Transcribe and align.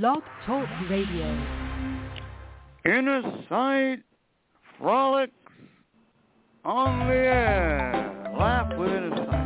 Blog 0.00 0.22
Talk 0.46 0.66
Radio. 0.88 1.38
Inner 2.86 3.20
sight 3.46 3.98
frolics 4.78 5.34
on 6.64 7.08
the 7.08 7.14
air. 7.14 8.32
Laugh 8.34 8.72
with 8.78 8.88
inner 8.88 9.14
sight. 9.30 9.41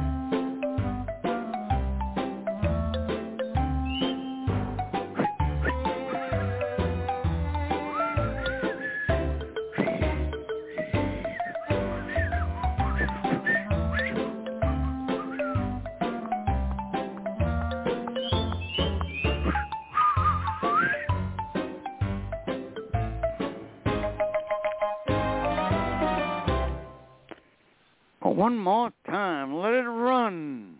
One 28.47 28.59
more 28.59 28.93
time. 29.07 29.57
Let 29.57 29.73
it 29.73 29.89
run. 29.89 30.77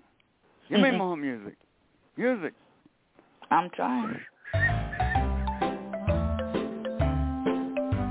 Give 0.71 0.79
me 0.79 0.91
mm-hmm. 0.91 0.99
more 0.99 1.17
music. 1.17 1.57
Music. 2.17 2.53
I'm 3.51 3.71
trying. 3.71 4.21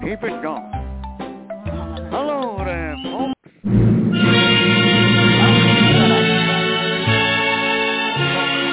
Keep 0.03 0.23
it 0.23 0.41
going. 0.43 0.71
Hello 2.11 2.57
there, 2.65 2.97
folks. 3.05 3.33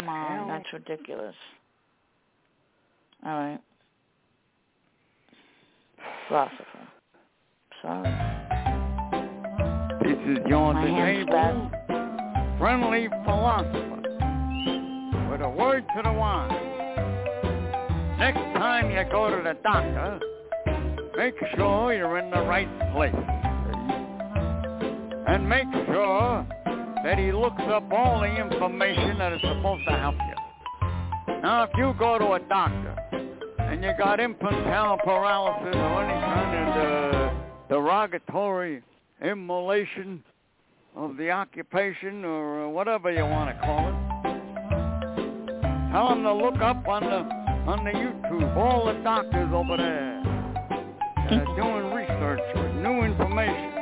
Come 0.00 0.08
on, 0.08 0.48
that's 0.48 0.72
ridiculous. 0.72 1.36
All 3.24 3.38
right. 3.38 3.60
Philosopher. 6.26 6.88
Sorry. 7.82 8.41
This 10.24 10.38
is 10.38 10.44
My 10.48 10.86
hand's 10.86 11.74
friendly 12.56 13.08
philosopher 13.24 14.02
with 15.28 15.40
a 15.40 15.50
word 15.50 15.84
to 15.96 16.02
the 16.04 16.12
wise. 16.12 16.52
Next 18.20 18.38
time 18.56 18.92
you 18.92 19.02
go 19.10 19.36
to 19.36 19.42
the 19.42 19.56
doctor, 19.64 20.20
make 21.16 21.34
sure 21.56 21.92
you're 21.92 22.18
in 22.18 22.30
the 22.30 22.42
right 22.42 22.68
place. 22.92 23.12
And 25.26 25.48
make 25.48 25.66
sure 25.86 26.46
that 27.02 27.18
he 27.18 27.32
looks 27.32 27.62
up 27.62 27.90
all 27.90 28.20
the 28.20 28.40
information 28.40 29.18
that 29.18 29.32
is 29.32 29.40
supposed 29.40 29.84
to 29.88 29.96
help 29.96 30.14
you. 30.14 31.32
Now, 31.42 31.64
if 31.64 31.70
you 31.76 31.94
go 31.98 32.18
to 32.18 32.34
a 32.34 32.40
doctor 32.48 32.94
and 33.58 33.82
you 33.82 33.90
got 33.98 34.20
infantile 34.20 34.98
paralysis 34.98 35.74
or 35.74 36.04
any 36.04 36.20
kind 36.20 36.78
of 36.78 37.14
uh, 37.14 37.34
derogatory 37.68 38.82
immolation 39.22 40.22
of 40.96 41.16
the 41.16 41.30
occupation 41.30 42.24
or 42.24 42.64
uh, 42.64 42.68
whatever 42.68 43.10
you 43.10 43.22
want 43.24 43.50
to 43.50 43.64
call 43.64 43.88
it. 43.88 43.94
Tell 45.92 46.08
them 46.08 46.22
to 46.24 46.32
look 46.32 46.60
up 46.60 46.86
on 46.88 47.02
the 47.02 47.42
on 47.70 47.84
the 47.84 47.90
YouTube 47.90 48.56
all 48.56 48.86
the 48.86 48.94
doctors 49.04 49.50
over 49.52 49.76
there 49.76 50.22
uh, 51.30 51.44
doing 51.54 51.94
research 51.94 52.40
with 52.56 52.74
new 52.76 53.02
information. 53.04 53.72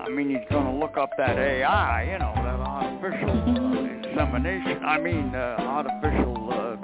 I 0.00 0.08
mean, 0.08 0.30
he's 0.30 0.48
going 0.50 0.66
to 0.66 0.78
look 0.78 0.96
up 0.96 1.10
that 1.18 1.36
AI, 1.38 2.04
you 2.04 2.18
know, 2.18 2.32
that 2.36 2.60
artificial 2.60 3.30
uh, 3.30 4.10
insemination. 4.10 4.84
I 4.84 4.98
mean, 4.98 5.34
uh, 5.34 5.56
artificial 5.58 6.36
uh, 6.52 6.76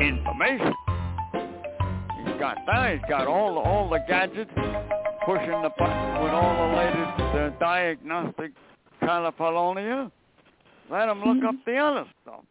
information. 0.00 0.72
He's 2.36 2.42
got 2.42 2.58
that. 2.66 2.92
He's 2.92 3.08
got 3.08 3.26
all 3.26 3.54
the, 3.54 3.60
all 3.60 3.88
the 3.88 4.00
gadgets, 4.06 4.50
pushing 5.24 5.62
the 5.62 5.70
button 5.78 6.22
with 6.22 6.32
all 6.34 6.68
the 6.68 6.76
latest 6.76 7.20
uh, 7.34 7.48
diagnostic 7.58 8.52
California. 9.00 10.12
Let 10.90 11.08
him 11.08 11.24
look 11.24 11.42
up 11.44 11.54
the 11.64 11.78
other 11.78 12.04
stuff. 12.20 12.42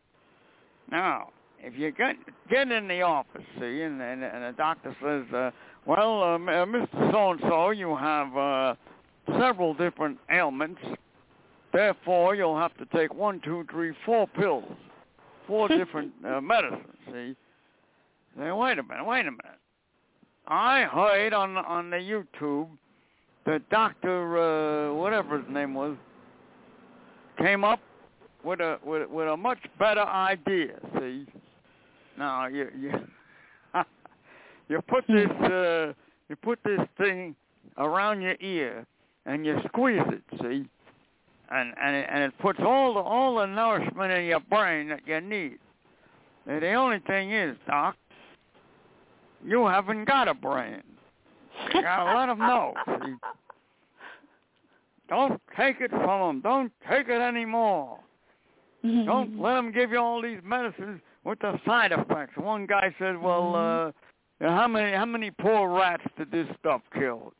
Now, 0.89 1.29
if 1.59 1.77
you 1.77 1.91
get 1.91 2.15
get 2.49 2.71
in 2.71 2.87
the 2.87 3.03
office, 3.03 3.43
see, 3.59 3.81
and 3.83 4.01
and, 4.01 4.23
and 4.23 4.43
the 4.43 4.55
doctor 4.57 4.95
says, 5.03 5.31
uh, 5.31 5.51
"Well, 5.85 6.23
uh, 6.23 6.35
uh, 6.37 6.65
Mr. 6.65 7.11
So 7.11 7.31
and 7.33 7.39
So, 7.41 7.69
you 7.69 7.95
have 7.95 8.35
uh, 8.35 8.73
several 9.39 9.75
different 9.75 10.17
ailments. 10.31 10.81
Therefore, 11.71 12.33
you'll 12.33 12.57
have 12.57 12.75
to 12.77 12.87
take 12.87 13.13
one, 13.13 13.39
two, 13.45 13.63
three, 13.69 13.93
four 14.03 14.25
pills, 14.25 14.65
four 15.45 15.67
different 15.67 16.11
uh, 16.27 16.41
medicines." 16.41 16.81
See, 17.05 17.35
say, 18.35 18.51
wait 18.51 18.79
a 18.79 18.83
minute, 18.83 19.05
wait 19.05 19.27
a 19.27 19.31
minute. 19.31 19.59
I 20.47 20.83
heard 20.83 21.33
on 21.33 21.57
on 21.57 21.89
the 21.89 21.97
YouTube 21.97 22.67
that 23.45 23.67
Doctor 23.69 24.37
uh, 24.37 24.93
whatever 24.93 25.39
his 25.39 25.47
name 25.51 25.73
was 25.73 25.97
came 27.37 27.63
up 27.63 27.79
with 28.43 28.59
a 28.59 28.77
with, 28.83 29.09
with 29.09 29.27
a 29.27 29.37
much 29.37 29.59
better 29.79 30.01
idea. 30.03 30.79
See, 30.99 31.25
now 32.17 32.47
you 32.47 32.69
you 32.79 32.91
you 34.69 34.81
put 34.87 35.05
this 35.07 35.29
uh, 35.49 35.93
you 36.29 36.35
put 36.35 36.59
this 36.63 36.81
thing 36.97 37.35
around 37.77 38.21
your 38.21 38.35
ear 38.39 38.85
and 39.25 39.45
you 39.45 39.57
squeeze 39.67 40.01
it. 40.07 40.23
See, 40.41 40.67
and 41.49 41.73
and 41.81 41.95
it, 41.95 42.07
and 42.11 42.23
it 42.23 42.33
puts 42.39 42.59
all 42.59 42.93
the 42.93 42.99
all 42.99 43.35
the 43.37 43.47
nourishment 43.47 44.11
in 44.11 44.25
your 44.25 44.41
brain 44.41 44.89
that 44.89 45.01
you 45.07 45.21
need. 45.21 45.57
And 46.47 46.61
the 46.61 46.73
only 46.73 46.99
thing 46.99 47.31
is, 47.31 47.57
Doc, 47.65 47.95
you 49.45 49.67
haven't 49.67 50.05
got 50.05 50.27
a 50.27 50.33
brain. 50.33 50.83
You 51.73 51.81
gotta 51.81 52.17
let 52.17 52.25
them 52.27 52.39
know. 52.39 52.73
Don't 55.09 55.39
take 55.55 55.81
it 55.81 55.91
from 55.91 56.41
them. 56.41 56.41
Don't 56.41 56.71
take 56.89 57.07
it 57.07 57.21
anymore. 57.21 57.99
Mm-hmm. 58.83 59.05
Don't 59.05 59.39
let 59.39 59.53
them 59.53 59.71
give 59.71 59.91
you 59.91 59.99
all 59.99 60.21
these 60.21 60.39
medicines 60.43 60.99
with 61.23 61.39
the 61.39 61.59
side 61.65 61.91
effects. 61.91 62.37
One 62.37 62.65
guy 62.65 62.93
said, 62.99 63.21
"Well, 63.21 63.53
mm-hmm. 63.53 64.45
uh, 64.45 64.49
how 64.49 64.67
many 64.67 64.95
how 64.95 65.05
many 65.05 65.31
poor 65.31 65.69
rats 65.69 66.03
did 66.17 66.31
this 66.31 66.47
stuff 66.59 66.81
kill?" 66.93 67.33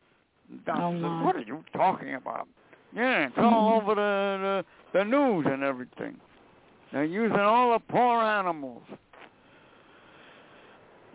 Oh, 0.68 0.92
said. 0.94 1.26
"What 1.26 1.36
are 1.36 1.42
you 1.42 1.64
talking 1.74 2.16
about?" 2.16 2.48
Yeah, 2.96 3.28
it's 3.28 3.36
all 3.38 3.80
mm-hmm. 3.82 3.90
over 3.90 3.96
the, 3.96 4.64
the 4.94 5.00
the 5.00 5.06
news 5.06 5.46
and 5.50 5.64
everything. 5.64 6.18
They're 6.92 7.04
using 7.04 7.40
all 7.40 7.74
the 7.74 7.80
poor 7.80 8.22
animals. 8.22 8.84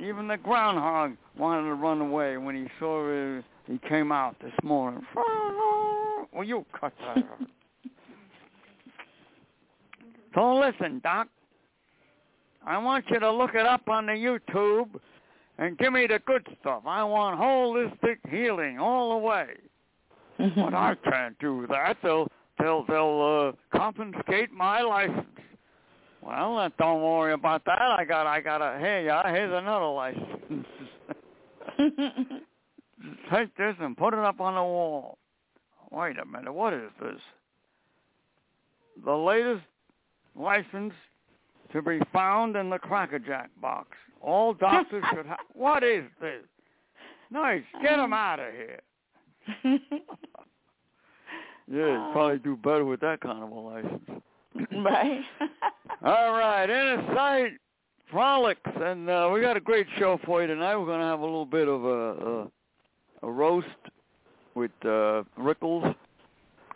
Even 0.00 0.28
the 0.28 0.36
groundhog 0.36 1.16
wanted 1.36 1.64
to 1.64 1.74
run 1.74 2.00
away 2.00 2.36
when 2.38 2.54
he 2.54 2.66
saw 2.78 3.38
uh, 3.38 3.42
he 3.66 3.78
came 3.88 4.12
out 4.12 4.36
this 4.40 4.54
morning. 4.62 5.02
Well, 6.32 6.44
you 6.44 6.64
cut 6.78 6.92
that 7.00 7.18
out. 7.18 7.40
So 10.32 10.54
listen, 10.54 11.00
Doc. 11.02 11.26
I 12.64 12.78
want 12.78 13.04
you 13.10 13.18
to 13.18 13.32
look 13.32 13.54
it 13.54 13.66
up 13.66 13.88
on 13.88 14.06
the 14.06 14.12
YouTube 14.12 14.88
and 15.58 15.76
give 15.76 15.92
me 15.92 16.06
the 16.06 16.20
good 16.24 16.46
stuff. 16.60 16.82
I 16.86 17.02
want 17.02 17.40
holistic 17.40 18.18
healing 18.30 18.78
all 18.78 19.18
the 19.18 19.26
way. 19.26 19.46
But 20.56 20.72
I 20.72 20.94
can't 21.02 21.36
do 21.40 21.66
that. 21.68 21.96
They'll 22.02 22.28
they'll 22.60 22.84
they'll 22.86 23.54
uh, 23.74 23.76
confiscate 23.76 24.52
my 24.52 24.82
license. 24.82 25.39
Well, 26.22 26.68
don't 26.78 27.02
worry 27.02 27.32
about 27.32 27.64
that. 27.64 27.80
I 27.80 28.04
got 28.04 28.26
I 28.26 28.40
got 28.40 28.60
a 28.60 28.78
hey, 28.78 29.04
yeah, 29.06 29.30
here's 29.32 29.52
another 29.52 29.86
license. 29.86 30.66
Take 33.32 33.56
this 33.56 33.74
and 33.80 33.96
put 33.96 34.12
it 34.12 34.20
up 34.20 34.40
on 34.40 34.54
the 34.54 34.62
wall. 34.62 35.16
Wait 35.90 36.18
a 36.18 36.26
minute, 36.26 36.52
what 36.52 36.74
is 36.74 36.90
this? 37.00 37.20
The 39.04 39.12
latest 39.14 39.64
license 40.36 40.92
to 41.72 41.80
be 41.82 42.00
found 42.12 42.56
in 42.56 42.68
the 42.70 42.78
crackerjack 42.78 43.50
box. 43.60 43.88
All 44.20 44.52
doctors 44.60 45.04
should 45.14 45.26
have. 45.26 45.38
What 45.54 45.82
is 45.82 46.04
this? 46.20 46.42
Nice, 47.30 47.62
get 47.82 47.98
him 47.98 48.12
out 48.12 48.40
of 48.40 48.52
here. 48.52 48.80
Yeah, 51.72 51.86
you'd 51.86 52.12
probably 52.12 52.38
do 52.38 52.56
better 52.56 52.84
with 52.84 52.98
that 53.00 53.20
kind 53.20 53.44
of 53.44 53.50
a 53.50 53.54
license. 53.54 54.22
right. 54.72 55.20
All 56.02 56.32
right, 56.32 56.64
inner 56.68 57.14
sight 57.14 57.52
frolics, 58.10 58.60
and 58.76 59.08
uh, 59.08 59.30
we 59.32 59.40
got 59.40 59.56
a 59.56 59.60
great 59.60 59.86
show 59.98 60.18
for 60.24 60.40
you 60.42 60.48
tonight. 60.48 60.76
We're 60.76 60.86
going 60.86 61.00
to 61.00 61.06
have 61.06 61.20
a 61.20 61.24
little 61.24 61.46
bit 61.46 61.68
of 61.68 61.84
a 61.84 61.88
a, 61.88 63.26
a 63.28 63.30
roast 63.30 63.66
with 64.54 64.72
uh, 64.82 65.22
Rickles 65.38 65.94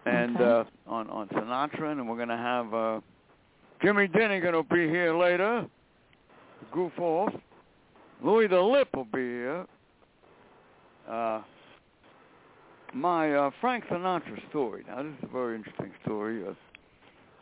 and 0.06 0.36
Okay. 0.36 0.44
uh, 0.44 0.90
on 0.92 1.10
on 1.10 1.28
Sinatra, 1.28 1.92
and 1.92 2.08
we're 2.08 2.16
going 2.16 2.28
to 2.28 2.36
have 2.36 2.72
uh, 2.74 3.00
Jimmy 3.82 4.06
Denny 4.06 4.40
going 4.40 4.54
to 4.54 4.62
be 4.74 4.88
here 4.88 5.16
later. 5.16 5.66
Goof 6.72 6.92
off. 6.98 7.32
Louis 8.22 8.46
the 8.46 8.60
Lip 8.60 8.88
will 8.94 9.04
be 9.06 9.18
here. 9.20 9.66
Uh, 11.08 11.42
my 12.94 13.34
uh, 13.34 13.50
Frank 13.60 13.84
Sinatra 13.86 14.48
story. 14.50 14.84
Now, 14.86 15.02
this 15.02 15.12
is 15.18 15.24
a 15.24 15.32
very 15.32 15.56
interesting 15.56 15.90
story. 16.04 16.42
Uh, 16.46 16.52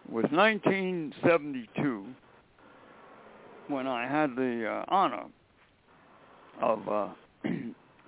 was 0.09 0.25
1972, 0.31 2.05
when 3.69 3.87
I 3.87 4.07
had 4.07 4.35
the 4.37 4.67
uh, 4.67 4.85
honor 4.89 5.25
of 6.61 6.89
uh, 6.89 7.09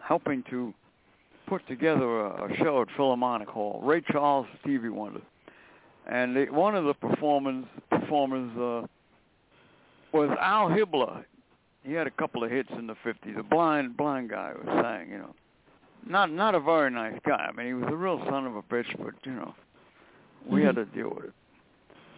helping 0.03 0.43
to 0.51 0.75
put 1.47 1.67
together 1.69 2.21
a, 2.27 2.53
a 2.53 2.57
show 2.59 2.83
at 2.83 2.89
Philharmonic 2.97 3.49
Hall. 3.49 3.81
Ray 3.83 4.03
Charles, 4.11 4.47
Stevie 4.61 4.89
Wonder, 4.89 5.21
and 6.07 6.37
they, 6.37 6.47
one 6.47 6.75
of 6.75 6.85
the 6.85 6.95
performers 6.95 7.65
performers 7.91 8.51
uh, 8.57 8.87
was 10.13 10.31
Al 10.41 10.69
Hibbler. 10.69 11.25
He 11.83 11.93
had 11.93 12.07
a 12.07 12.11
couple 12.11 12.45
of 12.45 12.51
hits 12.51 12.71
in 12.79 12.87
the 12.87 12.97
'50s. 13.05 13.39
A 13.39 13.43
blind 13.43 13.97
blind 13.97 14.31
guy 14.31 14.53
who 14.53 14.67
sang, 14.83 15.11
you 15.11 15.19
know, 15.19 15.35
not 16.07 16.31
not 16.33 16.55
a 16.55 16.61
very 16.61 16.91
nice 16.91 17.19
guy. 17.27 17.49
I 17.49 17.53
mean, 17.53 17.67
he 17.67 17.75
was 17.75 17.87
a 17.91 17.97
real 17.97 18.23
son 18.29 18.47
of 18.47 18.57
a 18.57 18.63
bitch, 18.63 18.87
but 18.99 19.15
you 19.25 19.33
know, 19.33 19.55
we 20.47 20.61
Mhm. 20.61 20.67
had 20.67 20.77
to 20.77 20.85
deal 20.87 21.11
with 21.11 21.27
it. 21.27 21.35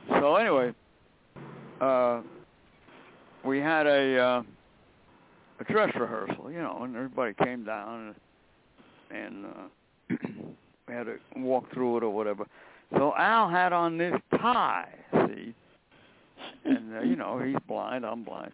So 0.09 0.37
anyway, 0.37 0.73
uh, 1.81 2.23
we 3.45 3.59
had 3.59 3.87
a 3.87 4.19
uh, 4.19 4.43
a 5.61 5.65
dress 5.65 5.95
rehearsal, 5.99 6.51
you 6.51 6.59
know, 6.59 6.81
and 6.83 6.95
everybody 6.97 7.35
came 7.43 7.65
down 7.65 8.15
and, 9.11 9.23
and 9.23 9.47
uh, 9.47 10.19
we 10.89 10.95
had 10.95 11.05
to 11.05 11.17
walk 11.37 11.73
through 11.73 11.99
it 11.99 12.03
or 12.03 12.11
whatever. 12.11 12.47
So 12.97 13.15
Al 13.17 13.49
had 13.49 13.73
on 13.73 13.99
this 13.99 14.15
tie, 14.33 14.89
see, 15.27 15.55
and 16.65 16.97
uh, 16.97 17.01
you 17.03 17.17
know 17.17 17.39
he's 17.39 17.57
blind, 17.67 18.05
I'm 18.07 18.23
blind. 18.23 18.53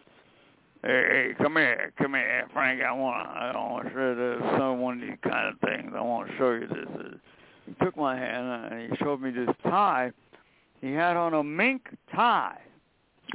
Hey, 0.81 1.33
hey, 1.37 1.43
come 1.43 1.55
here, 1.55 1.93
come 1.97 2.13
here, 2.13 2.47
Frank. 2.51 2.81
I 2.81 2.91
want, 2.91 3.27
I 3.27 3.51
want 3.55 3.85
to 3.85 3.93
show 3.93 4.15
this, 4.15 4.59
some 4.59 4.81
one 4.81 5.01
of 5.01 5.07
these 5.07 5.17
kind 5.23 5.47
of 5.47 5.59
things. 5.61 5.93
I 5.95 6.01
want 6.01 6.29
to 6.29 6.37
show 6.37 6.51
you 6.51 6.67
this. 6.67 7.19
He 7.65 7.85
took 7.85 7.95
my 7.95 8.17
hand 8.17 8.73
and 8.73 8.91
he 8.91 8.97
showed 8.97 9.21
me 9.21 9.31
this 9.31 9.47
tie. 9.63 10.11
He 10.83 10.91
had 10.91 11.15
on 11.15 11.33
a 11.33 11.41
mink 11.41 11.87
tie, 12.13 12.59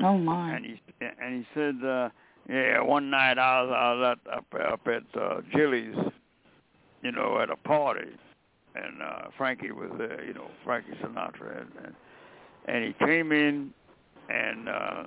Oh 0.02 0.18
my. 0.18 0.54
and 0.54 0.66
he 0.66 0.80
and 1.00 1.34
he 1.34 1.46
said, 1.54 1.76
uh, 1.82 2.10
"Yeah, 2.46 2.82
one 2.82 3.08
night 3.08 3.38
I 3.38 3.62
was, 3.62 3.72
I 3.74 3.92
was 3.94 4.16
at, 4.26 4.34
up 4.36 4.72
up 4.72 4.86
at 4.86 5.18
uh, 5.18 5.40
Jilly's, 5.56 5.96
you 7.02 7.10
know, 7.10 7.40
at 7.40 7.48
a 7.48 7.56
party, 7.56 8.10
and 8.74 9.00
uh, 9.02 9.28
Frankie 9.38 9.72
was 9.72 9.90
there, 9.96 10.22
you 10.26 10.34
know, 10.34 10.48
Frankie 10.62 10.92
Sinatra, 11.02 11.62
and 11.62 11.70
and, 11.86 11.94
and 12.66 12.84
he 12.84 13.06
came 13.06 13.32
in, 13.32 13.72
and 14.28 14.68
uh, 14.68 15.04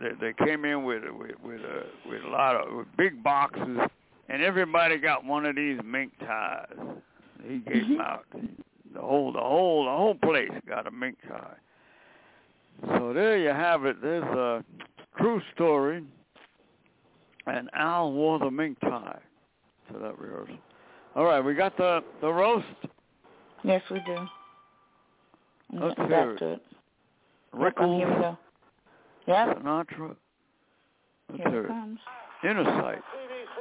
they, 0.00 0.12
they 0.18 0.46
came 0.46 0.64
in 0.64 0.82
with 0.82 1.02
with 1.12 1.32
with 1.44 1.60
a 1.60 2.08
with 2.08 2.24
a 2.24 2.28
lot 2.28 2.56
of 2.56 2.74
with 2.74 2.86
big 2.96 3.22
boxes, 3.22 3.78
and 4.30 4.42
everybody 4.42 4.96
got 4.96 5.26
one 5.26 5.44
of 5.44 5.56
these 5.56 5.78
mink 5.84 6.10
ties. 6.20 6.72
He 7.46 7.58
gave 7.58 7.86
them 7.86 8.00
out. 8.00 8.24
The 8.94 9.00
whole 9.00 9.32
the 9.32 9.40
whole 9.40 9.84
the 9.84 9.90
whole 9.90 10.14
place 10.14 10.50
got 10.68 10.86
a 10.86 10.90
mink 10.90 11.18
tie. 11.28 11.56
So 12.98 13.12
there 13.12 13.36
you 13.38 13.48
have 13.48 13.84
it. 13.84 14.00
There's 14.00 14.24
a 14.24 14.64
true 15.18 15.40
story. 15.54 16.04
And 17.46 17.70
Al 17.74 18.12
wore 18.12 18.38
the 18.38 18.50
mink 18.50 18.78
tie 18.80 19.18
to 19.92 19.98
that 19.98 20.18
rehearsal. 20.18 20.56
All 21.16 21.24
right, 21.24 21.40
we 21.40 21.54
got 21.54 21.76
the 21.76 22.02
the 22.20 22.32
roast. 22.32 22.66
Yes, 23.64 23.82
we 23.90 24.00
do. 24.06 24.16
I'm 25.72 25.80
Let's 25.80 25.94
getting 25.96 26.10
hear 26.10 26.26
back 26.32 26.34
it. 26.34 26.38
to 26.44 26.52
it. 26.52 26.62
Rickles, 27.54 27.74
oh, 27.78 27.98
here 27.98 28.08
we 28.08 28.20
go. 28.20 28.38
Yep, 29.26 29.58
Sinatra. 29.62 30.16
Let's 31.30 31.42
here 31.42 31.50
hear 31.50 31.60
it 31.60 31.64
it. 31.64 31.68
comes. 31.68 31.98
Inner 32.44 32.64
sight. 32.64 32.98
CBC, 32.98 33.58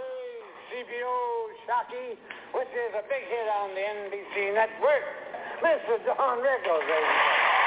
CPO, 0.71 1.36
Sharkey, 1.67 2.15
which 2.55 2.71
is 2.71 2.91
a 2.95 3.03
big 3.11 3.27
hit 3.27 3.47
on 3.59 3.75
the 3.75 3.83
NBC 3.83 4.55
network. 4.55 5.03
Mr. 5.61 5.99
Don 6.05 6.39
Rickles, 6.39 6.87
ladies 6.87 7.11
and. 7.11 7.57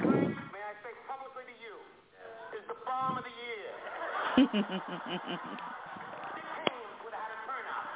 Frank, 0.00 0.36
may 0.52 0.62
I 0.64 0.74
say 0.82 0.92
publicly 1.08 1.44
to 1.44 1.56
you, 1.60 1.76
is 2.56 2.64
the 2.68 2.76
bomb 2.86 3.18
of 3.18 3.24
the 3.24 3.34
year. 3.34 3.68
Dick 4.40 4.48
Haymes 6.68 6.98
would 7.04 7.12
have 7.12 7.20
had 7.20 7.32
a 7.34 7.40
turnout. 7.44 7.86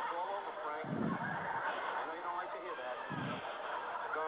It's 0.00 0.12
all 0.16 0.30
over, 0.34 0.52
Frank. 0.64 0.88
I 0.90 2.02
know 2.06 2.14
you 2.14 2.24
don't 2.24 2.38
like 2.38 2.52
to 2.54 2.60
hear 2.64 2.76
that. 2.80 2.96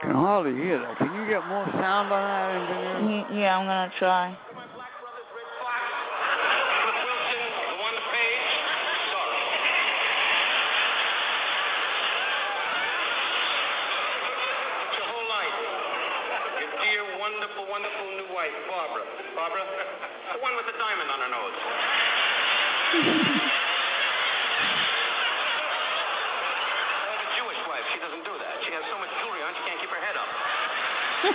Can 0.02 0.10
hardly 0.10 0.54
hear 0.54 0.78
that. 0.78 0.98
Can 0.98 1.14
you 1.14 1.24
get 1.30 1.46
more 1.46 1.64
sound 1.78 2.10
on 2.10 2.22
that, 2.26 2.50
engineer? 2.58 3.40
Yeah, 3.40 3.56
I'm 3.56 3.66
try. 3.98 4.34
To 4.34 4.51
my 4.51 4.51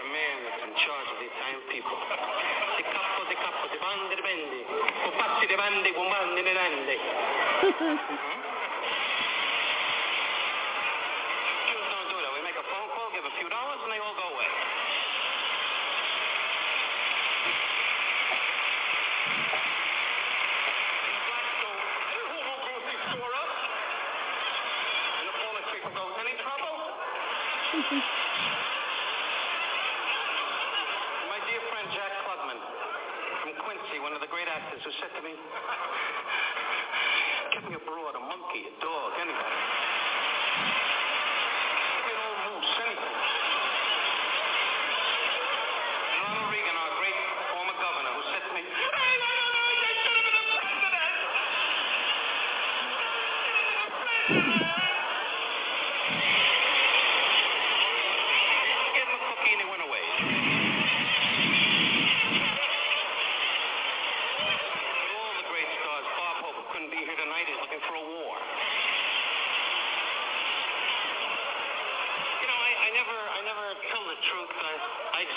The 0.00 0.06
man 0.08 0.36
that's 0.48 0.62
in 0.64 0.72
charge 0.80 1.08
of 1.12 1.16
the 1.20 1.26
Italian 1.28 1.62
people. 1.70 1.96
Di 2.76 2.84
capo, 2.88 3.20
di 3.28 3.36
capo, 3.36 3.68
di 3.68 3.78
bandi, 3.78 4.14
di 4.14 4.22
bendi. 4.22 4.64
Pupazzi, 5.04 5.46
di 5.46 5.54
bandi, 5.56 5.92
pumandi, 5.92 6.42
di 6.42 6.52
randi. 6.52 6.96
Jews 11.68 11.86
don't 11.86 12.08
do 12.10 12.16
that. 12.20 12.32
We 12.34 12.40
make 12.42 12.56
a 12.56 12.64
phone 12.66 12.88
call, 12.96 13.10
give 13.12 13.24
a 13.24 13.30
few 13.38 13.48
dollars, 13.48 13.78
and 13.84 13.92
they 13.92 14.00
all 14.00 14.14
go 14.16 14.26
away. 14.34 14.48
Blackstone, 21.28 21.80
who 22.10 22.38
will 22.40 22.60
grocery 22.64 22.98
store 23.12 23.32
up? 23.38 23.50
And 25.20 25.24
the 25.30 25.34
Polish 25.38 25.68
people 25.70 25.92
go, 25.94 26.04
any 26.20 26.34
trouble? 26.40 26.76
My 27.90 27.98
dear 31.42 31.58
friend 31.74 31.90
Jack 31.90 32.12
Klugman 32.22 32.54
from 33.42 33.50
Quincy, 33.66 33.98
one 33.98 34.14
of 34.14 34.20
the 34.22 34.30
great 34.30 34.46
actors, 34.46 34.78
who 34.86 34.92
said 35.02 35.10
to 35.18 35.22
me, 35.26 35.34
give 37.50 37.66
me 37.66 37.74
a 37.74 37.82
broad, 37.82 38.14
a 38.14 38.22
monkey, 38.22 38.62
a 38.70 38.72
dog, 38.78 39.10
anything. 39.18 39.42
Give 41.98 42.06
me 42.06 42.14
an 42.14 42.22
old 42.30 42.38
moose, 42.46 42.78
anything. 42.78 43.10
And 46.14 46.22
Ronald 46.30 46.46
Reagan, 46.54 46.78
our 46.78 46.94
great 47.02 47.18
former 47.50 47.74
governor, 47.74 48.14
who 48.14 48.22
said 48.30 48.46
to 48.46 48.54
me, 48.54 48.62
hey, 48.70 49.18
no, 49.18 49.34
no, 49.34 49.50
no, 49.50 49.66
they 49.82 49.98
should 49.98 50.14
have 50.14 50.30
been 50.30 50.38
the 50.38 50.46
president. 50.62 50.94
I 58.70 58.94
gave 58.94 59.10
him 59.10 59.18
a 59.18 59.26
cookie 59.26 59.58
and 59.58 59.66
he 59.66 59.66
went 59.66 59.82
away. 59.82 60.06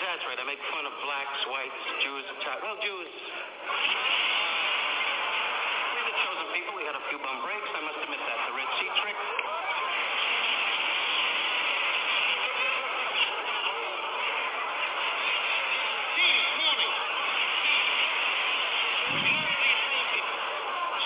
That's 0.03 0.19
right. 0.29 0.38
I 0.38 0.43
make 0.45 0.60
fun 0.69 0.86
of 0.86 0.93
blacks, 1.01 1.41
whites, 1.50 1.74
Jews, 2.03 2.25
Italians. 2.38 2.62
Well, 2.62 2.77
Jews. 2.86 3.10
We're 5.89 6.05
the 6.05 6.13
chosen 6.22 6.53
people. 6.53 6.75
We 6.77 6.86
had 6.86 6.93
a 6.93 7.01
few 7.10 7.17
bum 7.17 7.41
breaks. 7.41 7.65
I 7.74 7.81
must 7.81 7.98
admit 8.03 8.19
that. 8.22 8.38
The 8.45 8.53
Red 8.53 8.69
Sea 8.77 8.93
trick. 9.01 9.17
Steve, 16.13 16.45
morning. 16.62 16.93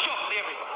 Softly, 0.03 0.35
everybody. 0.35 0.67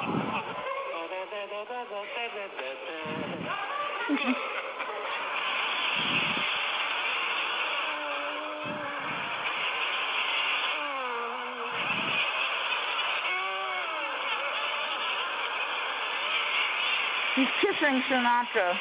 Good. 17.62 17.71
Kissing 17.82 17.98
Sinatra. 18.14 18.78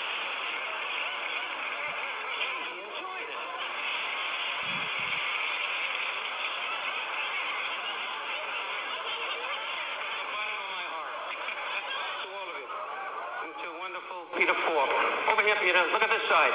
Peter 14.37 14.53
Falk. 14.53 14.91
Over 15.33 15.41
here, 15.43 15.57
Peter. 15.61 15.81
Look 15.93 16.03
at 16.03 16.11
this 16.11 16.23
side. 16.29 16.53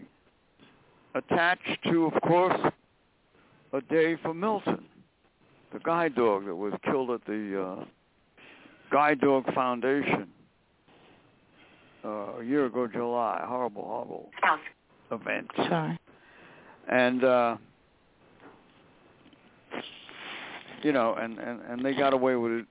attached 1.14 1.78
to, 1.90 2.06
of 2.06 2.22
course, 2.22 2.72
a 3.74 3.80
day 3.82 4.16
for 4.22 4.32
Milton, 4.32 4.86
the 5.74 5.78
guide 5.80 6.14
dog 6.14 6.46
that 6.46 6.56
was 6.56 6.72
killed 6.84 7.10
at 7.10 7.22
the 7.26 7.62
uh, 7.62 7.84
Guide 8.90 9.20
Dog 9.20 9.44
Foundation 9.52 10.26
uh, 12.02 12.38
a 12.40 12.42
year 12.42 12.64
ago, 12.64 12.86
July. 12.86 13.44
Horrible, 13.44 13.82
horrible 13.82 14.30
event. 15.10 15.50
Sorry. 15.56 15.98
And 16.90 17.24
uh, 17.24 17.56
you 20.82 20.92
know, 20.92 21.14
and, 21.14 21.38
and 21.38 21.60
and 21.68 21.84
they 21.84 21.94
got 21.94 22.12
away 22.12 22.36
with 22.36 22.52
it. 22.52 22.66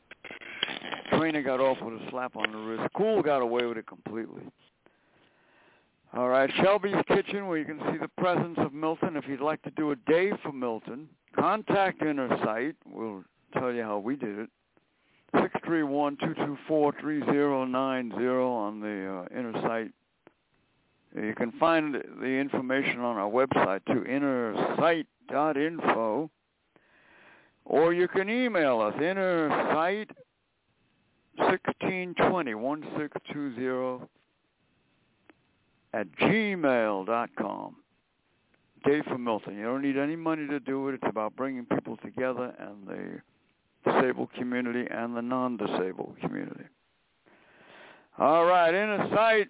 Trainer 1.18 1.42
got 1.42 1.60
off 1.60 1.78
with 1.82 2.02
a 2.02 2.10
slap 2.10 2.36
on 2.36 2.52
the 2.52 2.58
wrist. 2.58 2.90
Cool 2.96 3.22
got 3.22 3.42
away 3.42 3.66
with 3.66 3.78
it 3.78 3.88
completely. 3.88 4.44
All 6.14 6.28
right, 6.28 6.50
Shelby's 6.62 6.96
Kitchen, 7.08 7.48
where 7.48 7.58
you 7.58 7.64
can 7.64 7.80
see 7.90 7.98
the 7.98 8.10
presence 8.18 8.58
of 8.58 8.74
Milton. 8.74 9.16
If 9.16 9.26
you'd 9.30 9.40
like 9.40 9.62
to 9.62 9.72
do 9.72 9.92
a 9.92 9.96
day 9.96 10.32
for 10.44 10.52
Milton, 10.52 11.08
contact 11.34 12.02
Inner 12.02 12.28
Sight. 12.44 12.76
We'll 12.86 13.24
tell 13.54 13.72
you 13.72 13.84
how 13.84 14.00
we 14.00 14.18
did 14.18 14.38
it. 14.40 14.50
Six 15.40 15.54
three 15.66 15.84
one 15.84 16.18
two 16.18 16.34
two 16.34 16.58
four 16.68 16.94
three 17.00 17.22
zero 17.32 17.64
nine 17.64 18.12
zero 18.18 18.52
on 18.52 18.82
the 18.82 19.26
uh, 19.32 19.40
Inner 19.40 19.54
Sight. 19.62 19.92
You 21.16 21.34
can 21.36 21.52
find 21.54 21.94
the 21.94 22.26
information 22.26 23.00
on 23.00 23.18
our 23.18 23.30
website 23.30 23.86
to 23.86 24.02
innersight.info, 24.02 26.30
or 27.66 27.94
you 27.94 28.08
can 28.08 28.30
email 28.30 28.80
us 28.80 28.94
innersight 28.96 30.10
sixteen 31.50 32.14
twenty 32.30 32.56
one 32.56 32.86
six 32.98 33.16
two 33.32 33.54
zero 33.56 34.10
at 35.94 36.08
gmail 36.18 37.06
dot 37.06 37.30
com. 37.38 37.76
Dave 38.86 39.04
from 39.06 39.24
Milton. 39.24 39.58
You 39.58 39.66
don't 39.66 39.82
need 39.82 39.98
any 39.98 40.16
money 40.16 40.48
to 40.48 40.60
do 40.60 40.88
it. 40.88 40.96
It's 40.96 41.04
about 41.08 41.36
bringing 41.36 41.66
people 41.66 41.98
together 41.98 42.56
and 42.58 42.88
the 42.88 43.22
disabled 43.86 44.34
community 44.34 44.88
and 44.90 45.16
the 45.16 45.22
non-disabled 45.22 46.18
community. 46.22 46.66
All 48.18 48.46
right, 48.46 48.74
Inner 48.74 49.08
Sight 49.14 49.50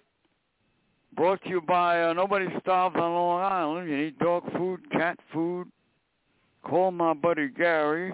brought 1.14 1.42
to 1.42 1.48
you 1.48 1.60
by 1.60 2.02
uh, 2.02 2.12
Nobody 2.12 2.46
Starves 2.60 2.96
on 2.96 3.12
Long 3.12 3.40
Island. 3.40 3.90
You 3.90 3.96
need 3.96 4.18
dog 4.18 4.44
food, 4.56 4.90
cat 4.90 5.18
food. 5.32 5.68
Call 6.62 6.90
my 6.90 7.12
buddy 7.12 7.48
Gary. 7.48 8.12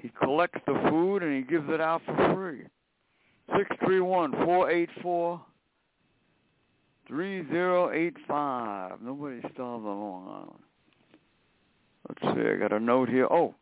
He 0.00 0.10
collects 0.22 0.60
the 0.66 0.80
food 0.88 1.22
and 1.22 1.36
he 1.36 1.42
gives 1.42 1.68
it 1.68 1.80
out 1.80 2.02
for 2.06 2.34
free. 2.34 2.62
Six 3.56 3.68
three 3.84 4.00
one 4.00 4.32
four 4.44 4.70
eight 4.70 4.88
four 5.02 5.40
three 7.06 7.46
zero 7.48 7.90
eight 7.92 8.16
five. 8.26 9.02
Nobody 9.02 9.40
starves 9.40 9.84
on 9.84 9.84
Long 9.84 10.28
Island. 10.28 10.62
Let's 12.08 12.36
see, 12.36 12.48
I 12.48 12.56
got 12.56 12.72
a 12.72 12.80
note 12.80 13.08
here. 13.08 13.26
Oh. 13.30 13.54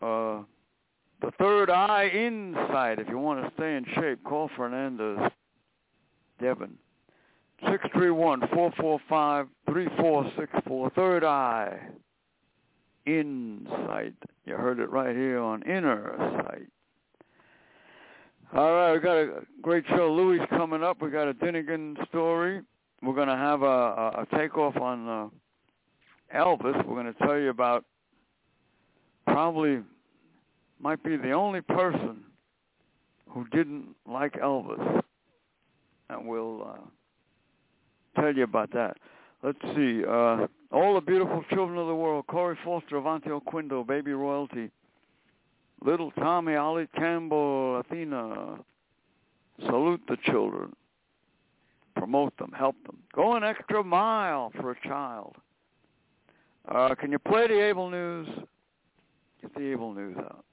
Uh 0.00 0.44
the 1.20 1.30
third 1.38 1.70
eye 1.70 2.10
inside. 2.12 2.98
If 2.98 3.08
you 3.08 3.18
want 3.18 3.44
to 3.44 3.52
stay 3.54 3.76
in 3.76 3.84
shape, 3.94 4.24
call 4.24 4.50
Fernandez 4.56 5.30
Devon. 6.40 6.76
Six 7.70 7.84
three 7.94 8.10
one 8.10 8.42
four 8.52 8.72
four 8.78 9.00
five 9.08 9.46
three 9.68 9.88
four 9.98 10.30
six 10.38 10.52
four. 10.66 10.90
Third 10.90 11.24
eye. 11.24 11.78
Insight. 13.06 14.14
You 14.44 14.54
heard 14.54 14.78
it 14.78 14.90
right 14.90 15.14
here 15.14 15.40
on 15.40 15.62
Inner 15.62 16.14
Sight. 16.44 16.66
All 18.54 18.72
right, 18.74 18.92
we 18.92 19.00
got 19.00 19.16
a 19.16 19.40
great 19.62 19.84
show. 19.88 20.12
Louis 20.12 20.38
coming 20.50 20.82
up. 20.82 21.00
We 21.00 21.10
got 21.10 21.26
a 21.26 21.34
Dinnigan 21.34 21.96
story. 22.08 22.60
we're 23.00 23.14
going 23.14 23.28
to 23.28 23.36
have 23.36 23.62
a, 23.62 23.66
a, 23.66 24.08
a 24.22 24.36
takeoff 24.36 24.76
on 24.76 25.08
uh, 25.08 25.28
Elvis. 26.36 26.86
We're 26.86 27.02
going 27.02 27.12
to 27.12 27.18
tell 27.20 27.38
you 27.38 27.48
about 27.48 27.84
probably 29.26 29.80
might 30.80 31.02
be 31.02 31.16
the 31.16 31.32
only 31.32 31.60
person 31.62 32.24
who 33.28 33.46
didn't 33.48 33.94
like 34.06 34.34
Elvis, 34.34 35.02
and 36.10 36.26
we'll 36.26 36.62
uh, 36.62 36.86
tell 38.14 38.34
you 38.34 38.44
about 38.44 38.72
that. 38.72 38.96
Let's 39.42 39.60
see. 39.74 40.04
Uh, 40.04 40.46
all 40.70 40.94
the 40.94 41.00
beautiful 41.04 41.44
children 41.50 41.78
of 41.78 41.86
the 41.86 41.94
world: 41.94 42.26
Corey 42.26 42.56
Foster, 42.64 42.96
Avanti 42.96 43.28
Quindo, 43.28 43.86
Baby 43.86 44.12
Royalty, 44.12 44.70
Little 45.84 46.10
Tommy, 46.12 46.54
Ollie 46.54 46.88
Campbell, 46.96 47.80
Athena. 47.80 48.58
Salute 49.66 50.02
the 50.08 50.16
children. 50.24 50.74
Promote 51.94 52.36
them. 52.38 52.52
Help 52.56 52.76
them. 52.86 52.98
Go 53.14 53.34
an 53.34 53.44
extra 53.44 53.84
mile 53.84 54.50
for 54.58 54.70
a 54.70 54.80
child. 54.88 55.36
Uh, 56.68 56.94
can 56.94 57.12
you 57.12 57.18
play 57.18 57.46
the 57.48 57.60
Able 57.60 57.90
News? 57.90 58.28
Get 59.40 59.54
the 59.54 59.72
Able 59.72 59.92
News 59.92 60.16
out. 60.18 60.44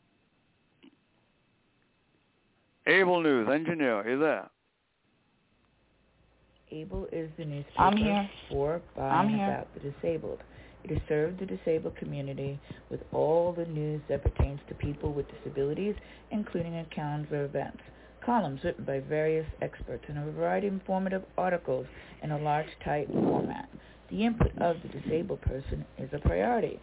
Able 2.87 3.21
News, 3.21 3.47
engineer, 3.47 3.95
are 3.95 4.09
you 4.09 4.19
there? 4.19 4.49
Able 6.71 7.07
is 7.11 7.29
the 7.37 7.45
newspaper 7.45 8.29
for, 8.49 8.81
by, 8.95 9.01
I'm 9.01 9.27
and 9.27 9.35
here. 9.35 9.45
about 9.47 9.73
the 9.73 9.91
disabled. 9.91 10.39
It 10.83 10.91
has 10.91 10.99
served 11.09 11.39
the 11.39 11.45
disabled 11.45 11.95
community 11.97 12.59
with 12.91 13.01
all 13.11 13.53
the 13.53 13.65
news 13.65 14.01
that 14.07 14.23
pertains 14.23 14.59
to 14.69 14.75
people 14.75 15.11
with 15.11 15.25
disabilities, 15.31 15.95
including 16.31 16.75
a 16.75 16.85
calendar 16.85 17.43
of 17.43 17.49
events, 17.49 17.81
columns 18.23 18.63
written 18.63 18.85
by 18.85 18.99
various 18.99 19.47
experts, 19.61 20.05
and 20.07 20.19
a 20.19 20.31
variety 20.31 20.67
of 20.67 20.73
informative 20.73 21.23
articles 21.37 21.87
in 22.21 22.31
a 22.31 22.37
large 22.37 22.69
type 22.85 23.07
format. 23.11 23.67
The 24.11 24.25
input 24.25 24.55
of 24.59 24.77
the 24.83 24.99
disabled 24.99 25.41
person 25.41 25.85
is 25.97 26.09
a 26.13 26.19
priority. 26.19 26.79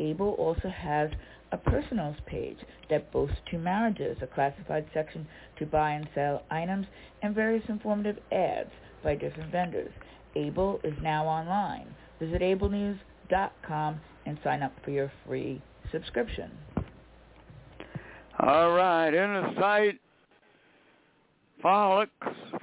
Able 0.00 0.30
also 0.32 0.68
has 0.68 1.10
a 1.52 1.56
personals 1.56 2.16
page 2.26 2.58
that 2.88 3.12
boasts 3.12 3.36
two 3.50 3.58
marriages, 3.58 4.16
a 4.22 4.26
classified 4.26 4.86
section 4.92 5.26
to 5.58 5.66
buy 5.66 5.92
and 5.92 6.08
sell 6.14 6.42
items, 6.50 6.86
and 7.22 7.34
various 7.34 7.64
informative 7.68 8.18
ads 8.32 8.70
by 9.02 9.14
different 9.14 9.50
vendors. 9.50 9.92
Able 10.36 10.80
is 10.84 10.94
now 11.02 11.26
online. 11.26 11.86
Visit 12.20 12.42
ablenews.com 12.42 14.00
and 14.26 14.38
sign 14.44 14.62
up 14.62 14.72
for 14.84 14.90
your 14.90 15.10
free 15.26 15.60
subscription. 15.90 16.50
All 18.38 18.72
right, 18.72 19.08
in 19.08 19.14
inner 19.14 19.52
sight 19.58 20.00
frolics, 21.60 22.12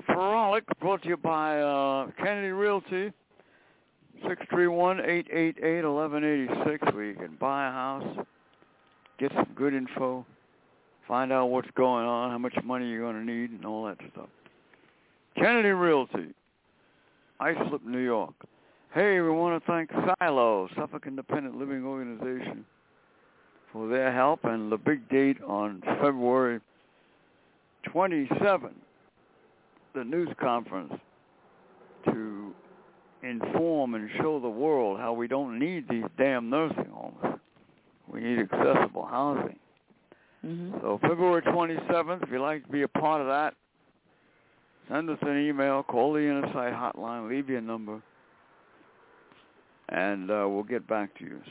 frolic 0.05 0.63
brought 0.79 1.03
to 1.03 1.09
you 1.09 1.17
by 1.17 1.59
uh, 1.59 2.07
Kennedy 2.17 2.47
Realty, 2.47 3.11
six 4.27 4.41
three 4.49 4.67
one 4.67 4.99
eight 5.01 5.27
eight 5.31 5.57
eight 5.63 5.83
eleven 5.83 6.23
eighty 6.23 6.47
six, 6.65 6.81
where 6.93 7.03
you 7.05 7.13
can 7.13 7.35
buy 7.39 7.67
a 7.67 7.71
house, 7.71 8.25
get 9.19 9.31
some 9.33 9.49
good 9.55 9.73
info, 9.73 10.25
find 11.07 11.31
out 11.31 11.47
what's 11.47 11.69
going 11.75 12.05
on, 12.05 12.31
how 12.31 12.37
much 12.37 12.55
money 12.63 12.87
you're 12.89 13.01
going 13.01 13.25
to 13.25 13.31
need, 13.31 13.51
and 13.51 13.65
all 13.65 13.85
that 13.85 13.97
stuff. 14.13 14.29
Kennedy 15.37 15.69
Realty, 15.69 16.33
Islip, 17.39 17.85
New 17.85 17.99
York. 17.99 18.33
Hey, 18.93 19.21
we 19.21 19.29
want 19.29 19.63
to 19.63 19.71
thank 19.71 19.91
Silo, 20.19 20.67
Suffolk 20.75 21.03
Independent 21.05 21.57
Living 21.57 21.85
Organization, 21.85 22.65
for 23.71 23.87
their 23.87 24.11
help 24.11 24.39
and 24.45 24.71
the 24.71 24.77
big 24.77 25.07
date 25.09 25.37
on 25.45 25.83
February 26.01 26.59
27, 27.91 28.71
the 29.93 30.03
news 30.03 30.29
conference 30.39 30.93
to 32.05 32.53
inform 33.21 33.93
and 33.93 34.09
show 34.19 34.39
the 34.39 34.49
world 34.49 34.99
how 34.99 35.13
we 35.13 35.27
don't 35.27 35.59
need 35.59 35.87
these 35.87 36.05
damn 36.17 36.49
nursing 36.49 36.89
homes. 36.91 37.39
We 38.11 38.21
need 38.21 38.39
accessible 38.39 39.05
housing. 39.05 39.59
Mm-hmm. 40.45 40.79
So 40.81 40.97
February 41.01 41.41
27th, 41.43 42.23
if 42.23 42.29
you'd 42.31 42.41
like 42.41 42.65
to 42.65 42.71
be 42.71 42.83
a 42.83 42.87
part 42.87 43.21
of 43.21 43.27
that, 43.27 43.53
send 44.89 45.09
us 45.09 45.17
an 45.21 45.37
email, 45.37 45.83
call 45.83 46.13
the 46.13 46.19
Inner 46.19 46.49
Sight 46.53 46.73
hotline, 46.73 47.29
leave 47.29 47.49
your 47.49 47.61
number, 47.61 48.01
and 49.89 50.29
uh, 50.29 50.45
we'll 50.47 50.63
get 50.63 50.87
back 50.87 51.17
to 51.19 51.25
you. 51.25 51.41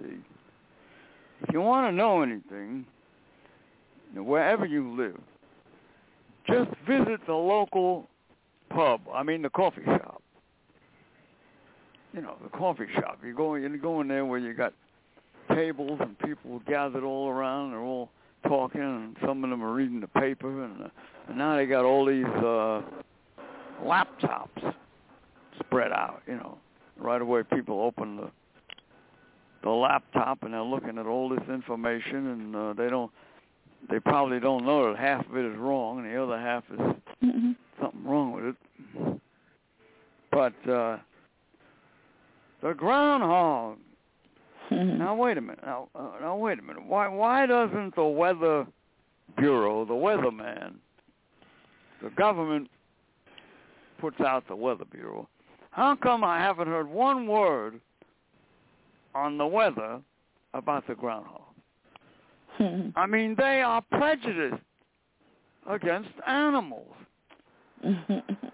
See, 0.00 0.16
if 1.42 1.52
you 1.52 1.60
want 1.60 1.90
to 1.90 1.96
know 1.96 2.22
anything, 2.22 2.86
wherever 4.14 4.64
you 4.64 4.96
live, 4.96 5.20
just 6.46 6.70
visit 6.86 7.20
the 7.26 7.34
local 7.34 8.08
pub. 8.70 9.00
I 9.12 9.22
mean, 9.22 9.42
the 9.42 9.50
coffee 9.50 9.84
shop 9.84 10.22
you 12.14 12.20
know, 12.20 12.36
the 12.42 12.48
coffee 12.50 12.86
shop. 12.94 13.18
You 13.24 13.34
go 13.34 13.54
you 13.54 13.76
go 13.78 14.00
in 14.00 14.08
there 14.08 14.24
where 14.24 14.38
you 14.38 14.52
got 14.52 14.72
tables 15.54 15.98
and 16.00 16.18
people 16.18 16.60
gathered 16.66 17.04
all 17.04 17.28
around. 17.28 17.70
They're 17.70 17.80
all 17.80 18.10
talking, 18.46 18.80
and 18.80 19.16
some 19.24 19.44
of 19.44 19.50
them 19.50 19.62
are 19.62 19.72
reading 19.72 20.00
the 20.00 20.08
paper, 20.08 20.64
and, 20.64 20.84
uh, 20.84 20.88
and 21.28 21.38
now 21.38 21.56
they 21.56 21.66
got 21.66 21.84
all 21.84 22.06
these 22.06 22.24
uh, 22.24 22.82
laptops 23.84 24.74
spread 25.70 25.92
out. 25.92 26.22
You 26.26 26.34
know, 26.34 26.58
right 26.98 27.22
away 27.22 27.42
people 27.42 27.80
open 27.80 28.16
the 28.16 28.30
the 29.62 29.70
laptop 29.70 30.42
and 30.42 30.54
they're 30.54 30.62
looking 30.62 30.96
at 30.98 31.06
all 31.06 31.28
this 31.28 31.46
information, 31.48 32.26
and 32.26 32.56
uh, 32.56 32.72
they 32.74 32.88
don't. 32.88 33.10
They 33.88 33.98
probably 34.00 34.40
don't 34.40 34.64
know 34.66 34.90
that 34.92 34.98
half 34.98 35.26
of 35.28 35.36
it 35.36 35.44
is 35.44 35.56
wrong, 35.56 35.98
and 35.98 36.06
the 36.10 36.22
other 36.22 36.38
half 36.38 36.64
is 36.72 36.80
Mm-hmm. 37.22 37.50
something 37.78 38.04
wrong 38.04 38.32
with 38.32 38.44
it. 38.46 39.20
But 40.30 40.54
uh, 40.70 40.96
the 42.62 42.72
groundhog. 42.74 43.76
Mm-hmm. 44.70 44.98
Now 44.98 45.14
wait 45.16 45.36
a 45.36 45.40
minute. 45.42 45.60
Now, 45.64 45.88
uh, 45.94 46.12
now 46.20 46.36
wait 46.36 46.58
a 46.58 46.62
minute. 46.62 46.86
Why 46.86 47.08
why 47.08 47.44
doesn't 47.44 47.94
the 47.94 48.04
weather 48.04 48.66
bureau, 49.36 49.84
the 49.84 49.92
weatherman, 49.92 50.74
the 52.02 52.10
government 52.10 52.70
puts 54.00 54.20
out 54.20 54.46
the 54.48 54.56
weather 54.56 54.84
bureau? 54.90 55.28
How 55.70 55.94
come 55.96 56.24
I 56.24 56.38
haven't 56.38 56.68
heard 56.68 56.88
one 56.88 57.26
word 57.26 57.80
on 59.14 59.38
the 59.38 59.46
weather 59.46 60.00
about 60.52 60.86
the 60.86 60.94
groundhog? 60.94 61.42
Mm-hmm. 62.58 62.98
I 62.98 63.06
mean, 63.06 63.34
they 63.38 63.62
are 63.62 63.82
prejudiced 63.90 64.62
against 65.68 66.10
animals. 66.26 66.94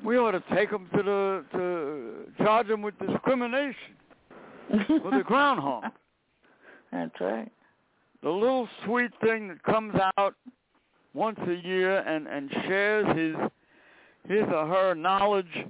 We 0.04 0.18
ought 0.18 0.32
to 0.32 0.42
take 0.54 0.70
them 0.70 0.88
to 0.94 1.02
the 1.02 1.44
to 1.58 2.44
charge 2.44 2.68
them 2.68 2.82
with 2.82 2.94
discrimination 2.98 3.96
for 4.86 5.10
the 5.10 5.24
groundhog. 5.24 5.84
That's 6.92 7.20
right. 7.20 7.50
The 8.22 8.30
little 8.30 8.68
sweet 8.84 9.10
thing 9.20 9.48
that 9.48 9.62
comes 9.64 9.96
out 10.16 10.34
once 11.12 11.40
a 11.48 11.54
year 11.54 11.98
and 11.98 12.28
and 12.28 12.50
shares 12.66 13.06
his 13.16 13.34
his 14.28 14.44
or 14.54 14.66
her 14.66 14.94
knowledge 14.94 15.66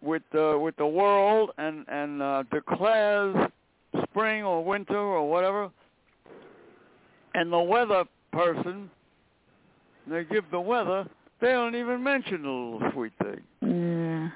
with 0.00 0.22
the 0.32 0.58
with 0.60 0.76
the 0.76 0.86
world 0.86 1.50
and 1.58 1.84
and 1.88 2.22
uh, 2.22 2.42
declares 2.52 3.36
spring 4.10 4.42
or 4.42 4.64
winter 4.64 4.98
or 4.98 5.28
whatever. 5.28 5.70
And 7.34 7.52
the 7.52 7.60
weather 7.60 8.04
person, 8.32 8.90
they 10.06 10.24
give 10.24 10.44
the 10.50 10.60
weather. 10.60 11.06
They 11.40 11.52
don't 11.52 11.74
even 11.74 12.02
mention 12.02 12.42
the 12.42 12.48
little 12.48 12.90
sweet 12.92 13.12
thing. 13.22 13.40
Yeah. 13.62 14.30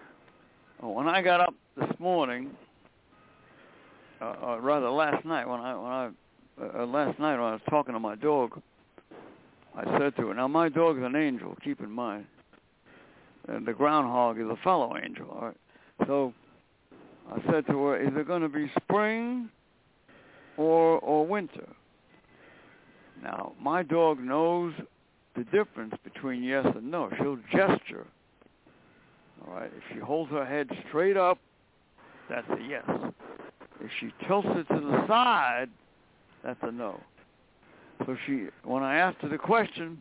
When 0.86 1.08
I 1.08 1.22
got 1.22 1.40
up 1.40 1.54
this 1.76 1.90
morning, 1.98 2.50
uh, 4.20 4.34
uh, 4.42 4.60
rather 4.60 4.90
last 4.90 5.24
night 5.24 5.48
when 5.48 5.60
I 5.60 5.74
when 5.74 5.92
I 5.92 6.10
uh, 6.60 6.82
uh, 6.82 6.86
last 6.86 7.18
night 7.18 7.36
when 7.36 7.44
I 7.44 7.52
was 7.52 7.60
talking 7.70 7.94
to 7.94 8.00
my 8.00 8.14
dog, 8.14 8.60
I 9.76 9.98
said 9.98 10.14
to 10.16 10.28
her, 10.28 10.34
"Now 10.34 10.48
my 10.48 10.68
dog's 10.68 11.02
an 11.02 11.16
angel. 11.16 11.56
Keep 11.64 11.80
in 11.80 11.90
mind, 11.90 12.26
Uh, 13.48 13.58
the 13.64 13.72
groundhog 13.72 14.38
is 14.38 14.46
a 14.46 14.56
fellow 14.62 14.96
angel. 15.02 15.28
All 15.30 15.46
right. 15.46 15.56
So 16.06 16.32
I 17.30 17.40
said 17.50 17.66
to 17.66 17.84
her, 17.84 18.00
"Is 18.00 18.12
it 18.16 18.26
going 18.26 18.42
to 18.42 18.48
be 18.48 18.70
spring 18.82 19.48
or 20.56 20.98
or 21.00 21.26
winter?" 21.26 21.68
Now 23.22 23.52
my 23.60 23.82
dog 23.82 24.20
knows 24.20 24.74
the 25.34 25.44
difference 25.44 25.94
between 26.04 26.42
yes 26.42 26.66
and 26.74 26.90
no. 26.90 27.10
She'll 27.18 27.38
gesture. 27.50 28.06
All 29.46 29.54
right. 29.54 29.70
If 29.76 29.82
she 29.92 29.98
holds 29.98 30.30
her 30.30 30.44
head 30.44 30.70
straight 30.88 31.16
up, 31.16 31.38
that's 32.28 32.48
a 32.50 32.62
yes. 32.68 32.84
If 33.80 33.90
she 33.98 34.12
tilts 34.26 34.48
it 34.50 34.68
to 34.68 34.80
the 34.80 35.06
side, 35.08 35.68
that's 36.44 36.60
a 36.62 36.70
no. 36.70 37.00
So 38.06 38.16
she, 38.26 38.46
when 38.64 38.82
I 38.82 38.96
asked 38.96 39.18
her 39.22 39.28
the 39.28 39.38
question, 39.38 39.98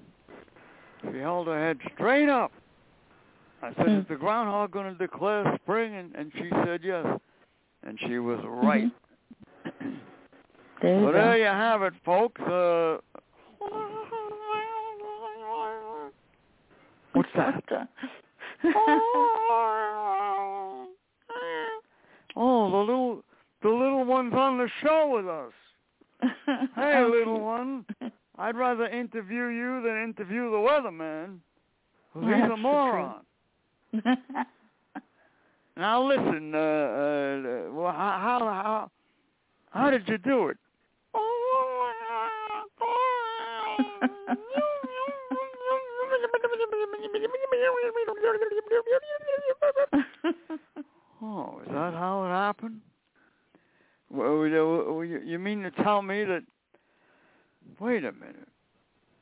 she 1.11 1.17
held 1.17 1.47
her 1.47 1.59
head 1.59 1.79
straight 1.93 2.29
up. 2.29 2.51
I 3.61 3.73
said, 3.77 3.89
"Is 3.89 4.05
the 4.09 4.15
groundhog 4.15 4.71
going 4.71 4.91
to 4.91 4.97
declare 4.97 5.57
spring?" 5.63 5.95
And, 5.95 6.15
and 6.15 6.31
she 6.35 6.49
said 6.65 6.81
yes, 6.83 7.05
and 7.83 7.99
she 8.07 8.17
was 8.19 8.39
right. 8.45 8.91
There 10.81 10.95
you 10.95 11.05
so 11.05 11.11
go. 11.11 11.13
there 11.13 11.37
you 11.37 11.45
have 11.45 11.83
it, 11.83 11.93
folks. 12.03 12.41
Uh, 12.41 12.97
what's 17.13 17.29
that? 17.35 17.63
oh, 22.35 22.71
the 22.71 22.77
little 22.77 23.23
the 23.61 23.69
little 23.69 24.05
one's 24.05 24.33
on 24.33 24.57
the 24.57 24.67
show 24.81 25.11
with 25.15 25.27
us. 25.27 25.53
Hey, 26.75 27.03
little 27.09 27.41
one. 27.41 27.85
I'd 28.37 28.55
rather 28.55 28.87
interview 28.87 29.45
you 29.49 29.81
than 29.83 30.01
interview 30.03 30.49
the 30.49 30.57
weatherman. 30.57 31.37
'cause 32.13 32.23
he's 32.23 32.51
a 32.51 32.57
moron. 32.57 33.21
Now 35.77 36.03
listen, 36.07 36.53
uh, 36.53 36.57
uh, 36.57 37.71
well, 37.71 37.91
how, 37.91 38.19
how 38.21 38.39
how 38.39 38.91
how 39.71 39.89
did 39.89 40.07
you 40.07 40.17
do 40.17 40.49
it? 40.49 40.57
Oh, 51.23 51.59
is 51.61 51.67
that 51.67 51.93
how 51.93 52.25
it 52.25 52.29
happened? 52.29 52.81
Well, 54.09 54.45
you 54.45 55.21
you 55.23 55.37
mean 55.39 55.61
to 55.61 55.71
tell 55.71 56.01
me 56.01 56.23
that? 56.23 56.41
Wait 57.79 58.03
a 58.03 58.11
minute. 58.11 58.47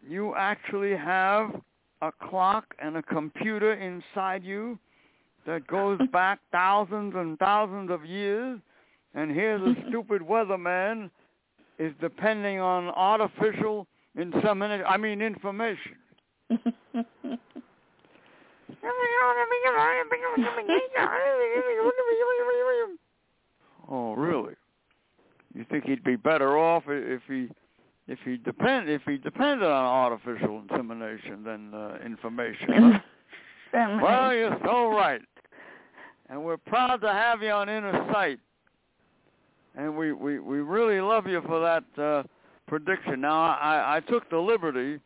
You 0.08 0.34
actually 0.36 0.95
have 0.95 1.62
a 2.01 2.12
clock 2.12 2.65
and 2.79 2.97
a 2.97 3.03
computer 3.03 3.73
inside 3.73 4.43
you 4.43 4.79
that 5.45 5.67
goes 5.67 5.99
back 6.12 6.39
thousands 6.51 7.13
and 7.15 7.38
thousands 7.39 7.91
of 7.91 8.05
years, 8.05 8.59
and 9.13 9.31
here 9.31 9.57
the 9.57 9.75
stupid 9.89 10.21
weatherman 10.21 11.09
is 11.77 11.93
depending 12.01 12.59
on 12.59 12.89
artificial 12.89 13.88
insemination. 14.15 14.85
I 14.88 14.97
mean 14.97 15.21
information. 15.21 15.95
Oh, 23.91 24.13
really? 24.13 24.53
You 25.53 25.65
think 25.69 25.85
he'd 25.85 26.03
be 26.03 26.15
better 26.15 26.57
off 26.57 26.83
if 26.88 27.21
he 27.27 27.49
if 28.10 28.17
he 28.26 28.38
depend 28.38 28.89
if 28.89 29.04
he 29.04 29.17
depended 29.17 29.67
on 29.67 29.86
artificial 29.86 30.62
insemination 30.67 31.43
than 31.43 31.74
uh, 31.74 31.98
information? 32.04 33.00
well, 33.74 34.34
you're 34.34 34.58
so 34.65 34.89
right, 34.89 35.22
and 36.30 36.43
we're 36.43 36.58
proud 36.58 37.02
to 37.02 37.13
have 37.13 37.43
you 37.43 37.52
on 37.52 37.69
Inner 37.69 38.08
Sight, 38.12 38.39
and 39.76 39.95
we 39.95 40.12
we 40.12 40.39
we 40.39 40.58
really 40.60 41.00
love 41.00 41.28
you 41.28 41.41
for 41.45 41.60
that 41.62 42.02
uh, 42.02 42.24
prediction. 42.67 43.22
Now, 43.22 43.56
I 43.62 43.98
I 43.98 44.00
took 44.00 44.28
the 44.32 44.39
liberty 44.39 45.00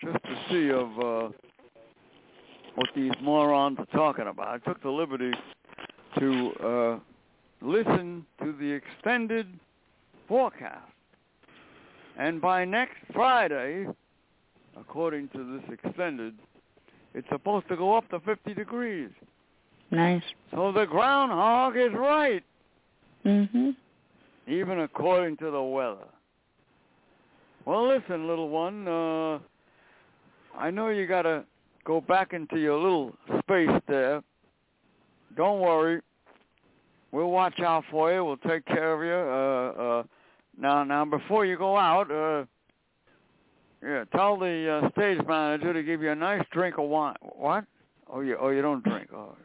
just 0.00 0.22
to 0.22 0.38
see 0.48 0.70
of 0.70 0.98
uh, 0.98 1.32
what 2.76 2.88
these 2.94 3.12
morons 3.20 3.78
are 3.80 3.86
talking 3.86 4.28
about. 4.28 4.48
I 4.48 4.58
took 4.58 4.80
the 4.82 4.90
liberty 4.90 5.32
to 6.20 6.52
uh, 6.62 6.98
listen 7.60 8.24
to 8.40 8.52
the 8.52 8.70
extended 8.70 9.48
forecast. 10.28 10.93
And 12.18 12.40
by 12.40 12.64
next 12.64 12.96
Friday, 13.12 13.86
according 14.78 15.28
to 15.30 15.58
this 15.58 15.78
extended, 15.78 16.34
it's 17.14 17.28
supposed 17.28 17.68
to 17.68 17.76
go 17.76 17.96
up 17.96 18.08
to 18.10 18.20
50 18.20 18.54
degrees. 18.54 19.10
nice. 19.90 20.22
So 20.50 20.72
the 20.72 20.86
groundhog 20.86 21.76
is 21.76 21.92
right, 21.92 22.42
Mhm. 23.24 23.76
even 24.48 24.80
according 24.80 25.36
to 25.36 25.50
the 25.50 25.62
weather. 25.62 26.08
Well, 27.64 27.86
listen, 27.86 28.26
little 28.26 28.48
one, 28.48 28.88
uh, 28.88 29.38
I 30.56 30.70
know 30.70 30.88
you 30.88 31.06
got 31.06 31.22
to 31.22 31.44
go 31.84 32.00
back 32.00 32.32
into 32.32 32.58
your 32.58 32.78
little 32.78 33.16
space 33.40 33.80
there. 33.86 34.22
Don't 35.36 35.60
worry. 35.60 36.00
We'll 37.12 37.30
watch 37.30 37.60
out 37.60 37.84
for 37.90 38.12
you. 38.12 38.24
We'll 38.24 38.36
take 38.38 38.64
care 38.64 38.92
of 38.92 39.02
you. 39.02 39.12
Uh, 39.12 39.82
uh, 39.82 40.02
now, 40.58 40.84
now, 40.84 41.04
before 41.04 41.44
you 41.44 41.56
go 41.56 41.76
out, 41.76 42.10
uh, 42.10 42.44
yeah, 43.82 44.04
tell 44.14 44.38
the 44.38 44.82
uh, 44.84 44.90
stage 44.90 45.18
manager 45.26 45.72
to 45.72 45.82
give 45.82 46.02
you 46.02 46.10
a 46.10 46.14
nice 46.14 46.44
drink 46.52 46.78
of 46.78 46.88
wine. 46.88 47.16
What? 47.20 47.64
Oh, 48.10 48.20
you, 48.20 48.36
oh, 48.40 48.50
you 48.50 48.62
don't 48.62 48.82
drink. 48.84 49.08
Oh. 49.14 49.36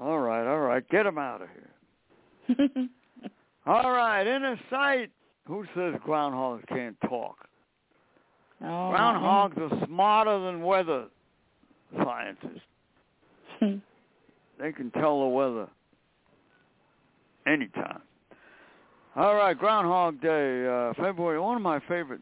All 0.00 0.18
right, 0.18 0.46
all 0.46 0.60
right. 0.60 0.88
Get 0.88 1.06
him 1.06 1.18
out 1.18 1.42
of 1.42 1.48
here. 1.48 2.88
All 3.66 3.90
right, 3.90 4.26
inner 4.26 4.60
sight. 4.68 5.10
Who 5.46 5.64
says 5.74 5.94
groundhogs 6.06 6.66
can't 6.68 7.00
talk? 7.08 7.48
oh, 8.60 8.64
Groundhogs 8.64 9.56
are 9.58 9.86
smarter 9.86 10.38
than 10.40 10.62
weather 10.62 11.06
scientists. 12.02 12.60
They 14.60 14.72
can 14.72 14.90
tell 14.92 15.20
the 15.20 15.26
weather 15.26 15.68
anytime. 17.46 18.00
All 19.16 19.34
right, 19.36 19.56
Groundhog 19.56 20.20
Day, 20.20 20.66
uh, 20.66 20.92
February. 20.94 21.38
One 21.40 21.56
of 21.56 21.62
my 21.62 21.80
favorite. 21.80 22.20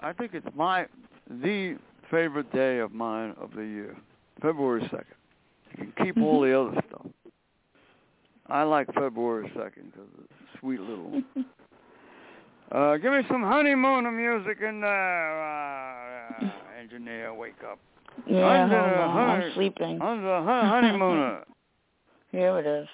I 0.00 0.12
think 0.12 0.32
it's 0.34 0.46
my 0.54 0.86
the 1.28 1.78
favorite 2.10 2.52
day 2.52 2.78
of 2.78 2.92
mine 2.92 3.34
of 3.40 3.50
the 3.54 3.62
year, 3.62 3.96
February 4.42 4.82
second. 4.84 5.04
You 5.76 5.92
can 5.92 6.04
keep 6.04 6.16
all 6.18 6.40
the 6.40 6.58
other 6.58 6.80
stuff. 6.88 7.06
I 8.46 8.62
like 8.62 8.92
February 8.94 9.50
second 9.54 9.92
because 9.92 10.08
it's 10.24 10.32
a 10.54 10.58
sweet 10.58 10.80
little. 10.80 11.22
Uh, 12.72 12.96
give 12.98 13.12
me 13.12 13.18
some 13.26 13.42
honeymoon 13.42 14.16
music 14.16 14.58
in 14.62 14.80
there, 14.80 15.42
uh, 15.42 16.44
uh, 16.46 16.50
engineer. 16.80 17.34
Wake 17.34 17.56
up. 17.68 17.80
Yeah, 18.26 18.64
Under 18.64 18.78
hold 18.78 18.92
on. 19.10 19.18
I'm 19.30 19.40
her- 19.42 19.50
sleeping. 19.54 20.00
On 20.00 20.22
the 20.22 20.42
hon- 20.42 20.66
honeymooner. 20.66 21.44
Here 22.32 22.58
it 22.58 22.66
is. 22.66 22.88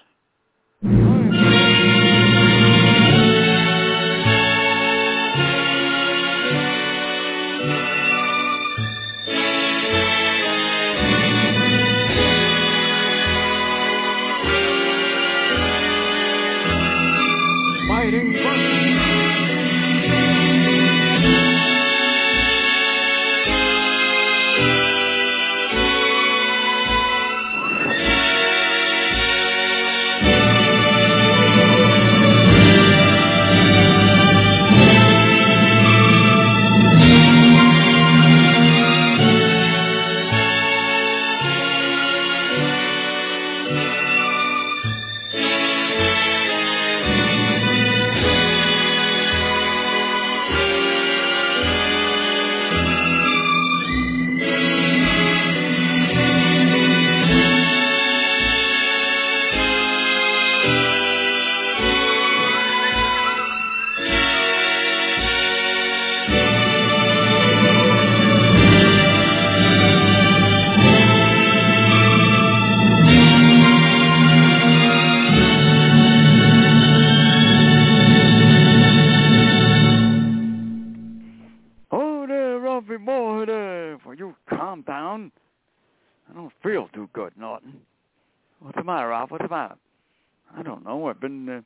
Don't 90.66 90.84
know. 90.84 91.06
I've 91.08 91.20
been. 91.20 91.48
Uh, 91.48 91.60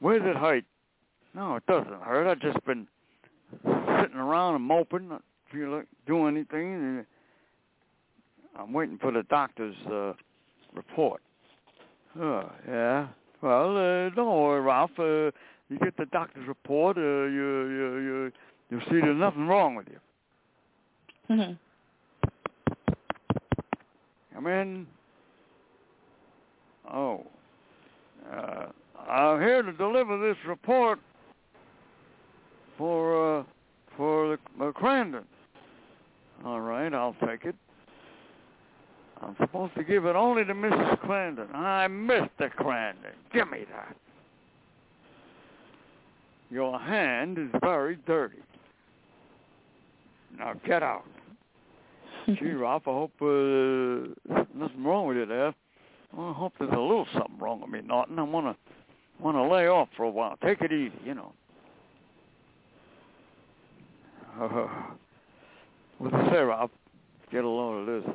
where's 0.00 0.22
it 0.24 0.36
hurt? 0.36 0.64
No, 1.34 1.56
it 1.56 1.66
doesn't 1.66 2.02
hurt. 2.02 2.26
I've 2.26 2.40
just 2.40 2.64
been 2.64 2.86
sitting 3.62 4.16
around 4.16 4.54
and 4.54 4.64
moping, 4.64 5.08
not 5.08 5.22
feel 5.52 5.70
like 5.70 5.86
doing 6.06 6.36
anything. 6.36 6.74
And 6.74 7.06
I'm 8.58 8.72
waiting 8.72 8.98
for 8.98 9.12
the 9.12 9.24
doctor's 9.24 9.76
uh, 9.90 10.14
report. 10.74 11.20
Oh, 12.18 12.50
yeah. 12.66 13.08
Well, 13.42 13.76
uh, 13.76 14.10
don't 14.10 14.42
worry, 14.42 14.60
Ralph. 14.60 14.90
Uh, 14.98 15.30
you 15.68 15.78
get 15.80 15.96
the 15.96 16.06
doctor's 16.06 16.48
report. 16.48 16.96
Uh, 16.96 17.00
you 17.00 17.68
you 17.68 17.98
you 17.98 18.32
you'll 18.70 18.80
see 18.82 19.00
there's 19.00 19.18
nothing 19.18 19.46
wrong 19.46 19.74
with 19.74 19.86
you. 19.88 19.98
Mm-hmm. 21.30 21.52
Come 24.34 24.46
in. 24.46 24.86
Oh. 26.92 27.26
Uh, 28.32 28.66
I'm 29.08 29.40
here 29.40 29.62
to 29.62 29.72
deliver 29.72 30.18
this 30.18 30.36
report 30.46 30.98
for 32.76 33.40
uh, 33.40 33.44
for 33.96 34.38
the 34.58 34.64
uh, 34.64 34.72
Kramden. 34.72 35.24
All 36.44 36.60
right, 36.60 36.92
I'll 36.92 37.16
take 37.26 37.44
it. 37.44 37.56
I'm 39.20 39.34
supposed 39.40 39.74
to 39.74 39.82
give 39.82 40.04
it 40.04 40.14
only 40.14 40.44
to 40.44 40.54
Mrs. 40.54 41.00
Kramden. 41.00 41.52
I 41.54 41.88
Mr. 41.88 42.52
Kramden. 42.54 43.14
Give 43.32 43.50
me 43.50 43.64
that. 43.72 43.96
Your 46.50 46.78
hand 46.78 47.38
is 47.38 47.48
very 47.60 47.96
dirty. 48.06 48.38
Now 50.38 50.54
get 50.64 50.82
out. 50.82 51.04
Gee, 52.26 52.52
Ralph, 52.52 52.86
I 52.86 52.90
hope 52.90 53.12
uh, 53.20 54.44
nothing 54.54 54.84
wrong 54.84 55.06
with 55.08 55.16
you 55.16 55.26
there. 55.26 55.54
Well, 56.16 56.28
I 56.28 56.32
hope 56.32 56.54
there's 56.58 56.72
a 56.72 56.78
little 56.78 57.06
something 57.12 57.38
wrong 57.38 57.60
with 57.60 57.70
me, 57.70 57.80
Norton. 57.84 58.18
I 58.18 58.22
want 58.22 58.46
to 58.46 58.56
want 59.22 59.36
to 59.36 59.42
lay 59.42 59.66
off 59.66 59.88
for 59.96 60.04
a 60.04 60.10
while. 60.10 60.36
Take 60.42 60.60
it 60.62 60.72
easy, 60.72 60.94
you 61.04 61.14
know. 61.14 61.32
Uh, 64.40 64.68
you 66.00 66.10
say, 66.30 66.38
Ralph? 66.38 66.70
Get 67.32 67.44
a 67.44 67.48
load 67.48 67.88
of 67.88 68.04
this. 68.04 68.14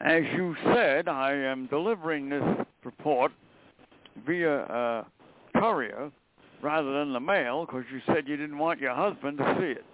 As 0.00 0.22
you 0.34 0.54
said, 0.64 1.08
I 1.08 1.32
am 1.32 1.66
delivering 1.66 2.28
this 2.28 2.42
report 2.84 3.32
via 4.26 4.58
uh, 4.62 5.04
courier 5.56 6.10
rather 6.60 6.92
than 6.98 7.12
the 7.12 7.20
mail 7.20 7.64
because 7.64 7.84
you 7.92 8.00
said 8.06 8.28
you 8.28 8.36
didn't 8.36 8.58
want 8.58 8.80
your 8.80 8.94
husband 8.94 9.38
to 9.38 9.56
see 9.58 9.72
it. 9.72 9.84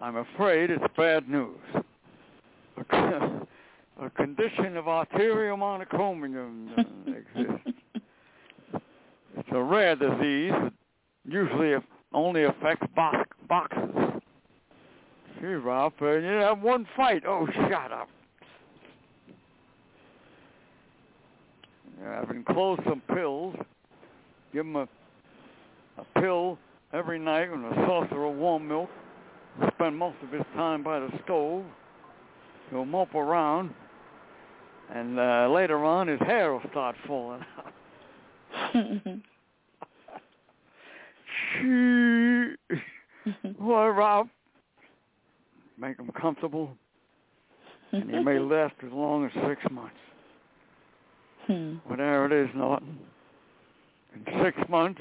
I'm 0.00 0.16
afraid 0.16 0.70
it's 0.70 0.84
bad 0.96 1.28
news. 1.28 1.58
A 4.00 4.10
condition 4.10 4.76
of 4.76 4.86
arteriomonochromium 4.86 6.68
exists. 7.06 7.78
It's 9.36 9.48
a 9.52 9.62
rare 9.62 9.94
disease 9.94 10.52
that 10.52 10.72
usually 11.24 11.74
only 12.12 12.44
affects 12.44 12.86
box, 12.94 13.28
boxes. 13.48 14.20
Gee, 15.40 15.46
Ralph, 15.46 15.92
uh, 16.00 16.12
you 16.12 16.28
have 16.28 16.60
one 16.60 16.86
fight. 16.96 17.22
Oh, 17.26 17.46
shut 17.52 17.92
up. 17.92 18.08
Yeah, 22.00 22.22
I've 22.22 22.30
enclosed 22.30 22.82
some 22.88 23.02
pills. 23.14 23.54
Give 24.52 24.66
him 24.66 24.76
a, 24.76 24.88
a 25.98 26.20
pill 26.20 26.58
every 26.92 27.18
night 27.18 27.50
and 27.50 27.64
a 27.64 27.74
saucer 27.86 28.24
of 28.24 28.36
warm 28.36 28.66
milk. 28.68 28.90
Spend 29.74 29.96
most 29.96 30.16
of 30.22 30.30
his 30.30 30.44
time 30.54 30.82
by 30.82 31.00
the 31.00 31.10
stove. 31.24 31.64
He'll 32.70 32.84
mope 32.84 33.14
around, 33.14 33.72
and 34.92 35.18
uh, 35.18 35.48
later 35.50 35.84
on 35.84 36.08
his 36.08 36.20
hair 36.20 36.52
will 36.52 36.62
start 36.70 36.96
falling 37.06 37.44
out. 37.56 37.72
Well, 43.58 43.88
Ralph, 43.88 44.28
make 45.78 45.98
him 45.98 46.10
comfortable, 46.20 46.76
and 47.92 48.10
he 48.10 48.18
may 48.18 48.38
last 48.38 48.74
as 48.84 48.92
long 48.92 49.24
as 49.24 49.32
six 49.48 49.62
months. 49.70 49.96
Hmm. 51.46 51.74
Whatever 51.86 52.26
it 52.26 52.32
is, 52.32 52.50
Norton. 52.54 52.98
In 54.14 54.42
six 54.44 54.56
months, 54.68 55.00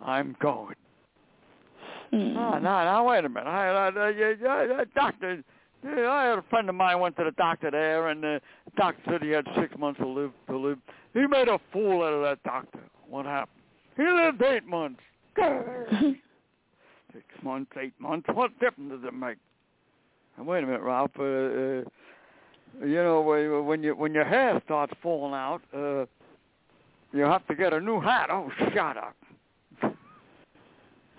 I'm 0.00 0.36
going. 0.40 0.76
Hmm. 2.10 2.34
No, 2.34 2.52
no, 2.52 2.60
now 2.60 3.08
wait 3.08 3.24
a 3.24 3.28
minute. 3.28 3.48
I, 3.48 3.68
I, 3.68 3.88
I, 3.88 4.10
I, 4.48 4.80
I, 4.80 4.84
doctor, 4.94 5.42
yeah, 5.86 6.10
I 6.10 6.24
had 6.24 6.38
a 6.38 6.44
friend 6.50 6.68
of 6.68 6.74
mine 6.74 6.98
went 7.00 7.16
to 7.16 7.24
the 7.24 7.30
doctor 7.32 7.70
there, 7.70 8.08
and 8.08 8.22
the 8.22 8.40
doctor 8.76 9.00
said 9.08 9.22
he 9.22 9.30
had 9.30 9.46
six 9.58 9.76
months 9.78 10.00
to 10.00 10.06
live. 10.06 10.32
To 10.48 10.56
live, 10.56 10.78
he 11.14 11.26
made 11.26 11.48
a 11.48 11.58
fool 11.72 12.02
out 12.02 12.12
of 12.12 12.22
that 12.22 12.42
doctor. 12.42 12.80
What 13.08 13.26
happened? 13.26 13.62
He 13.96 14.02
lived 14.02 14.42
eight 14.42 14.66
months. 14.66 15.00
six 17.12 17.24
months, 17.42 17.70
eight 17.80 17.94
months. 17.98 18.26
What 18.32 18.58
difference 18.58 18.92
does 18.92 19.04
it 19.04 19.14
make? 19.14 19.38
And 20.36 20.46
wait 20.46 20.64
a 20.64 20.66
minute, 20.66 20.82
Ralph. 20.82 21.10
Uh, 21.18 21.22
uh, 21.22 21.82
you 22.84 22.96
know, 22.96 23.20
when 23.66 23.82
you 23.82 23.94
when 23.94 24.12
your 24.12 24.24
hair 24.24 24.60
starts 24.64 24.92
falling 25.02 25.34
out, 25.34 25.62
uh, 25.74 26.04
you 27.12 27.22
have 27.22 27.46
to 27.46 27.54
get 27.54 27.72
a 27.72 27.80
new 27.80 28.00
hat. 28.00 28.28
Oh, 28.30 28.50
shut 28.74 28.96
up. 28.96 29.16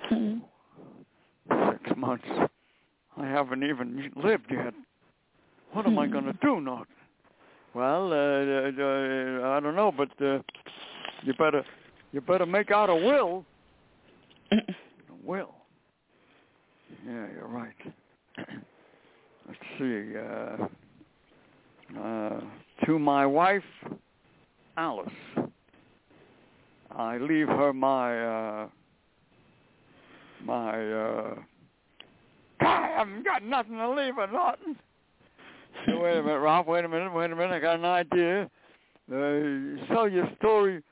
Six 0.10 1.98
months. 1.98 2.28
I 3.20 3.26
haven't 3.26 3.64
even 3.64 4.12
lived 4.16 4.46
yet. 4.52 4.74
What 5.74 5.86
am 5.86 5.98
I 5.98 6.08
going 6.16 6.26
to 6.26 6.34
do, 6.42 6.62
Norton? 6.62 6.94
Well, 7.74 8.12
uh, 8.12 8.16
uh, 8.16 8.72
uh, 8.82 9.58
I 9.58 9.60
don't 9.62 9.76
know, 9.76 9.92
but 9.96 10.10
uh, 10.24 10.40
you 11.24 11.34
better 11.38 11.64
you 12.12 12.22
better 12.22 12.46
make 12.46 12.72
out 12.72 12.90
a 12.90 12.96
will. 12.96 13.46
A 14.52 14.56
will. 15.26 15.54
Yeah, 17.06 17.28
you're 17.36 17.48
right. 17.48 17.76
Let's 19.48 19.60
see. 19.78 20.14
Uh, 20.18 22.00
uh, 22.02 22.40
to 22.86 22.98
my 22.98 23.26
wife, 23.26 23.64
Alice. 24.78 25.10
I 26.92 27.18
leave 27.18 27.48
her 27.48 27.74
my 27.74 28.64
uh, 28.64 28.68
my. 30.46 30.92
Uh, 30.92 31.36
I 32.68 32.90
haven't 32.98 33.24
got 33.24 33.44
nothing 33.44 33.78
to 33.78 33.90
leave 33.90 34.16
her, 34.16 34.28
nothing. 34.28 34.76
Hey, 35.86 35.94
wait 35.96 36.18
a 36.18 36.24
minute, 36.24 36.40
Ralph. 36.40 36.68
Wait 36.68 36.86
a 36.86 36.90
minute. 36.90 37.14
Wait 37.14 37.32
a 37.32 37.36
minute. 37.36 37.52
I 37.52 37.60
got 37.60 37.80
an 37.80 37.86
idea. 37.86 38.50
Uh, 39.10 39.94
sell 39.94 40.10
your 40.10 40.30
story 40.38 40.84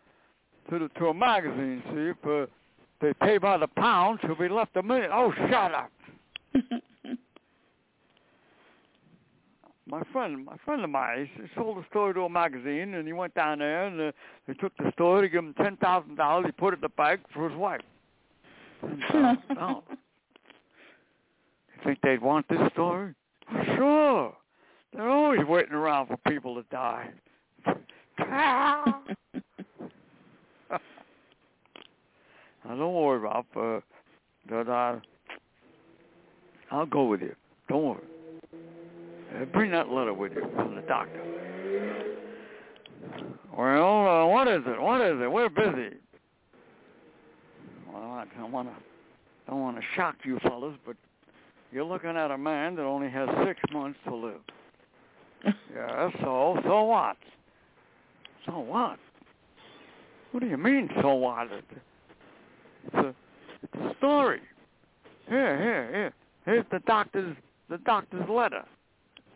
to 0.70 0.80
the 0.80 0.90
to 1.00 1.08
a 1.08 1.14
magazine. 1.14 1.84
See 1.88 2.12
if 2.12 2.18
uh, 2.26 2.46
they 3.02 3.14
pay 3.14 3.38
by 3.38 3.58
the 3.58 3.68
pound, 3.68 4.20
she'll 4.22 4.36
be 4.36 4.48
left 4.48 4.76
a 4.78 4.84
minute. 4.84 5.10
Oh, 5.14 5.34
shut 5.50 5.74
up. 5.74 5.92
my 9.88 10.02
friend, 10.14 10.46
my 10.46 10.56
friend 10.64 10.84
of 10.84 10.90
mine, 10.90 11.30
he 11.36 11.44
sold 11.56 11.78
a 11.78 11.86
story 11.90 12.14
to 12.14 12.22
a 12.22 12.30
magazine, 12.30 12.94
and 12.94 13.06
he 13.06 13.14
went 13.14 13.36
down 13.36 13.60
there, 13.60 13.88
and 13.88 14.00
uh, 14.00 14.12
they 14.48 14.54
took 14.54 14.76
the 14.78 14.92
story, 14.94 15.28
gave 15.30 15.40
him 15.40 15.54
ten 15.62 15.76
thousand 15.78 16.16
dollars. 16.16 16.46
He 16.46 16.52
put 16.54 16.74
it 16.74 16.78
in 16.78 16.82
the 16.82 16.90
bag 16.90 17.20
for 17.34 17.50
his 17.50 17.58
wife. 17.58 17.82
$10,000. 18.84 19.38
You 19.50 19.95
think 21.86 22.00
they'd 22.02 22.22
want 22.22 22.48
this 22.50 22.60
story? 22.74 23.14
Sure. 23.76 24.34
They're 24.94 25.10
always 25.10 25.46
waiting 25.48 25.74
around 25.74 26.08
for 26.08 26.18
people 26.28 26.56
to 26.56 26.64
die. 26.72 27.10
now, 28.20 29.04
don't 32.66 32.94
worry, 32.94 33.20
Ralph. 33.20 33.46
Uh, 33.56 33.80
that 34.50 34.70
I, 34.70 35.00
I'll 36.72 36.86
go 36.86 37.06
with 37.06 37.22
you. 37.22 37.36
Don't 37.68 37.84
worry. 37.84 38.04
Uh, 39.36 39.46
bring 39.46 39.72
that 39.72 39.90
letter 39.90 40.14
with 40.14 40.34
you 40.34 40.48
from 40.56 40.76
the 40.76 40.82
doctor. 40.82 41.22
Well, 43.58 44.08
uh, 44.08 44.26
what 44.28 44.48
is 44.48 44.62
it? 44.66 44.82
What 44.82 45.02
is 45.02 45.20
it? 45.22 45.32
We're 45.32 45.50
busy. 45.50 45.98
Well, 47.92 48.04
I 48.04 48.26
don't 48.38 48.52
want 48.52 48.70
to, 48.70 48.76
don't 49.48 49.62
want 49.62 49.78
to 49.78 49.84
shock 49.96 50.16
you 50.24 50.40
fellas, 50.40 50.76
but 50.86 50.96
you're 51.76 51.84
looking 51.84 52.12
at 52.12 52.32
a 52.32 52.38
man 52.38 52.78
that 52.78 52.84
only 52.84 53.10
has 53.10 53.28
six 53.46 53.60
months 53.74 54.00
to 54.08 54.16
live. 54.16 54.40
yeah. 55.76 56.10
So, 56.22 56.58
so 56.64 56.84
what? 56.84 57.18
So 58.46 58.60
what? 58.60 58.98
What 60.32 60.40
do 60.40 60.48
you 60.48 60.58
mean, 60.58 60.90
so 61.02 61.16
what? 61.16 61.50
It's 61.52 62.94
a, 62.94 63.14
it's 63.62 63.76
a 63.76 63.94
story. 63.98 64.40
Here, 65.28 65.58
here, 65.62 65.92
here. 65.92 66.14
Here's 66.46 66.66
the 66.72 66.80
doctor's, 66.88 67.36
the 67.70 67.78
doctor's 67.80 68.28
letter. 68.30 68.64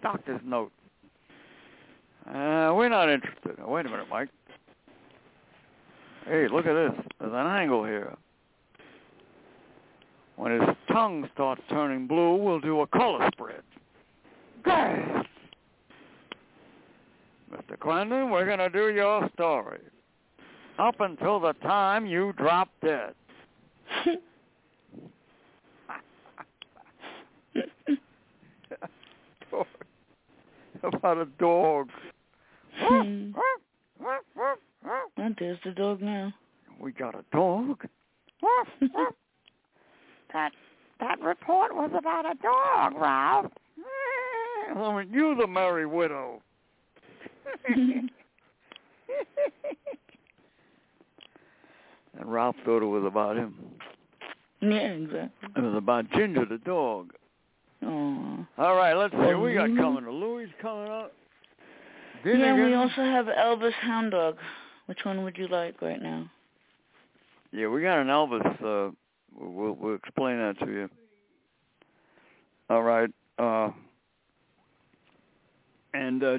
Doctor's 0.02 0.40
note. 0.46 0.72
Uh, 2.26 2.72
we're 2.74 2.88
not 2.88 3.10
interested. 3.10 3.58
Wait 3.66 3.86
a 3.86 3.90
minute, 3.90 4.08
Mike. 4.10 4.30
Hey, 6.26 6.48
look 6.48 6.66
at 6.66 6.74
this. 6.74 7.06
There's 7.20 7.34
an 7.34 7.48
angle 7.48 7.84
here. 7.84 8.16
When 10.38 10.54
his 10.54 10.70
tongue 10.92 11.30
starts 11.34 11.62
turning 11.70 12.08
blue, 12.08 12.36
we'll 12.36 12.60
do 12.60 12.82
a 12.82 12.88
color 12.88 13.30
spread. 13.34 13.62
Gas. 14.64 15.26
Quentin, 17.80 18.30
we're 18.30 18.46
going 18.46 18.60
to 18.60 18.70
do 18.70 18.90
your 18.94 19.30
story. 19.34 19.80
Up 20.78 21.00
until 21.00 21.40
the 21.40 21.54
time 21.62 22.06
you 22.06 22.34
drop 22.38 22.70
dead. 22.84 23.14
About 30.84 31.18
a 31.18 31.26
dog. 31.40 31.90
Hmm. 32.78 33.32
there's 35.38 35.58
the 35.66 35.72
dog 35.72 36.02
now. 36.02 36.34
We 36.80 36.92
got 36.94 37.16
a 37.16 37.24
dog. 37.32 37.86
that 40.34 40.52
that 41.00 41.22
report 41.22 41.76
was 41.76 41.92
about 41.98 42.26
a 42.26 42.36
dog, 42.36 42.94
Ralph. 42.96 43.52
Well, 44.76 45.02
you 45.02 45.36
the 45.36 45.48
merry 45.48 45.88
widow. 45.88 46.44
and 47.68 48.12
Ralph 52.24 52.56
thought 52.64 52.84
it 52.84 52.86
was 52.86 53.04
about 53.04 53.36
him. 53.36 53.56
Yeah, 54.62 54.92
exactly. 54.92 55.50
It 55.56 55.62
was 55.62 55.76
about 55.76 56.12
Ginger 56.12 56.46
the 56.46 56.60
dog. 56.60 57.14
Oh. 57.84 58.46
All 58.60 58.76
right, 58.76 58.94
let's 58.94 59.14
see. 59.14 59.34
We 59.34 59.56
got 59.56 59.76
coming. 59.76 60.08
Louis 60.08 60.50
coming 60.62 60.92
up. 60.92 61.14
Yeah, 62.26 62.54
we 62.54 62.74
also 62.74 63.02
have 63.02 63.26
Elvis 63.28 63.74
Hound 63.82 64.12
Dog. 64.12 64.38
Which 64.88 65.00
one 65.04 65.24
would 65.24 65.38
you 65.38 65.48
like 65.48 65.82
right 65.82 66.02
now? 66.02 66.30
Yeah, 67.52 67.68
we 67.70 67.82
got 67.82 68.00
an 68.00 68.08
Elvis. 68.08 68.64
Uh, 68.64 68.92
we'll 69.38 69.74
we'll 69.74 69.96
explain 69.96 70.38
that 70.38 70.60
to 70.60 70.72
you. 70.72 70.90
All 72.70 72.84
right. 72.84 73.10
Uh, 73.38 73.72
and 75.94 76.24
uh. 76.24 76.38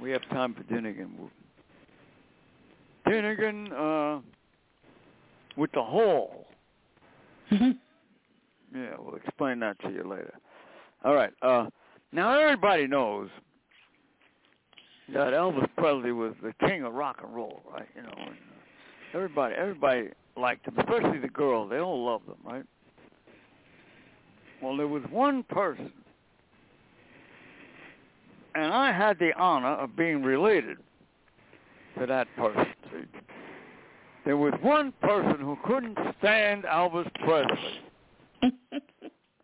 We 0.00 0.10
have 0.10 0.22
time 0.30 0.54
for 0.54 0.62
Dinnigan. 0.62 1.10
Dinnigan 3.06 3.72
uh, 3.72 4.20
with 5.56 5.72
the 5.72 5.82
hole. 5.82 6.46
Yeah, 7.50 8.94
we'll 8.98 9.16
explain 9.16 9.58
that 9.60 9.78
to 9.80 9.90
you 9.90 10.04
later. 10.04 10.34
All 11.04 11.14
right. 11.14 11.32
Uh, 11.42 11.66
now 12.12 12.38
everybody 12.38 12.86
knows 12.86 13.28
that 15.12 15.32
Elvis 15.32 15.68
Presley 15.76 16.12
was 16.12 16.34
the 16.42 16.52
king 16.66 16.84
of 16.84 16.94
rock 16.94 17.18
and 17.22 17.34
roll, 17.34 17.62
right? 17.72 17.88
You 17.96 18.02
know, 18.02 18.14
and 18.16 18.30
uh, 18.30 19.16
everybody, 19.16 19.54
everybody 19.56 20.10
liked 20.40 20.66
him, 20.66 20.78
especially 20.78 21.18
the 21.18 21.28
girls. 21.28 21.70
They 21.70 21.78
all 21.78 22.04
loved 22.04 22.28
him, 22.28 22.36
right? 22.44 22.64
Well, 24.62 24.76
there 24.76 24.88
was 24.88 25.02
one 25.10 25.42
person, 25.44 25.92
and 28.54 28.72
I 28.72 28.92
had 28.92 29.18
the 29.18 29.32
honor 29.38 29.74
of 29.74 29.96
being 29.96 30.22
related 30.22 30.78
to 31.98 32.06
that 32.06 32.28
person. 32.36 32.66
See? 32.92 33.04
There 34.24 34.36
was 34.36 34.52
one 34.60 34.92
person 35.00 35.36
who 35.40 35.56
couldn't 35.64 35.96
stand 36.18 36.64
Elvis 36.64 37.10
Presley. 37.24 37.80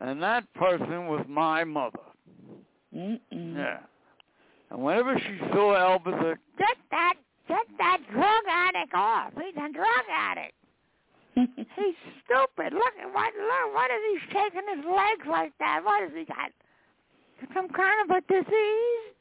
And 0.00 0.22
that 0.22 0.52
person 0.54 1.06
was 1.06 1.24
my 1.28 1.64
mother. 1.64 1.98
Mm-mm. 2.94 3.20
Yeah. 3.30 3.78
And 4.70 4.82
whenever 4.82 5.18
she 5.18 5.38
saw 5.52 5.74
Elvis, 5.74 6.18
uh, 6.20 6.34
get 6.58 6.76
that, 6.90 7.14
get 7.48 7.66
that 7.78 7.98
drug 8.12 8.42
addict 8.50 8.94
off. 8.94 9.32
He's 9.34 9.54
a 9.54 9.72
drug 9.72 10.04
addict. 10.12 10.54
He's 11.76 11.96
stupid. 12.24 12.72
Look 12.72 12.94
at 13.00 13.12
what, 13.12 13.32
look, 13.36 13.74
what 13.74 13.90
is 13.90 14.00
he 14.10 14.18
shaking 14.32 14.66
his 14.74 14.84
legs 14.84 15.26
like 15.28 15.52
that? 15.58 15.80
What 15.84 16.02
has 16.02 16.12
he 16.16 16.24
got? 16.24 16.50
Some 17.54 17.68
kind 17.68 18.10
of 18.10 18.16
a 18.16 18.20
disease? 18.22 19.16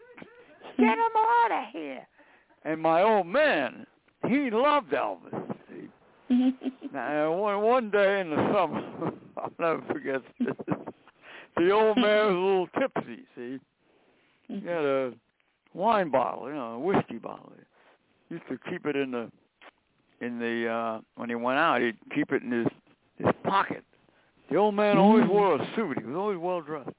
Get 0.78 0.98
him 0.98 1.16
out 1.18 1.52
of 1.52 1.66
here. 1.74 2.08
And 2.64 2.82
my 2.82 3.02
old 3.04 3.28
man, 3.28 3.86
he 4.28 4.50
loved 4.50 4.92
Elvis. 4.92 5.42
Now, 6.94 7.34
one 7.34 7.62
one 7.62 7.92
day 7.92 8.22
in 8.22 8.30
the 8.30 8.38
summer, 8.54 9.12
I'll 9.38 9.52
never 9.60 9.82
forget 9.92 10.22
this. 10.40 10.56
The 11.58 11.70
old 11.70 11.98
man 11.98 12.28
was 12.28 12.34
a 12.34 12.38
little 12.38 12.68
tipsy. 12.68 13.24
See, 13.36 13.60
he 14.48 14.66
had 14.66 14.86
a 14.86 15.12
wine 15.74 16.10
bottle, 16.10 16.48
you 16.48 16.56
know, 16.56 16.76
a 16.76 16.80
whiskey 16.80 17.18
bottle. 17.18 17.52
He 18.30 18.36
used 18.36 18.48
to 18.48 18.58
keep 18.70 18.86
it 18.86 18.96
in 18.96 19.12
the 19.12 19.30
in 20.22 20.40
the 20.40 20.68
uh, 20.68 21.02
when 21.16 21.30
he 21.30 21.36
went 21.36 21.60
out, 21.60 21.82
he'd 21.82 21.98
keep 22.14 22.32
it 22.32 22.44
in 22.44 22.52
his 22.52 22.68
his 23.18 23.28
pocket. 23.44 23.84
The 24.50 24.58
old 24.58 24.76
man 24.76 24.96
mm-hmm. 24.96 25.06
always 25.06 25.28
wore 25.28 25.56
a 25.56 25.76
suit. 25.76 25.98
He 26.00 26.06
was 26.06 26.16
always 26.16 26.38
well 26.38 26.62
dressed, 26.62 26.90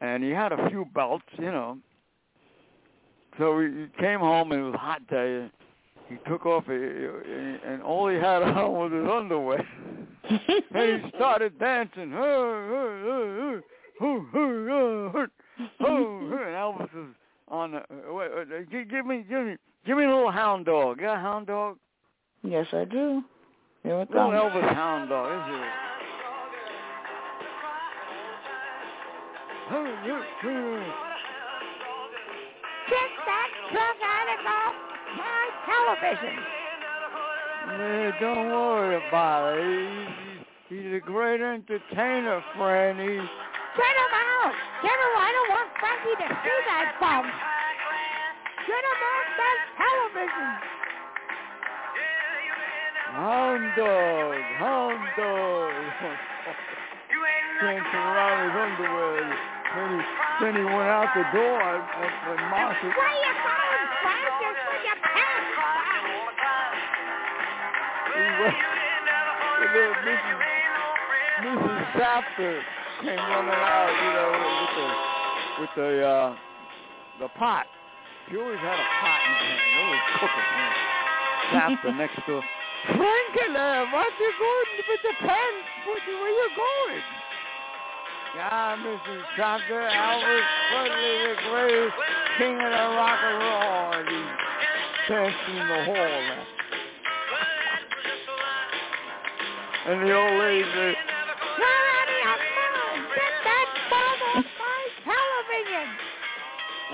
and 0.00 0.22
he 0.22 0.30
had 0.30 0.52
a 0.52 0.68
few 0.68 0.86
belts, 0.94 1.24
you 1.38 1.50
know. 1.50 1.78
So 3.38 3.60
he 3.60 3.86
came 3.98 4.20
home 4.20 4.52
and 4.52 4.60
it 4.60 4.64
was 4.64 4.74
a 4.74 4.78
hot 4.78 5.06
day. 5.08 5.50
He 6.08 6.16
took 6.28 6.46
off, 6.46 6.64
and 6.68 7.82
all 7.82 8.08
he 8.08 8.16
had 8.16 8.42
on 8.42 8.72
was 8.72 8.92
his 8.92 9.08
underwear. 9.10 9.66
and 10.74 11.02
he 11.02 11.10
started 11.16 11.58
dancing. 11.58 12.12
And 12.12 12.14
Elvis 16.54 16.94
was 16.94 17.14
on 17.48 17.72
the. 17.72 17.78
uh, 17.78 18.60
gi- 18.70 18.84
give 18.84 19.06
me, 19.06 19.24
give 19.28 19.44
me, 19.46 19.56
give 19.86 19.96
me 19.96 20.04
a 20.04 20.08
little 20.08 20.30
hound 20.30 20.66
dog. 20.66 20.98
You 20.98 21.06
got 21.06 21.18
a 21.18 21.20
hound 21.20 21.46
dog? 21.46 21.78
yes, 22.42 22.66
I 22.72 22.84
do. 22.84 23.22
Here 23.82 24.00
it 24.00 24.10
Little. 24.10 24.30
Elvis 24.30 24.74
hound 24.74 25.08
dog. 25.10 25.30
Is. 25.30 25.64
Get 32.90 33.10
that 33.26 33.50
drug 33.72 33.98
addict 34.04 34.46
off 34.46 34.74
my 35.16 35.44
television. 35.66 36.36
Yeah, 37.66 38.20
don't 38.20 38.48
worry 38.50 39.08
about 39.08 39.58
it. 39.58 40.08
He's, 40.68 40.82
he's 40.84 40.94
a 40.94 41.00
great 41.00 41.40
entertainer, 41.40 42.42
Franny. 42.56 43.26
Get 43.74 43.90
him 43.90 44.14
out! 44.14 44.54
Get 44.86 44.94
him! 44.94 45.12
I 45.18 45.30
don't 45.34 45.50
want 45.50 45.68
Frankie 45.82 46.14
to 46.22 46.28
see 46.30 46.58
that 46.70 46.94
bum. 47.02 47.26
Get 47.26 48.82
him 48.86 49.00
off 49.02 49.28
that 49.34 49.58
television. 49.74 50.48
Hound 53.18 53.66
dog, 53.74 54.38
hound 54.62 55.02
dog. 55.18 55.74
Dancing 57.66 57.98
around 57.98 58.38
his 58.46 58.54
underwear. 58.62 59.26
Then 59.74 59.90
he, 59.90 60.00
then 60.38 60.54
he 60.54 60.64
went 60.70 60.90
out 60.94 61.10
the 61.18 61.26
door 61.34 61.58
and, 61.58 61.82
and, 61.82 62.14
and 62.30 62.42
Martha. 62.54 62.78
Where 62.78 63.10
you 63.10 63.32
going, 63.42 63.86
Francis, 64.06 64.54
with 64.70 64.86
your 64.86 64.98
pants 65.02 65.50
He 68.06 68.22
went, 68.38 68.54
and 69.66 69.70
then 69.74 69.90
Mrs. 70.06 70.38
Mrs. 71.42 71.78
Shafter 71.98 72.62
came 73.04 73.20
running 73.20 73.52
out, 73.52 73.92
you 74.00 74.10
know, 74.16 74.30
with 74.64 74.72
the 74.74 74.88
with 75.60 75.72
the 75.76 75.90
uh 76.00 76.36
the 77.20 77.28
pot. 77.36 77.66
She 78.28 78.36
always 78.40 78.58
had 78.58 78.80
a 78.80 78.88
pot 79.04 79.20
in 79.20 79.32
her 79.36 79.44
hand, 79.44 79.72
always 79.84 80.04
cooking. 80.16 80.48
You 80.48 80.64
know. 80.64 80.94
Shafter 81.52 81.92
next 81.92 82.18
door. 82.26 82.42
Franklin, 82.96 83.52
what 83.92 84.12
you 84.16 84.30
going 84.40 84.68
with 84.88 85.02
the 85.04 85.14
pants? 85.20 85.68
Where 85.84 86.32
you 86.32 86.48
going? 86.56 87.04
Yeah, 88.36 88.76
Mrs. 88.80 89.22
Shafter, 89.36 89.80
Elvis 89.80 90.42
Presley, 90.72 91.16
the 91.22 91.36
greatest 91.48 91.96
king 92.36 92.54
of 92.54 92.70
the 92.72 92.86
rock 92.96 93.20
and 93.22 93.38
roll. 93.38 93.92
And 93.94 94.08
he's 94.08 94.32
dancing 95.08 95.56
in 95.56 95.68
the 95.68 95.84
hall. 95.84 96.44
And 99.86 100.02
the 100.02 100.16
old 100.16 100.40
lady 100.40 100.64
said, 100.74 101.13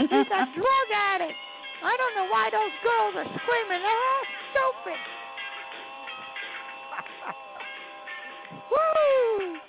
Mm-hmm. 0.00 0.16
He's 0.16 0.26
a 0.32 0.44
drug 0.56 0.88
addict. 0.96 1.36
I 1.84 1.96
don't 1.96 2.14
know 2.16 2.28
why 2.32 2.48
those 2.50 2.72
girls 2.82 3.14
are 3.16 3.28
screaming. 3.40 3.82
They're 3.84 4.04
all 4.10 4.24
stupid. 4.48 5.00
Woo! 8.72 9.60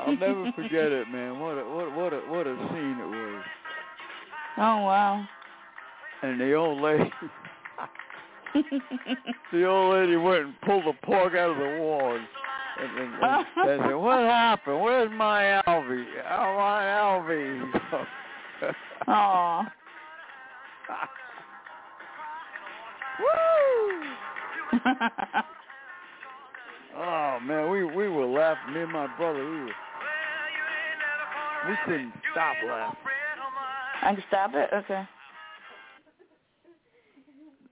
I'll 0.00 0.16
never 0.16 0.52
forget 0.52 0.92
it, 0.92 1.08
man. 1.10 1.38
What 1.38 1.58
a 1.58 1.64
what 1.64 1.94
what 1.94 2.12
a 2.14 2.20
what 2.30 2.46
a 2.46 2.56
scene 2.70 2.98
it 2.98 3.06
was. 3.06 3.44
Oh 4.56 4.80
wow. 4.82 5.26
And 6.22 6.40
the 6.40 6.54
old 6.54 6.80
lady, 6.80 7.10
the 9.52 9.66
old 9.66 9.94
lady 9.94 10.16
went 10.16 10.44
and 10.44 10.60
pulled 10.62 10.84
the 10.86 10.94
pork 11.04 11.34
out 11.34 11.50
of 11.50 11.58
the 11.58 11.78
wall. 11.80 12.16
And, 12.16 12.26
and, 12.80 12.98
and, 12.98 13.46
and 13.56 13.68
they 13.68 13.76
said, 13.88 13.94
"What 13.94 14.20
happened? 14.20 14.80
Where's 14.80 15.10
my 15.10 15.60
Alvy? 15.66 16.04
Oh, 16.30 16.56
my 16.56 16.84
Alvy." 16.88 18.06
Aw. 19.06 19.72
Woo! 23.20 24.80
Oh 26.96 27.38
man, 27.42 27.70
we 27.70 27.82
we 27.84 28.08
were 28.08 28.26
laughing. 28.26 28.74
Me 28.74 28.82
and 28.82 28.92
my 28.92 29.08
brother, 29.16 29.44
we 29.44 29.60
were 29.62 29.72
we 31.68 31.74
couldn't 31.84 32.12
stop 32.30 32.54
laughing. 32.64 32.98
I 34.02 34.14
can 34.14 34.24
stop 34.28 34.50
it. 34.54 34.70
Okay. 34.72 35.02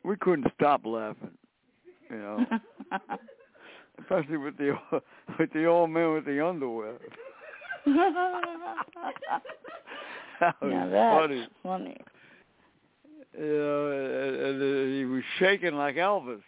We 0.05 0.17
couldn't 0.17 0.49
stop 0.55 0.81
laughing, 0.85 1.31
you 2.11 2.17
know, 2.19 2.45
especially 4.01 4.39
with 4.39 4.57
the 4.57 4.77
with 5.39 5.53
the 5.53 5.67
old 5.67 5.91
man 5.91 6.15
with 6.15 6.25
the 6.25 6.45
underwear. 6.45 6.99
that 10.41 10.57
was 10.61 10.71
now 10.73 10.89
that's 10.89 11.21
funny. 11.21 11.49
funny. 11.63 11.97
You 13.39 13.47
know, 13.47 13.91
and, 13.91 14.37
and, 14.37 14.63
uh, 14.63 14.95
he 14.95 15.05
was 15.05 15.23
shaking 15.39 15.75
like 15.75 15.97
Elvis. 15.97 16.43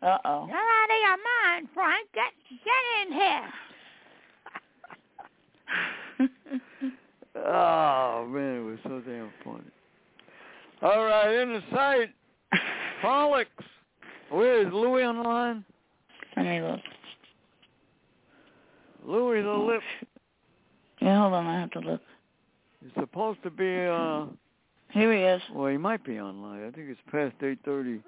Uh 0.00 0.18
oh. 0.24 0.46
You're 0.46 0.56
out 0.56 0.90
of 0.90 1.00
your 1.02 1.18
mind, 1.44 1.68
Frank. 1.74 2.08
Get 2.14 2.32
get 2.64 2.84
in 3.02 3.12
here. 3.12 3.52
Oh 7.34 8.26
man, 8.28 8.58
it 8.58 8.60
was 8.60 8.78
so 8.84 9.00
damn 9.00 9.32
funny. 9.42 9.64
All 10.82 11.04
right, 11.04 11.34
in 11.40 11.54
the 11.54 11.62
site, 11.70 12.10
Frolics. 13.00 13.48
Where 14.30 14.66
is 14.66 14.72
Louis 14.72 15.02
on 15.02 15.16
the 15.16 15.22
line? 15.22 15.64
Let 16.36 16.46
me 16.46 16.60
look. 16.60 16.80
Louis 19.04 19.42
the 19.42 19.52
Lip 19.52 19.82
Yeah, 21.00 21.20
hold 21.20 21.34
on. 21.34 21.46
I 21.46 21.60
have 21.60 21.70
to 21.72 21.80
look. 21.80 22.00
Is 22.84 22.92
supposed 22.98 23.42
to 23.42 23.50
be. 23.50 23.84
uh 23.86 24.26
Here 24.90 25.12
he 25.12 25.22
is. 25.22 25.42
Well, 25.54 25.68
he 25.70 25.76
might 25.78 26.04
be 26.04 26.18
online. 26.20 26.66
I 26.66 26.70
think 26.70 26.88
it's 26.90 27.00
past 27.10 27.34
eight 27.42 27.58
thirty. 27.64 28.00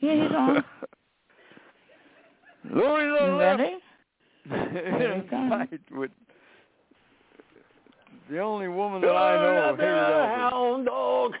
Yeah, 0.00 0.14
he's 0.14 0.32
on. 0.34 0.64
Louis 2.70 3.10
Lip. 3.10 3.38
ready? 3.38 3.76
in 4.50 5.24
a 5.30 5.48
fight 5.50 5.80
with 5.92 6.10
the 8.30 8.38
only 8.38 8.68
woman 8.68 9.00
that 9.02 9.08
I 9.14 9.36
know 9.36 9.74
Elvis. 9.76 10.36
hound 10.36 10.86
dog, 10.86 11.32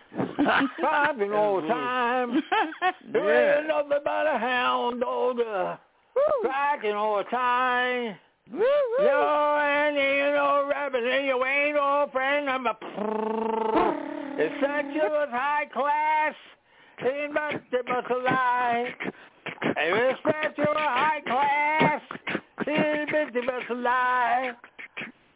driving 0.78 1.32
all 1.32 1.60
the 1.62 1.68
time. 1.68 2.42
Yeah. 3.14 3.58
ain't 3.58 3.68
nothing 3.68 3.88
but 4.04 4.26
a 4.26 4.38
hound 4.38 5.00
dog, 5.00 5.40
uh, 5.40 5.76
all 6.96 7.18
the 7.18 7.24
time. 7.24 8.16
Woo, 8.52 8.58
woo. 8.58 9.04
You 9.04 9.20
ain't 9.60 10.34
no 10.34 10.66
rabbit, 10.70 11.04
and 11.04 11.26
you 11.26 11.44
ain't 11.44 11.74
no 11.76 12.08
friend. 12.12 12.48
I'm 12.48 12.66
a. 12.66 12.76
It's 14.40 14.54
such 14.60 14.94
a 15.02 15.26
high 15.30 15.66
class, 15.74 16.34
it 17.00 17.32
must, 17.32 17.56
it 17.72 17.88
must 17.88 18.08
lie. 18.08 18.94
I 19.76 19.86
respect 19.86 20.56
you 20.56 20.64
a 20.64 20.78
high 20.78 21.20
class, 21.26 22.02
it 22.64 23.10
must, 23.10 23.34
it 23.34 23.44
must 23.44 23.70
lie. 23.70 24.52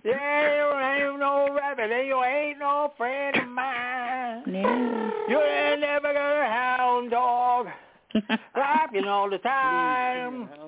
Yeah, 0.04 0.56
you 0.56 1.08
ain't 1.10 1.18
no 1.18 1.48
rabbit, 1.52 1.90
and 1.90 2.06
you 2.06 2.22
ain't 2.22 2.60
no 2.60 2.92
friend 2.96 3.36
of 3.36 3.48
mine. 3.48 4.42
Yeah. 4.46 5.10
You 5.28 5.40
ain't 5.40 5.80
never 5.80 6.12
got 6.12 6.40
a 6.40 6.46
hound 6.48 7.10
dog, 7.10 7.61
barking 8.54 9.04
all 9.06 9.28
the 9.30 9.38
time. 9.38 10.48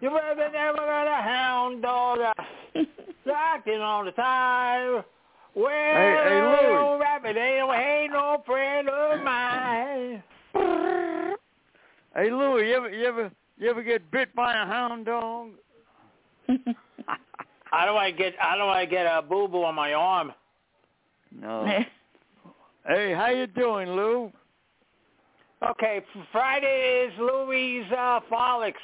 You 0.00 0.10
brother 0.10 0.48
never 0.52 0.76
got 0.76 1.08
a 1.08 1.22
hound 1.22 1.82
dog, 1.82 2.18
barking 3.26 3.80
all 3.80 4.04
the 4.04 4.12
time. 4.12 5.02
Well, 5.56 5.68
Hey, 5.68 6.22
hey, 6.24 6.40
Louis. 6.40 6.74
no 6.74 6.98
rabbit 7.00 7.36
ain't, 7.36 7.68
ain't 7.72 8.12
no 8.12 8.40
friend 8.46 8.88
of 8.88 9.24
mine. 9.24 10.22
Hey 12.14 12.30
Louis, 12.30 12.68
you 12.68 12.74
ever 12.74 12.90
you 12.90 13.04
ever 13.06 13.30
you 13.58 13.68
ever 13.70 13.82
get 13.82 14.08
bit 14.12 14.32
by 14.36 14.52
a 14.52 14.64
hound 14.66 15.06
dog? 15.06 15.50
How 17.64 17.86
do 17.86 17.96
I 17.96 18.12
get? 18.12 18.34
How 18.38 18.56
do 18.56 18.62
I 18.64 18.84
get 18.84 19.04
a 19.06 19.20
boo 19.20 19.48
boo 19.48 19.64
on 19.64 19.74
my 19.74 19.94
arm? 19.94 20.32
No. 21.32 21.66
Hey, 22.86 23.12
how 23.14 23.28
you 23.30 23.46
doing, 23.48 23.90
Lou? 23.90 24.32
Okay, 25.62 26.02
Friday 26.30 27.06
is 27.08 27.12
Louis 27.18 27.82
uh, 27.96 28.20
Frolics. 28.28 28.80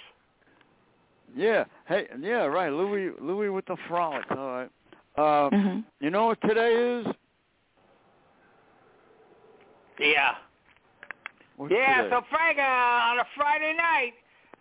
Yeah. 1.37 1.65
Hey, 1.87 2.07
yeah, 2.21 2.45
right. 2.47 2.73
Louis 2.73 3.13
Louis 3.21 3.49
with 3.49 3.67
the 3.67 3.77
frolic. 3.89 4.25
All 4.31 4.37
right. 4.37 4.71
Uh, 5.17 5.51
hmm 5.51 5.81
you 6.01 6.11
know 6.11 6.27
what 6.27 6.41
today 6.43 6.75
is? 6.75 7.07
Yeah. 9.99 10.33
What's 11.57 11.73
Yeah, 11.73 12.03
today? 12.03 12.17
so 12.17 12.23
Frank, 12.31 12.59
uh, 12.59 12.63
on 12.63 13.19
a 13.21 13.25
Friday 13.37 13.75
night, 13.77 14.13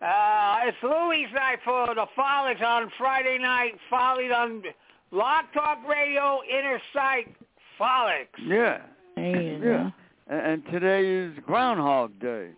uh, 0.02 0.68
it's 0.68 0.78
Louis' 0.84 1.28
night 1.34 1.60
for 1.66 1.88
the 1.96 2.06
Frolics 2.16 2.62
on 2.62 2.92
Friday 2.98 3.40
night, 3.40 3.74
followed 3.90 4.32
on 4.32 4.64
Blog 5.12 5.46
Talk 5.54 5.80
Radio, 5.88 6.42
Inner 6.48 6.80
Sight, 6.94 7.36
Frolics. 7.78 8.40
Yeah. 8.46 8.82
There 9.16 9.42
you 9.42 9.58
Yeah. 9.58 9.84
go. 9.84 9.92
And, 10.28 10.40
and 10.40 10.66
today 10.72 11.06
is 11.08 11.34
Groundhog 11.46 12.20
Day. 12.20 12.50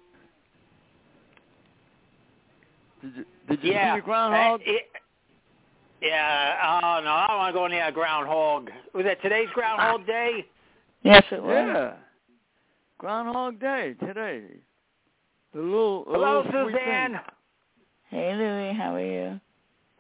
Did 3.02 3.14
you 3.16 3.26
did 3.50 3.64
you 3.64 3.72
yeah. 3.72 3.94
see 3.96 4.00
the 4.00 4.06
groundhog? 4.06 4.62
Uh, 4.62 4.64
it- 4.72 4.86
yeah, 6.02 6.82
oh 6.84 7.02
no, 7.04 7.10
I 7.10 7.26
don't 7.28 7.38
want 7.38 7.54
to 7.56 7.60
go 7.60 7.68
near 7.68 7.88
a 7.88 7.92
groundhog. 7.92 8.70
Was 8.94 9.06
that 9.06 9.22
today's 9.24 9.48
Groundhog 9.54 10.06
Day? 10.06 10.46
Yes, 11.04 11.24
it 11.32 11.42
was. 11.42 11.52
yeah. 11.52 11.94
Groundhog 13.00 13.60
Day 13.60 13.96
today. 14.00 14.42
The 15.54 15.62
little 15.62 16.04
the 16.06 16.12
Hello, 16.12 16.44
little 16.46 16.70
Suzanne. 16.70 17.12
thing. 17.14 17.20
Hey, 18.10 18.34
Louie, 18.36 18.74
how 18.78 18.94
are 18.96 19.00
you? 19.06 19.40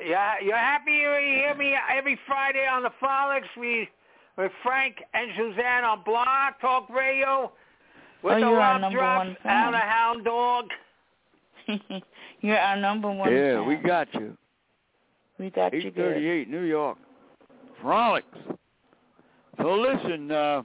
Yeah, 0.05 0.34
you're 0.43 0.57
happy 0.57 0.91
you 0.91 1.09
hear 1.18 1.55
me 1.55 1.74
every 1.89 2.20
Friday 2.28 2.68
on 2.70 2.84
the 2.84 2.91
Frolics 2.99 3.47
we, 3.57 3.88
with 4.38 4.52
Frank 4.64 4.98
and 5.14 5.32
Suzanne 5.38 5.84
on 5.84 6.04
Blog 6.04 6.54
Talk 6.62 6.90
Radio 6.90 7.52
with 8.24 8.34
Oh, 8.34 8.36
the 8.36 8.42
you're 8.42 8.60
our 8.60 8.80
number 8.80 8.98
Drops 9.00 9.28
one 9.28 9.38
and 9.46 9.76
a 9.76 9.80
Hound 9.80 10.26
Dog. 10.26 10.66
You're 12.42 12.58
our 12.60 12.76
number 12.78 13.10
one 13.12 13.32
Yeah, 13.32 13.56
fan. 13.56 13.68
we 13.68 13.76
got 13.78 14.14
you. 14.14 14.38
we 15.40 15.50
got 15.50 15.74
you 15.74 15.80
Eight 15.80 15.96
good. 15.96 16.14
thirty-eight, 16.14 16.48
New 16.50 16.62
York. 16.62 16.98
Frolics. 17.82 18.38
So 19.60 19.74
listen, 19.74 20.32
uh, 20.32 20.62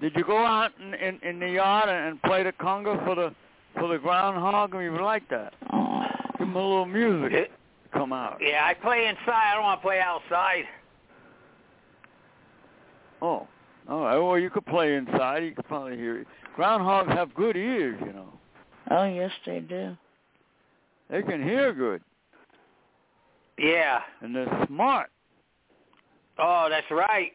did 0.00 0.14
you 0.16 0.24
go 0.24 0.38
out 0.44 0.72
in, 0.80 0.94
in, 0.94 1.20
in 1.22 1.38
the 1.38 1.50
yard 1.50 1.88
and, 1.88 2.08
and 2.08 2.22
play 2.22 2.42
the 2.42 2.52
conga 2.52 3.04
for 3.04 3.14
the 3.14 3.32
for 3.74 3.88
the 3.88 3.98
groundhog? 3.98 4.74
We 4.74 4.84
you 4.84 5.00
like 5.02 5.28
that. 5.30 5.52
Oh. 5.72 6.02
Give 6.38 6.48
him 6.48 6.56
a 6.56 6.58
little 6.58 6.86
music. 6.86 7.32
Yeah, 7.32 7.44
Come 7.92 8.12
out. 8.12 8.38
yeah, 8.40 8.64
I 8.64 8.74
play 8.74 9.06
inside. 9.06 9.52
I 9.52 9.54
don't 9.54 9.62
want 9.64 9.80
to 9.80 9.86
play 9.86 10.00
outside. 10.00 10.64
Oh, 13.20 13.46
all 13.88 14.00
right. 14.02 14.18
Well, 14.18 14.38
you 14.38 14.50
could 14.50 14.66
play 14.66 14.94
inside. 14.96 15.44
You 15.44 15.52
could 15.54 15.66
probably 15.66 15.96
hear 15.96 16.20
it. 16.20 16.26
Groundhogs 16.56 17.08
have 17.16 17.34
good 17.34 17.56
ears, 17.56 17.98
you 18.04 18.12
know. 18.12 18.28
Oh, 18.90 19.04
yes, 19.04 19.30
they 19.46 19.60
do. 19.60 19.96
They 21.10 21.22
can 21.22 21.42
hear 21.42 21.72
good, 21.72 22.02
Yeah. 23.58 24.00
and 24.20 24.34
they're 24.36 24.66
smart. 24.66 25.10
Oh, 26.38 26.68
that's 26.70 26.90
right. 26.90 27.32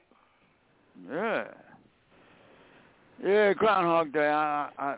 Yeah. 1.11 1.45
Yeah, 3.23 3.53
Groundhog 3.53 4.13
Day. 4.13 4.27
I 4.29 4.69
I 4.77 4.95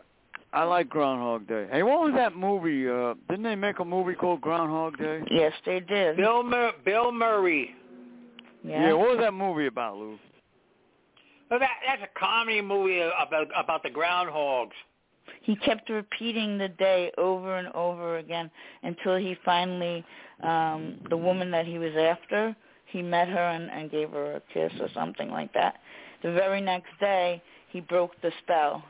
I 0.52 0.62
like 0.64 0.88
Groundhog 0.88 1.46
Day. 1.46 1.66
Hey, 1.70 1.82
what 1.82 2.00
was 2.02 2.12
that 2.16 2.34
movie? 2.36 2.88
Uh, 2.88 3.14
didn't 3.28 3.44
they 3.44 3.54
make 3.54 3.78
a 3.78 3.84
movie 3.84 4.14
called 4.14 4.40
Groundhog 4.40 4.98
Day? 4.98 5.22
Yes, 5.30 5.52
they 5.64 5.80
did. 5.80 6.16
Bill 6.16 6.42
Mur- 6.42 6.72
Bill 6.84 7.12
Murray. 7.12 7.74
yeah. 8.64 8.92
what 8.92 9.10
was 9.10 9.18
that 9.20 9.32
movie 9.34 9.66
about, 9.66 9.96
Lou? 9.96 10.18
Well, 11.50 11.60
that 11.60 11.70
that's 11.86 12.02
a 12.02 12.18
comedy 12.18 12.60
movie 12.60 13.00
about 13.00 13.48
about 13.56 13.82
the 13.82 13.90
groundhogs. 13.90 14.72
he 15.42 15.56
kept 15.56 15.88
repeating 15.90 16.58
the 16.58 16.68
day 16.68 17.10
over 17.18 17.56
and 17.56 17.68
over 17.74 18.18
again 18.18 18.50
until 18.82 19.16
he 19.16 19.36
finally 19.44 20.04
um 20.42 20.98
the 21.10 21.16
woman 21.16 21.50
that 21.50 21.66
he 21.66 21.78
was 21.78 21.94
after 21.96 22.54
he 22.86 23.02
met 23.02 23.28
her 23.28 23.48
and, 23.50 23.70
and 23.70 23.90
gave 23.90 24.10
her 24.10 24.36
a 24.36 24.42
kiss 24.52 24.72
or 24.80 24.88
something 24.94 25.30
like 25.30 25.52
that 25.54 25.76
the 26.22 26.32
very 26.32 26.60
next 26.60 26.90
day 27.00 27.42
he 27.70 27.80
broke 27.80 28.12
the 28.22 28.32
spell 28.42 28.82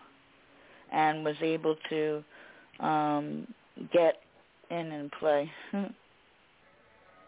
and 0.93 1.25
was 1.25 1.37
able 1.43 1.77
to 1.89 2.25
um 2.81 3.47
get 3.93 4.17
in 4.71 4.93
and 4.93 5.11
play 5.13 5.51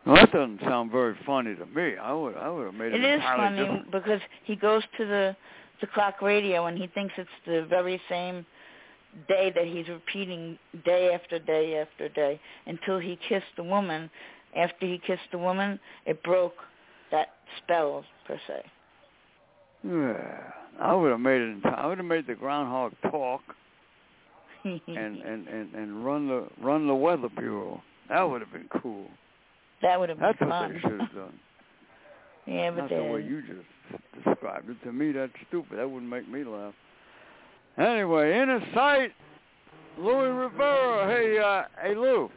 Well, 0.09 0.17
that 0.17 0.33
doesn't 0.33 0.61
sound 0.63 0.91
very 0.91 1.15
funny 1.27 1.55
to 1.55 1.67
me. 1.67 1.99
I 1.99 2.15
would 2.15 2.35
I 2.35 2.49
would 2.49 2.65
have 2.65 2.75
made 2.75 2.95
it, 2.95 3.05
it 3.05 3.17
is 3.17 3.21
funny 3.23 3.59
different. 3.59 3.91
because 3.91 4.21
he 4.45 4.57
goes 4.57 4.83
to 4.97 5.05
the 5.05 5.37
the 5.83 5.87
clock 5.87 6.23
radio 6.23 6.65
and 6.65 6.79
he 6.79 6.87
thinks 6.87 7.13
it's 7.19 7.29
the 7.47 7.67
very 7.69 8.01
same 8.09 8.47
day 9.29 9.53
that 9.55 9.67
he's 9.67 9.87
repeating 9.89 10.59
day 10.87 11.13
after 11.13 11.39
day 11.39 11.77
after 11.77 12.09
day 12.09 12.41
until 12.67 12.99
he 12.99 13.19
kissed 13.29 13.55
the 13.59 13.63
woman. 13.63 14.09
After 14.57 14.87
he 14.87 14.99
kissed 15.07 15.31
the 15.31 15.37
woman, 15.37 15.79
it 16.07 16.23
broke 16.23 16.57
that 17.11 17.29
spell 17.59 18.03
per 18.27 18.41
se. 18.47 18.63
Yeah, 19.85 20.53
I 20.81 20.95
would 20.95 21.11
have 21.11 21.21
made 21.21 21.43
it. 21.43 21.67
I 21.67 21.87
would 21.87 21.99
have 21.99 22.07
made 22.07 22.27
the 22.27 22.35
groundhog 22.35 22.95
talk 23.03 23.43
and 24.65 24.81
and 24.87 25.49
and 25.49 25.75
and 25.75 26.05
run 26.05 26.29
the 26.29 26.49
run 26.63 26.87
the 26.87 26.95
weather 26.95 27.29
bureau. 27.29 27.83
That 28.09 28.23
would 28.23 28.41
have 28.41 28.53
been 28.55 28.71
cool. 28.83 29.09
That 29.83 29.99
would 29.99 30.09
have 30.09 30.19
been 30.19 30.27
That's 30.39 30.41
what 30.51 30.69
they 30.73 30.81
should 30.81 31.01
have 31.01 31.15
done. 31.15 31.39
yeah, 32.47 32.71
but 32.71 32.81
Not 32.83 32.91
they 32.91 32.97
the 32.97 33.05
way 33.05 33.23
you 33.23 33.43
just 33.43 34.25
described 34.25 34.69
it. 34.71 34.77
To 34.85 34.93
me, 34.93 35.13
that's 35.13 35.33
stupid. 35.49 35.79
That 35.79 35.89
wouldn't 35.91 36.11
make 36.11 36.29
me 36.29 36.45
laugh. 36.45 36.75
Anyway, 37.77 38.37
inner 38.37 38.61
sight, 38.75 39.13
Louis 39.99 40.29
Rivera. 40.29 41.07
Hey, 41.07 41.39
uh, 41.39 41.63
hey, 41.83 41.95
Lou. 41.95 42.29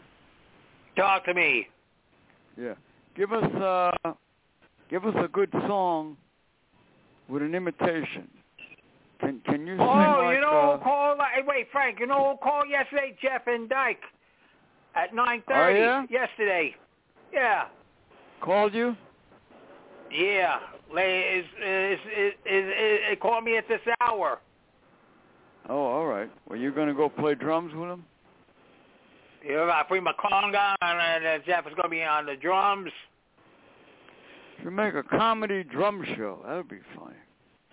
Talk 0.96 1.26
to 1.26 1.34
me. 1.34 1.68
Yeah. 2.60 2.74
Give 3.16 3.32
us, 3.32 3.44
uh, 3.56 3.92
give 4.90 5.06
us 5.06 5.16
a 5.24 5.28
good 5.28 5.50
song 5.68 6.18
with 7.28 7.42
an 7.42 7.56
imitation. 7.56 8.28
Can 9.20 9.40
Can 9.46 9.66
you 9.68 9.78
sing 9.78 9.82
Oh, 9.82 10.22
like? 10.24 10.36
you 10.36 10.42
know 10.42 10.72
uh, 10.74 10.78
who 10.78 10.84
called? 10.84 11.18
Hey, 11.34 11.42
wait, 11.46 11.68
Frank. 11.72 12.00
You 12.00 12.08
know 12.08 12.32
who 12.32 12.38
called 12.38 12.66
yesterday? 12.70 13.16
Jeff 13.22 13.44
and 13.48 13.70
Dyke 13.70 14.02
at 14.96 15.14
nine 15.14 15.44
thirty 15.48 15.80
Oh, 15.80 15.84
yeah? 15.84 16.06
yesterday. 16.10 16.76
Yeah, 17.34 17.66
called 18.42 18.74
you? 18.74 18.96
yeah. 20.12 20.60
They 20.94 21.40
is 21.40 21.46
is 21.66 22.00
is, 22.06 22.34
is, 22.46 22.66
is, 22.66 23.00
is 23.12 23.18
called 23.22 23.46
me 23.46 23.58
at 23.58 23.68
this 23.70 23.80
hour. 24.02 24.40
Oh, 25.70 25.86
all 25.86 26.06
right. 26.06 26.30
Well, 26.50 26.60
you're 26.60 26.72
gonna 26.72 26.94
go 26.94 27.08
play 27.08 27.36
drums 27.36 27.74
with 27.74 27.90
him? 27.90 28.04
Yeah, 29.46 29.72
I 29.74 29.84
bring 29.88 30.04
my 30.04 30.14
conga, 30.14 30.76
and 30.82 31.26
uh, 31.26 31.40
Jeff 31.46 31.66
is 31.66 31.74
going 31.74 31.84
to 31.84 31.90
be 31.90 32.04
on 32.04 32.28
the 32.28 32.36
drums. 32.36 32.92
You 34.64 34.70
make 34.70 34.94
a 34.94 35.02
comedy 35.02 35.64
drum 35.64 36.06
show. 36.16 36.40
That 36.46 36.58
would 36.58 36.70
be 36.70 36.80
funny. 36.96 37.16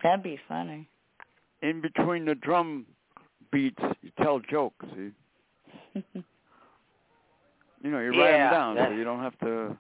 That'd 0.03 0.23
be 0.23 0.39
funny. 0.49 0.89
In 1.61 1.83
between 1.83 2.25
the 2.25 2.35
drum 2.37 2.87
beats, 3.53 3.83
you 4.01 4.11
tell 4.23 4.41
jokes. 4.41 4.87
See, 5.95 6.03
you 7.83 7.91
know, 7.91 8.01
you 8.01 8.11
write 8.11 8.31
Yeah, 8.31 8.51
them 8.51 8.77
down 8.77 8.89
so 8.91 8.93
you 8.97 9.05
don't 9.05 9.21
have 9.21 9.39
to 9.41 9.77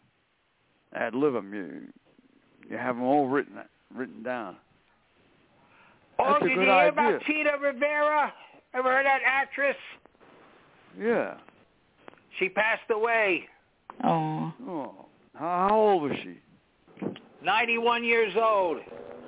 ad 0.95 1.15
lib 1.15 1.35
them. 1.35 1.53
You 1.55 1.83
you 2.71 2.77
have 2.77 2.97
them 2.97 3.05
all 3.05 3.29
written 3.29 3.55
written 3.95 4.23
down. 4.23 4.57
Oh, 6.19 6.33
That's 6.33 6.43
a 6.43 6.49
did 6.49 6.55
good 6.55 6.61
you 6.63 6.67
hear 6.67 6.71
idea. 6.73 6.93
about 6.93 7.23
Chita 7.23 7.51
Rivera? 7.61 8.33
Ever 8.75 8.91
heard 8.93 9.07
that 9.07 9.21
actress? 9.25 9.77
Yeah. 10.99 11.35
She 12.39 12.49
passed 12.49 12.91
away. 12.91 13.45
oh, 14.05 14.53
Oh, 14.69 15.07
how, 15.35 15.69
how 15.69 15.75
old 15.77 16.03
was 16.03 16.13
she? 16.23 16.39
91 17.43 18.05
years 18.05 18.33
old. 18.37 18.79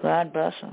God 0.02 0.32
bless 0.32 0.54
her. 0.62 0.72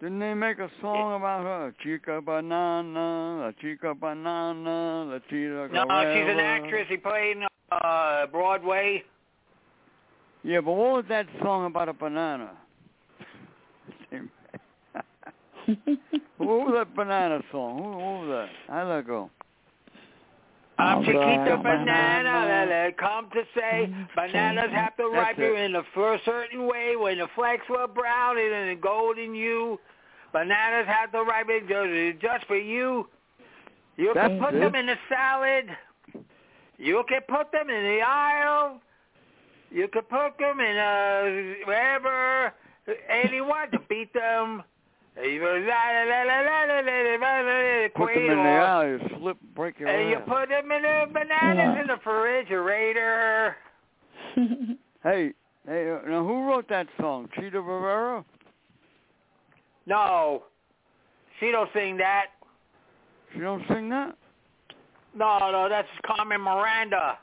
Didn't 0.00 0.18
they 0.18 0.32
make 0.32 0.58
a 0.58 0.70
song 0.80 1.14
about 1.14 1.44
her? 1.44 1.74
Chica 1.82 2.22
banana, 2.24 3.44
la 3.44 3.52
chica 3.60 3.94
banana, 3.94 5.04
la 5.04 5.18
chica. 5.28 5.68
No, 5.72 5.82
she's 5.82 6.30
an 6.30 6.40
actress. 6.40 6.86
She 6.88 6.96
played 6.96 7.36
in 7.36 7.46
uh, 7.70 8.26
Broadway. 8.28 9.04
Yeah, 10.42 10.62
but 10.62 10.72
what 10.72 10.92
was 10.92 11.04
that 11.10 11.26
song 11.42 11.66
about 11.66 11.90
a 11.90 11.92
banana? 11.92 12.52
what 16.38 16.48
was 16.48 16.72
that 16.74 16.96
banana 16.96 17.42
song? 17.52 17.76
Who, 17.76 17.90
what 17.90 18.26
was 18.26 18.28
that? 18.28 18.48
How'd 18.72 18.88
that 18.88 19.06
go? 19.06 19.30
I'm 20.80 20.98
Oh, 20.98 21.04
Chiquita 21.04 21.44
God. 21.56 21.62
Banana, 21.62 22.46
that 22.48 22.88
uh, 22.88 22.90
come 22.98 23.28
to 23.30 23.42
say 23.54 23.88
mm, 23.88 23.94
mm, 23.94 24.08
bananas 24.16 24.70
have 24.72 24.96
to 24.96 25.08
ripen 25.08 25.56
in 25.56 25.76
a 25.76 25.82
certain 26.24 26.66
way. 26.66 26.96
When 26.96 27.18
the 27.18 27.28
flakes 27.34 27.64
were 27.68 27.86
brown 27.86 28.38
and 28.38 28.70
the 28.70 28.80
golden 28.80 29.34
hue, 29.34 29.78
bananas 30.32 30.86
have 30.88 31.12
to 31.12 31.22
ripen 31.22 31.68
just, 32.20 32.46
for 32.46 32.56
you. 32.56 33.08
You 33.96 34.12
can 34.14 34.38
put 34.40 34.54
it. 34.54 34.60
them 34.60 34.74
in 34.74 34.86
the 34.86 34.96
salad. 35.08 35.66
You 36.78 37.04
can 37.08 37.20
put 37.28 37.52
them 37.52 37.68
in 37.68 37.82
the 37.82 38.00
aisle. 38.00 38.80
You 39.70 39.86
can 39.88 40.02
put 40.02 40.38
them 40.38 40.60
in 40.60 40.76
uh, 40.76 41.66
wherever 41.66 42.54
anyone 43.08 43.70
to 43.72 43.78
beat 43.88 44.12
them. 44.14 44.62
Put 47.94 48.14
them 48.14 48.30
in 48.30 48.36
the 48.36 48.50
alley, 48.50 48.98
slip, 49.18 49.36
break 49.54 49.78
your 49.78 49.88
And 49.88 50.10
you 50.10 50.18
put 50.20 50.48
them 50.48 50.70
in 50.70 50.82
the 50.82 51.06
bananas 51.12 51.56
Yeah. 51.56 51.80
in 51.80 51.86
the 51.86 51.94
refrigerator. 51.94 53.56
Hey, 55.02 55.32
hey, 55.66 55.90
uh, 55.90 56.08
now 56.08 56.24
who 56.24 56.46
wrote 56.46 56.68
that 56.68 56.86
song? 56.98 57.28
Chita 57.34 57.60
Rivera? 57.60 58.24
No, 59.86 60.44
she 61.38 61.50
don't 61.50 61.70
sing 61.72 61.96
that. 61.96 62.26
She 63.32 63.40
don't 63.40 63.66
sing 63.68 63.88
that? 63.88 64.14
No, 65.14 65.38
no, 65.38 65.68
that's 65.68 65.88
Carmen 66.06 66.40
Miranda. 66.42 67.18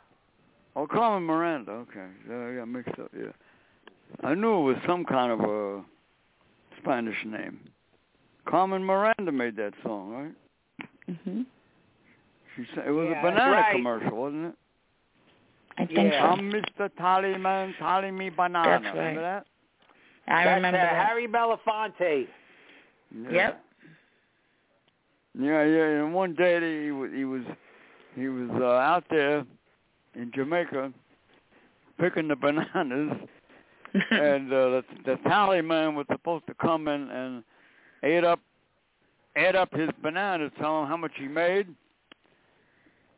Oh, 0.76 0.88
Carmen 0.88 1.24
Miranda. 1.24 1.72
Okay, 1.72 2.08
yeah, 2.30 2.48
I 2.48 2.56
got 2.56 2.68
mixed 2.68 3.00
up. 3.00 3.12
Yeah, 3.16 3.32
I 4.24 4.34
knew 4.34 4.60
it 4.60 4.64
was 4.64 4.78
some 4.86 5.06
kind 5.06 5.32
of 5.32 5.39
a 5.41 5.84
Spanish 6.82 7.24
name. 7.26 7.60
Carmen 8.48 8.84
Miranda 8.84 9.32
made 9.32 9.56
that 9.58 9.74
song, 9.84 10.12
right? 10.12 11.18
hmm 11.24 11.41
She 12.56 12.66
said 12.74 12.88
it 12.88 12.91
was 12.91 13.08
Yeah, 13.12 13.20
a 13.20 13.32
banana 13.32 13.52
right. 13.52 13.76
commercial, 13.76 14.18
wasn't 14.18 14.45
it? 14.48 14.56
I 15.78 15.86
think 15.86 16.14
Yeah. 16.14 16.26
I'm 16.26 16.52
Mr. 16.52 16.89
Tallyman, 17.00 17.78
tally 17.78 18.12
me 18.12 18.30
banana. 18.30 18.82
That's 18.82 18.95
Remember 18.95 19.22
that? 19.22 19.45
I 20.28 20.43
that's 20.43 20.56
remember 20.56 20.80
uh, 20.80 20.84
that. 20.84 21.08
Harry 21.08 21.28
Belafonte. 21.28 22.28
Yeah. 23.16 23.32
Yep. 23.32 23.64
Yeah, 25.39 25.64
yeah. 25.64 26.04
And 26.04 26.14
one 26.14 26.34
day 26.34 26.86
he 26.86 26.91
was 26.91 27.12
he 27.14 27.26
was 27.26 27.43
he 28.16 28.28
was 28.28 28.50
uh, 28.60 28.66
out 28.66 29.04
there 29.10 29.45
in 30.16 30.32
Jamaica 30.34 30.91
picking 32.00 32.28
the 32.28 32.36
bananas, 32.36 33.18
and 34.12 34.52
uh, 34.52 34.70
the, 34.70 34.84
the 35.06 35.16
tally 35.24 35.62
man 35.62 35.95
was 35.95 36.06
supposed 36.12 36.48
to 36.48 36.54
come 36.56 36.88
in 36.88 37.10
and 37.10 37.43
add 38.16 38.24
up 38.24 38.39
add 39.36 39.55
up 39.55 39.74
his 39.74 39.89
bananas, 40.01 40.51
tell 40.60 40.82
him 40.82 40.88
how 40.88 40.97
much 40.97 41.12
he 41.16 41.28
made. 41.28 41.68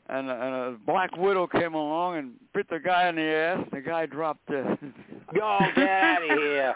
And, 0.10 0.28
a- 0.30 0.34
and 0.34 0.56
a 0.56 0.78
black 0.86 1.16
widow 1.16 1.46
came 1.48 1.76
along 1.76 2.18
and 2.18 2.32
bit 2.54 2.68
the 2.70 2.80
guy 2.80 3.08
in 3.10 3.16
the 3.16 3.22
ass. 3.22 3.60
The 3.72 3.80
guy 3.80 4.06
dropped 4.08 4.46
dead. 4.50 4.66
Yo, 5.36 5.60
get 5.76 5.88
out 5.88 6.24
of 6.24 6.38
here. 6.38 6.76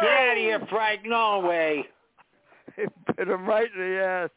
Get 0.00 0.10
out 0.10 0.32
of 0.32 0.38
here, 0.38 0.66
Frank. 0.70 1.02
No 1.04 1.40
way. 1.40 1.84
He 2.74 2.84
bit 3.16 3.28
him 3.28 3.46
right 3.46 3.68
in 3.74 3.80
the 3.80 4.02
ass. 4.02 4.30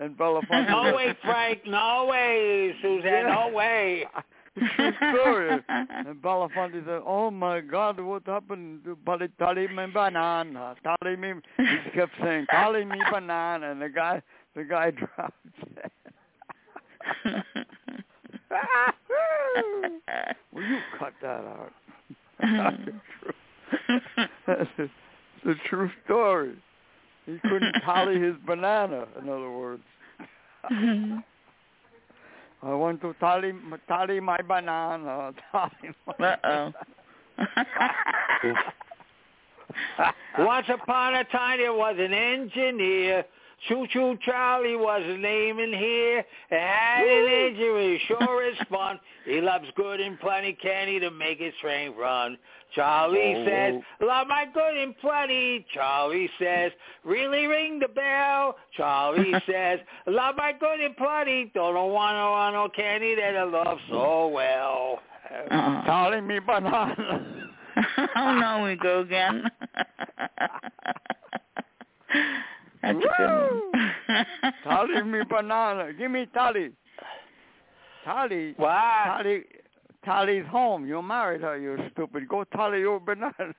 And 0.00 0.16
Belafonte. 0.18 0.68
No 0.68 0.92
way, 0.96 1.16
Frank. 1.22 1.60
No 1.66 2.06
way, 2.10 2.74
Suzanne. 2.82 3.26
No 3.28 3.50
way. 3.54 4.04
True 4.56 4.92
story. 4.98 5.50
And 5.68 6.22
Belafonte 6.22 6.84
said, 6.84 7.02
"Oh 7.04 7.30
my 7.30 7.60
God, 7.60 7.98
what 8.00 8.22
happened 8.26 8.84
to 8.84 8.96
Bali 8.96 9.28
Tali 9.38 9.68
me 9.68 9.86
banana? 9.92 10.74
Tali 10.84 11.16
me." 11.16 11.34
He 11.56 11.90
kept 11.90 12.12
saying, 12.22 12.46
"Tali 12.50 12.84
me 12.84 12.98
banana," 13.10 13.70
and 13.72 13.82
the 13.82 13.88
guy, 13.88 14.22
the 14.54 14.64
guy 14.64 14.90
dropped. 15.16 15.34
dead. 15.74 15.90
Will 20.52 20.62
you 20.62 20.78
cut 20.98 21.12
that 21.22 21.44
out? 21.44 21.72
That's 22.40 22.76
the 24.76 24.86
truth. 24.86 24.90
The 25.44 25.54
true 25.68 25.90
story. 26.04 26.54
He 27.26 27.38
couldn't 27.42 27.74
tally 27.84 28.20
his 28.20 28.34
banana. 28.46 29.06
In 29.20 29.28
other 29.28 29.50
words, 29.50 29.82
I 32.64 32.72
want 32.74 33.02
to 33.02 33.14
tally 33.20 33.52
tally 33.86 34.20
my 34.20 34.40
banana. 34.40 35.34
Tally 35.52 35.94
my 36.18 36.34
Uh-oh. 36.34 36.72
Once 40.38 40.66
upon 40.68 41.14
a 41.14 41.24
time 41.24 41.58
there 41.58 41.74
was 41.74 41.96
an 41.98 42.14
engineer. 42.14 43.24
Choo 43.68 43.86
Choo 43.90 44.18
Charlie 44.24 44.76
was 44.76 45.02
his 45.04 45.18
name 45.20 45.58
in 45.58 45.72
here. 45.72 46.24
Had 46.50 47.02
an 47.02 47.54
it 47.56 48.00
sure 48.06 48.44
is 48.46 48.56
fun. 48.70 49.00
He 49.24 49.40
loves 49.40 49.66
good 49.76 50.00
and 50.00 50.18
plenty 50.20 50.52
candy 50.52 51.00
to 51.00 51.10
make 51.10 51.38
his 51.40 51.54
train 51.60 51.94
run. 51.96 52.36
Charlie 52.74 53.34
Oh. 53.36 53.44
says, 53.46 53.82
love 54.00 54.26
my 54.26 54.46
good 54.52 54.76
and 54.76 54.96
plenty. 54.98 55.64
Charlie 55.72 56.28
says, 56.38 56.72
really 57.04 57.46
ring 57.46 57.78
the 57.78 57.88
bell. 57.88 58.56
Charlie 58.76 59.32
says, 59.46 59.80
love 60.06 60.34
my 60.36 60.52
good 60.52 60.80
and 60.80 60.96
plenty. 60.96 61.50
Don't 61.54 61.74
want 61.74 62.16
no, 62.16 62.30
want 62.32 62.54
no 62.54 62.68
candy 62.68 63.14
that 63.14 63.36
I 63.36 63.44
love 63.44 63.78
so 63.88 64.28
well. 64.28 65.00
Uh-uh. 65.30 65.84
Tally 65.84 66.20
me 66.20 66.38
banana. 66.40 67.40
oh 68.16 68.38
no, 68.38 68.64
we 68.64 68.76
go 68.76 69.00
again. 69.00 69.50
That's 72.84 72.98
a 72.98 73.00
good 73.00 73.62
one. 74.08 74.52
Tally 74.64 75.02
me 75.02 75.20
banana. 75.28 75.92
Give 75.92 76.10
me 76.10 76.26
Tally. 76.34 76.72
Tally. 78.04 78.54
Wow. 78.58 79.18
Tally. 79.22 79.44
Tally's 80.04 80.46
home. 80.46 80.86
You 80.86 81.00
married 81.00 81.40
her, 81.40 81.56
you 81.58 81.78
stupid. 81.92 82.28
Go 82.28 82.44
tally 82.44 82.80
your 82.80 83.00
banana. 83.08 83.32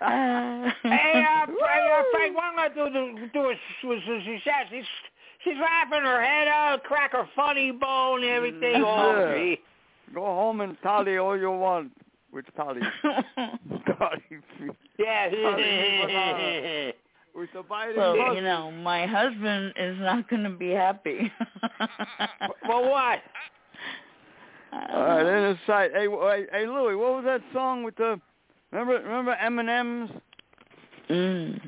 Hey, 0.00 1.24
uh, 1.24 1.46
Frank, 1.46 1.84
uh, 1.92 2.02
Frank, 2.12 2.36
what 2.36 2.44
I'm 2.44 2.56
gonna 2.74 2.74
do 2.74 3.16
to 3.16 3.28
do 3.28 3.38
was, 3.40 3.56
she 3.82 4.38
says 4.44 4.66
she's 4.70 4.84
she's 5.44 5.54
laughing 5.60 6.02
her 6.04 6.22
head 6.22 6.48
out, 6.48 6.82
crack 6.84 7.12
her 7.12 7.28
funny 7.36 7.70
bone, 7.70 8.24
everything. 8.24 8.82
Oh, 8.84 9.28
Yeah. 9.30 9.34
me. 9.40 9.60
Go 10.14 10.22
home 10.24 10.60
and 10.62 10.76
tally 10.82 11.18
all 11.18 11.36
you 11.38 11.50
want. 11.50 11.92
Which 12.30 12.46
Toddy? 12.56 12.80
Toddy. 13.98 14.22
Yeah. 14.98 15.28
With 17.34 17.50
the 17.54 17.62
biting 17.62 17.96
well, 17.96 18.16
buzz. 18.16 18.34
you 18.34 18.42
know, 18.42 18.72
my 18.72 19.06
husband 19.06 19.72
is 19.78 19.96
not 20.00 20.28
going 20.28 20.42
to 20.42 20.50
be 20.50 20.70
happy. 20.70 21.30
For 22.66 22.82
what? 22.90 23.20
All 24.72 25.00
right, 25.02 25.22
know. 25.22 25.28
in 25.36 25.42
the 25.52 25.58
sight. 25.64 25.92
Hey, 25.94 26.06
hey, 26.08 26.46
hey, 26.50 26.66
Louis, 26.66 26.96
what 26.96 27.14
was 27.14 27.24
that 27.26 27.40
song 27.52 27.84
with 27.84 27.94
the? 27.96 28.20
Remember, 28.72 28.94
remember 29.00 29.34
M&M's, 29.40 30.10
Mm. 31.10 31.60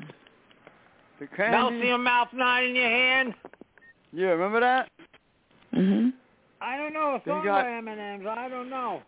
the 1.19 1.27
Melt 1.37 1.37
candy. 1.37 1.79
in 1.81 1.87
your 1.87 1.97
mouth, 1.97 2.27
not 2.33 2.63
in 2.63 2.75
your 2.75 2.89
hand. 2.89 3.33
Yeah, 4.11 4.27
remember 4.29 4.59
that? 4.59 4.89
Mhm. 5.73 6.11
I 6.59 6.77
don't 6.77 6.93
know. 6.93 7.15
A 7.15 7.21
song 7.25 7.45
got- 7.45 7.63
by 7.63 7.71
M&M's. 7.71 8.25
I 8.27 8.49
don't 8.49 8.69
know. 8.69 9.01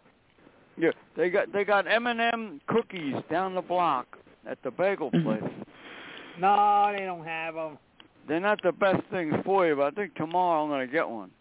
Yeah, 0.77 0.91
they 1.15 1.29
got 1.29 1.51
they 1.53 1.63
got 1.63 1.87
M&M 1.87 2.59
cookies 2.67 3.15
down 3.29 3.53
the 3.55 3.61
block 3.61 4.17
at 4.47 4.61
the 4.63 4.71
bagel 4.71 5.11
Mhm. 5.11 5.23
place. 5.23 5.51
No, 6.39 6.91
they 6.97 7.05
don't 7.05 7.23
have 7.25 7.53
them. 7.55 7.77
They're 8.27 8.39
not 8.39 8.61
the 8.63 8.71
best 8.71 9.03
things 9.11 9.33
for 9.45 9.67
you, 9.67 9.75
but 9.75 9.85
I 9.93 9.95
think 9.95 10.15
tomorrow 10.15 10.63
I'm 10.63 10.69
gonna 10.69 10.87
get 10.87 11.07
one. 11.07 11.31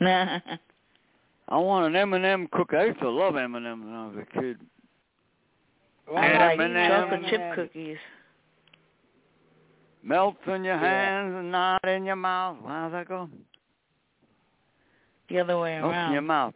I 0.00 1.56
want 1.58 1.86
an 1.86 1.96
M&M 1.96 2.46
cookie. 2.52 2.76
I 2.76 2.84
used 2.84 3.00
to 3.00 3.10
love 3.10 3.36
M&M 3.36 3.62
when 3.84 3.94
I 3.94 4.06
was 4.06 4.16
a 4.16 4.40
kid. 4.40 4.58
I 6.16 6.26
And 6.26 6.38
like 6.38 6.60
M&M. 6.60 6.90
chocolate 6.90 7.26
chip 7.30 7.54
cookies. 7.54 7.98
Melts 10.02 10.38
in 10.46 10.64
your 10.64 10.76
Yeah. 10.76 10.80
hands 10.80 11.34
and 11.34 11.52
not 11.52 11.84
in 11.86 12.04
your 12.06 12.16
mouth. 12.16 12.56
How's 12.66 12.92
that 12.92 13.06
go? 13.08 13.28
The 15.28 15.40
other 15.40 15.58
way 15.58 15.78
Melts 15.80 15.96
in 16.06 16.12
your 16.12 16.22
mouth. 16.22 16.54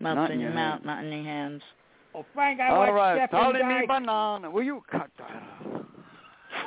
Melts 0.00 0.16
not 0.16 0.30
in 0.30 0.34
in 0.34 0.40
your 0.40 0.50
your 0.50 0.54
mouth, 0.58 0.72
hand. 0.82 0.84
not 0.86 1.04
in 1.04 1.12
your 1.12 1.24
hands. 1.24 1.62
Well, 2.14 2.26
Frank, 2.34 2.60
I 2.60 2.68
All 2.70 2.78
watched 2.78 2.92
right, 2.92 3.16
Jeff 3.18 3.30
tell 3.30 3.50
and 3.54 3.68
me 3.68 3.74
Dyke. 3.86 3.88
banana. 3.88 4.50
Will 4.50 4.62
you 4.64 4.82
cut 4.90 5.10
that 5.18 5.30
out? 5.30 5.86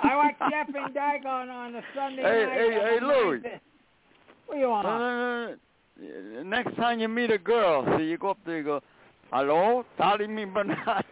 I 0.04 0.16
watched 0.16 0.40
Jeff 0.52 0.68
and 0.74 0.94
Dyke 0.94 1.26
on 1.26 1.50
on 1.50 1.76
a 1.76 1.82
Sunday 1.96 2.22
Hey, 2.24 2.46
night. 2.46 2.54
hey, 2.54 2.66
on 2.80 2.86
hey, 2.88 3.00
the 3.00 3.06
Louis. 3.06 3.42
What 4.46 4.56
do 4.56 4.60
you 4.62 4.70
want? 4.70 4.88
No, 4.88 4.98
no, 5.00 5.48
no, 5.48 5.56
no. 6.38 6.44
Next 6.44 6.76
time 6.78 7.00
you 7.00 7.08
meet 7.10 7.32
a 7.32 7.38
girl, 7.38 7.86
see, 7.98 8.06
you 8.06 8.18
go 8.18 8.30
up 8.32 8.38
there, 8.46 8.58
you 8.58 8.64
go, 8.64 8.82
hello, 9.32 9.86
tell 9.98 10.18
me 10.20 10.46
banana. 10.46 11.04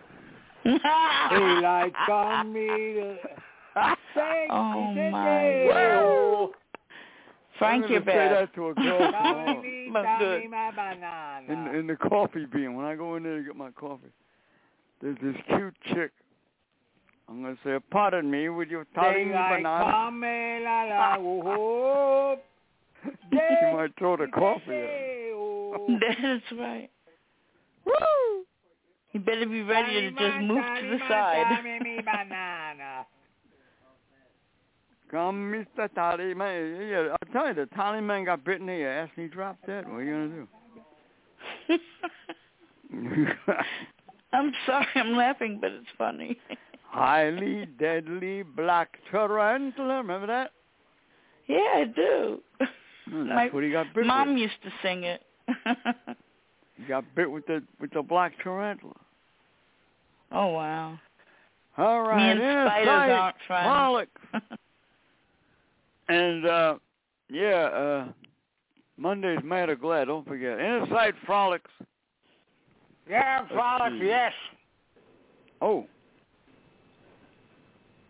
Daylight 0.64 1.94
come 2.06 2.54
me 2.54 2.68
to 2.68 3.18
say 4.16 4.48
Oh, 4.50 4.94
it's 4.96 4.98
a 4.98 5.12
my 5.12 5.26
day. 5.26 5.68
Woo! 7.62 7.68
Frank, 7.68 7.86
I'm 7.86 7.92
you're 7.92 8.00
gonna 8.02 8.12
say 8.12 8.18
bad. 8.18 8.32
that 8.48 8.54
to 8.56 8.68
a 8.70 8.74
girl 8.74 8.98
Tell 9.00 9.12
tomorrow. 9.12 9.62
me, 9.62 9.90
But 9.94 10.02
tell 10.04 10.20
good. 10.20 10.42
me 10.42 10.48
my 10.48 10.72
banana. 10.72 11.44
in, 11.72 11.76
in 11.80 11.88
the 11.88 11.96
coffee 11.96 12.46
bean. 12.46 12.76
When 12.76 12.86
I 12.86 12.96
go 12.96 13.16
in 13.16 13.24
there 13.24 13.38
to 13.38 13.44
get 13.44 13.56
my 13.56 13.72
coffee, 13.72 14.12
there's 15.02 15.18
this 15.22 15.36
cute 15.48 15.76
chick. 15.94 16.12
I'm 17.30 17.42
gonna 17.44 17.58
say, 17.64 17.78
pardon 17.92 18.30
me, 18.30 18.50
would 18.50 18.70
you 18.70 18.84
tell 18.94 19.12
me 19.12 19.26
Daylight 19.26 19.64
banana? 19.64 19.92
come 19.92 20.22
la 20.22 20.84
la 21.18 22.36
she 23.32 23.76
might 23.76 23.92
throw 23.98 24.18
the 24.18 24.28
coffee 24.28 24.62
at 24.62 24.68
me. 24.68 24.78
Day. 24.78 25.18
That's 26.22 26.60
right. 26.60 26.90
Woo! 27.86 28.46
You 29.14 29.20
better 29.22 29.46
be 29.46 29.62
ready 29.64 30.02
to 30.02 30.12
just 30.12 30.38
move 30.42 30.64
to 30.64 30.88
the 30.90 31.00
side. 31.10 31.46
tell 31.56 31.64
me 31.64 31.80
me 31.80 32.02
banana. 32.04 33.06
Come, 35.12 35.52
Mr. 35.78 35.94
Tally 35.94 36.34
Man. 36.34 36.88
Yeah, 36.90 37.16
I 37.22 37.32
tell 37.34 37.48
you, 37.48 37.54
the 37.54 37.66
Tally 37.76 38.00
Man 38.02 38.24
got 38.26 38.46
bit 38.46 38.62
in 38.62 38.68
the 38.68 38.82
ass 38.84 39.10
and 39.16 39.24
he 39.26 39.30
dropped 39.30 39.68
dead. 39.68 39.86
What 39.88 39.96
are 39.98 40.04
you 40.04 40.48
gonna 41.68 41.78
do? 41.78 41.78
I'm 44.34 44.54
sorry, 44.66 44.88
I'm 44.96 45.14
laughing, 45.18 45.58
but 45.60 45.72
it's 45.72 45.88
funny. 45.98 46.38
Highly 46.90 47.66
deadly 47.80 48.44
black 48.44 48.98
tarantula. 49.10 49.98
Remember 49.98 50.28
that? 50.28 50.52
yeah, 51.48 51.58
I 51.76 51.84
do. 51.94 52.42
Mm, 53.10 53.28
That's 53.28 53.36
My 53.36 53.50
what 53.52 53.64
he 53.64 53.72
got 53.72 53.94
bit 53.94 54.06
Mom 54.06 54.30
with. 54.34 54.38
used 54.44 54.62
to 54.64 54.72
sing 54.82 55.04
it. 55.04 55.22
He 56.78 56.88
got 56.88 57.04
bit 57.16 57.30
with 57.30 57.46
the 57.46 57.62
with 57.80 57.92
the 57.92 58.02
black 58.02 58.34
tarantula. 58.42 58.96
oh 60.32 60.48
wow. 60.48 60.98
All 61.78 62.02
right, 62.02 62.34
Me 62.36 62.42
and 62.42 62.68
spiders 62.68 62.88
aren't 62.88 63.36
friends. 63.46 64.10
Frolic. 66.12 66.34
And 66.34 66.46
uh 66.48 66.76
yeah, 67.30 67.64
uh 67.66 68.06
Monday's 68.98 69.40
Mad 69.44 69.70
or 69.70 69.76
Glad, 69.76 70.06
don't 70.06 70.28
forget. 70.28 70.60
Inside 70.60 71.16
Frolics. 71.26 71.72
Yeah, 73.10 73.48
Frolics, 73.48 73.98
yes. 74.02 74.34
Oh. 75.62 75.86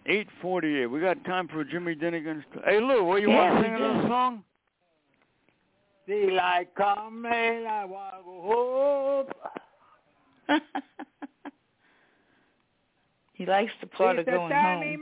Eight 0.07 0.27
forty 0.41 0.79
eight. 0.79 0.87
We 0.87 0.99
got 0.99 1.23
time 1.25 1.47
for 1.47 1.63
Jimmy 1.63 1.95
Dinnigan's 1.95 2.43
Hey 2.65 2.79
Lou, 2.81 3.03
what 3.03 3.21
you 3.21 3.29
Yeah, 3.29 3.51
want 3.51 3.55
we 3.55 3.61
to 3.61 3.67
sing 3.67 3.75
another 3.75 4.01
do. 4.01 4.07
song? 4.07 4.43
Daylight 6.07 6.73
come 6.75 7.21
me 7.21 7.63
la 7.63 7.85
whoop. 8.25 9.31
he 13.33 13.45
likes 13.45 13.71
the 13.79 13.87
part 13.87 14.17
of 14.19 14.25
going 14.25 14.49
Tani 14.49 14.93
home. 14.93 15.01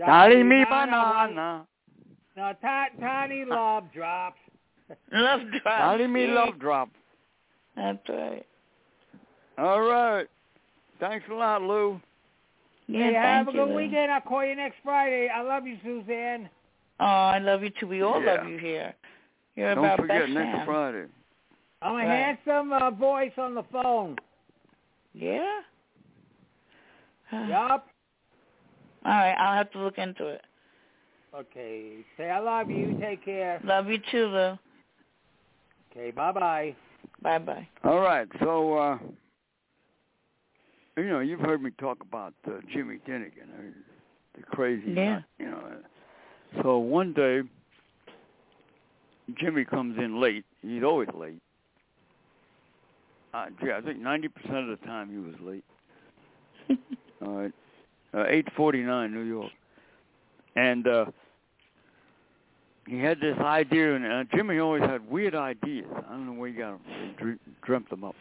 Man, 0.00 0.08
tani 0.08 0.42
man. 0.42 0.42
Tally 0.42 0.42
me 0.42 0.64
banana. 0.64 1.66
No, 2.36 2.52
ta- 2.62 2.86
tiny 3.00 3.44
love 3.48 3.84
drops. 3.92 4.38
Love 5.12 5.40
drops. 5.50 5.64
Tally 5.64 6.06
me 6.06 6.26
yeah. 6.26 6.32
love 6.34 6.58
drop. 6.58 6.88
That's 7.76 8.08
right. 8.08 8.46
All 9.58 9.80
right. 9.82 10.26
Thanks 10.98 11.26
a 11.30 11.34
lot, 11.34 11.62
Lou. 11.62 12.00
Yeah, 12.86 12.98
hey, 12.98 13.12
thank 13.12 13.16
have 13.16 13.48
a 13.48 13.52
you. 13.52 13.64
good 13.66 13.74
weekend. 13.74 14.10
I'll 14.10 14.20
call 14.20 14.44
you 14.44 14.56
next 14.56 14.76
Friday. 14.82 15.28
I 15.34 15.42
love 15.42 15.66
you, 15.66 15.76
Suzanne. 15.84 16.48
Oh, 16.98 17.04
I 17.04 17.38
love 17.38 17.62
you 17.62 17.70
too. 17.78 17.86
We 17.86 18.02
all 18.02 18.20
Yeah. 18.22 18.34
love 18.34 18.48
you 18.48 18.58
here. 18.58 18.94
You're 19.56 19.74
Don't 19.74 19.84
about 19.84 20.00
forget 20.00 20.22
best 20.22 20.32
next 20.32 20.56
man. 20.56 20.66
Friday. 20.66 21.06
I'm 21.82 21.92
a 21.92 21.96
Right. 21.96 22.06
handsome 22.08 22.72
uh, 22.72 22.90
voice 22.90 23.32
on 23.38 23.54
the 23.54 23.62
phone. 23.64 24.16
Yeah. 25.14 25.60
Yup. 27.32 27.86
All 29.04 29.12
right, 29.12 29.34
I'll 29.34 29.56
have 29.56 29.70
to 29.72 29.78
look 29.78 29.98
into 29.98 30.26
it. 30.26 30.42
Okay. 31.34 32.04
Say 32.16 32.28
I 32.28 32.40
love 32.40 32.70
you. 32.70 32.98
Take 33.00 33.24
care. 33.24 33.60
Love 33.64 33.88
you 33.88 33.98
too, 34.10 34.26
Lou. 34.26 34.58
Okay. 35.90 36.10
Bye 36.10 36.32
bye. 36.32 36.76
Bye 37.22 37.38
bye. 37.38 37.68
All 37.84 38.00
right, 38.00 38.28
so 38.40 38.74
uh 38.76 38.98
you 40.96 41.08
know, 41.08 41.20
you've 41.20 41.40
heard 41.40 41.62
me 41.62 41.70
talk 41.78 41.98
about 42.02 42.34
uh, 42.46 42.58
Jimmy 42.74 42.98
Dinnigan, 43.08 43.48
uh, 43.58 43.62
the 44.36 44.42
crazy 44.42 44.90
Yeah. 44.90 45.14
nut, 45.14 45.22
you 45.38 45.46
know. 45.46 45.62
So 46.62 46.78
one 46.78 47.14
day 47.14 47.40
Jimmy 49.38 49.64
comes 49.64 49.96
in 49.98 50.20
late. 50.20 50.44
He's 50.62 50.82
always 50.82 51.08
late. 51.14 51.40
Uh, 53.32 53.46
gee, 53.62 53.70
I 53.72 53.80
think 53.80 54.00
ninety 54.00 54.28
percent 54.28 54.68
of 54.68 54.78
the 54.78 54.84
time 54.84 55.08
he 55.10 55.18
was 55.18 55.36
late. 55.40 55.64
All 57.22 57.36
right, 57.36 57.52
uh, 58.14 58.24
eight 58.28 58.48
forty 58.56 58.82
nine, 58.82 59.12
New 59.12 59.22
York, 59.22 59.50
and 60.56 60.86
uh 60.86 61.06
he 62.90 62.98
had 62.98 63.20
this 63.20 63.38
idea, 63.38 63.94
and 63.94 64.04
uh, 64.04 64.24
Jimmy 64.34 64.58
always 64.58 64.82
had 64.82 65.08
weird 65.08 65.36
ideas. 65.36 65.86
I 66.08 66.10
don't 66.10 66.26
know 66.26 66.32
where 66.32 66.48
he 66.50 66.56
got 66.56 66.72
them. 66.72 66.80
He 66.86 67.22
dre- 67.22 67.38
dreamt 67.62 67.88
them 67.88 68.02
up. 68.02 68.16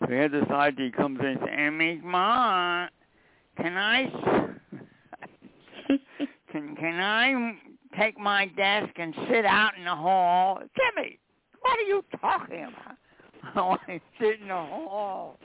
So 0.00 0.06
he 0.06 0.16
had 0.16 0.32
this 0.32 0.48
idea. 0.50 0.86
He 0.86 0.92
comes 0.92 1.20
in 1.20 1.26
and 1.26 1.38
says, 1.40 1.48
"Hey, 1.54 1.68
Miss 1.68 1.98
Ma, 2.02 2.86
can 3.58 3.76
I, 3.76 4.10
can 6.50 6.74
can 6.76 7.00
I 7.00 7.54
take 7.98 8.18
my 8.18 8.46
desk 8.56 8.94
and 8.96 9.14
sit 9.28 9.44
out 9.44 9.72
in 9.76 9.84
the 9.84 9.94
hall?" 9.94 10.60
Jimmy, 10.74 11.18
what 11.60 11.78
are 11.78 11.82
you 11.82 12.02
talking 12.18 12.62
about? 12.62 12.96
I 13.54 13.60
want 13.60 13.80
to 13.88 14.00
sit 14.18 14.40
in 14.40 14.48
the 14.48 14.54
hall. 14.54 15.38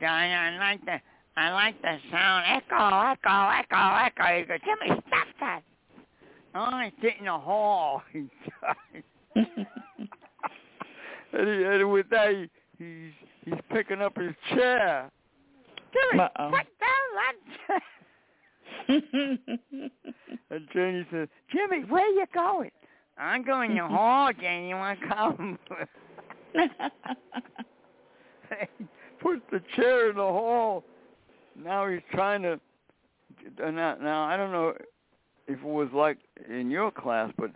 I, 0.00 0.06
I 0.06 0.56
like 0.58 0.84
the 0.86 0.98
I 1.36 1.50
like 1.52 1.80
the 1.82 1.98
sound. 2.10 2.44
Echo, 2.48 2.76
echo, 2.76 3.48
echo, 3.50 3.76
echo. 4.06 4.24
He 4.38 4.44
goes, 4.44 4.58
Jimmy, 4.64 5.00
stop 5.06 5.26
that. 5.40 5.60
Oh, 6.54 6.60
I 6.60 6.70
want 6.70 6.94
to 6.94 7.00
sit 7.02 7.14
in 7.18 7.26
the 7.26 7.32
hall. 7.32 8.02
and, 8.14 8.26
he, 11.32 11.64
and 11.64 11.92
with 11.92 12.08
that, 12.10 12.30
he, 12.30 12.48
he's 12.78 13.12
he's 13.44 13.60
picking 13.70 14.00
up 14.00 14.16
his 14.16 14.32
chair. 14.50 15.10
Jimmy, 15.92 16.22
Uh-oh. 16.24 16.50
put 16.50 16.66
down 16.80 17.06
that 17.16 17.34
chair. 17.66 17.82
And 20.48 20.68
Janie 20.72 21.06
says, 21.10 21.28
Jimmy, 21.52 21.84
where 21.88 22.08
you 22.08 22.24
going? 22.32 22.70
I'm 23.18 23.44
going 23.44 23.70
to 23.76 23.82
the 23.82 23.88
hall, 23.88 24.30
Janie. 24.40 24.68
You 24.70 24.76
want 24.76 25.00
to 25.00 25.06
come? 25.08 25.58
Puts 29.20 29.42
the 29.50 29.60
chair 29.74 30.10
in 30.10 30.16
the 30.16 30.22
hall. 30.22 30.84
Now 31.62 31.88
he's 31.88 32.00
trying 32.12 32.42
to. 32.42 32.60
Now, 33.58 33.96
now 34.00 34.24
I 34.24 34.36
don't 34.36 34.52
know 34.52 34.74
if 35.46 35.58
it 35.58 35.64
was 35.64 35.88
like 35.92 36.18
in 36.48 36.70
your 36.70 36.90
class, 36.90 37.32
but 37.38 37.50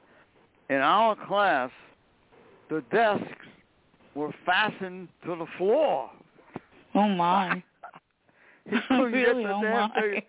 in 0.68 0.76
our 0.76 1.16
class, 1.26 1.70
the 2.68 2.82
desks 2.92 3.24
were 4.14 4.32
fastened 4.46 5.08
to 5.24 5.36
the 5.36 5.46
floor. 5.58 6.10
Oh 6.94 7.08
my. 7.08 7.62
he 8.70 8.76
couldn't 8.88 9.12
really? 9.12 9.42
get 9.42 9.48
the 9.48 9.54
oh 9.54 9.62
damn 9.62 9.88
my. 9.88 10.00
thing. 10.00 10.22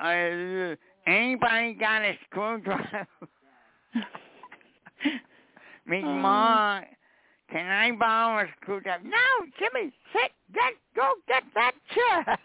I, 0.00 0.72
uh, 0.72 0.76
anybody 1.10 1.74
got 1.74 2.02
a 2.02 2.18
screwdriver? 2.28 3.06
Me 5.86 6.02
Oh. 6.04 6.08
mom, 6.08 6.84
can 7.50 7.66
I 7.66 7.92
borrow 7.92 8.44
a 8.44 8.48
screwdriver? 8.60 9.04
No, 9.04 9.46
Jimmy, 9.58 9.92
sit, 10.12 10.32
get, 10.52 10.72
go 10.96 11.12
get 11.28 11.44
that 11.54 11.72
chair. 11.94 12.38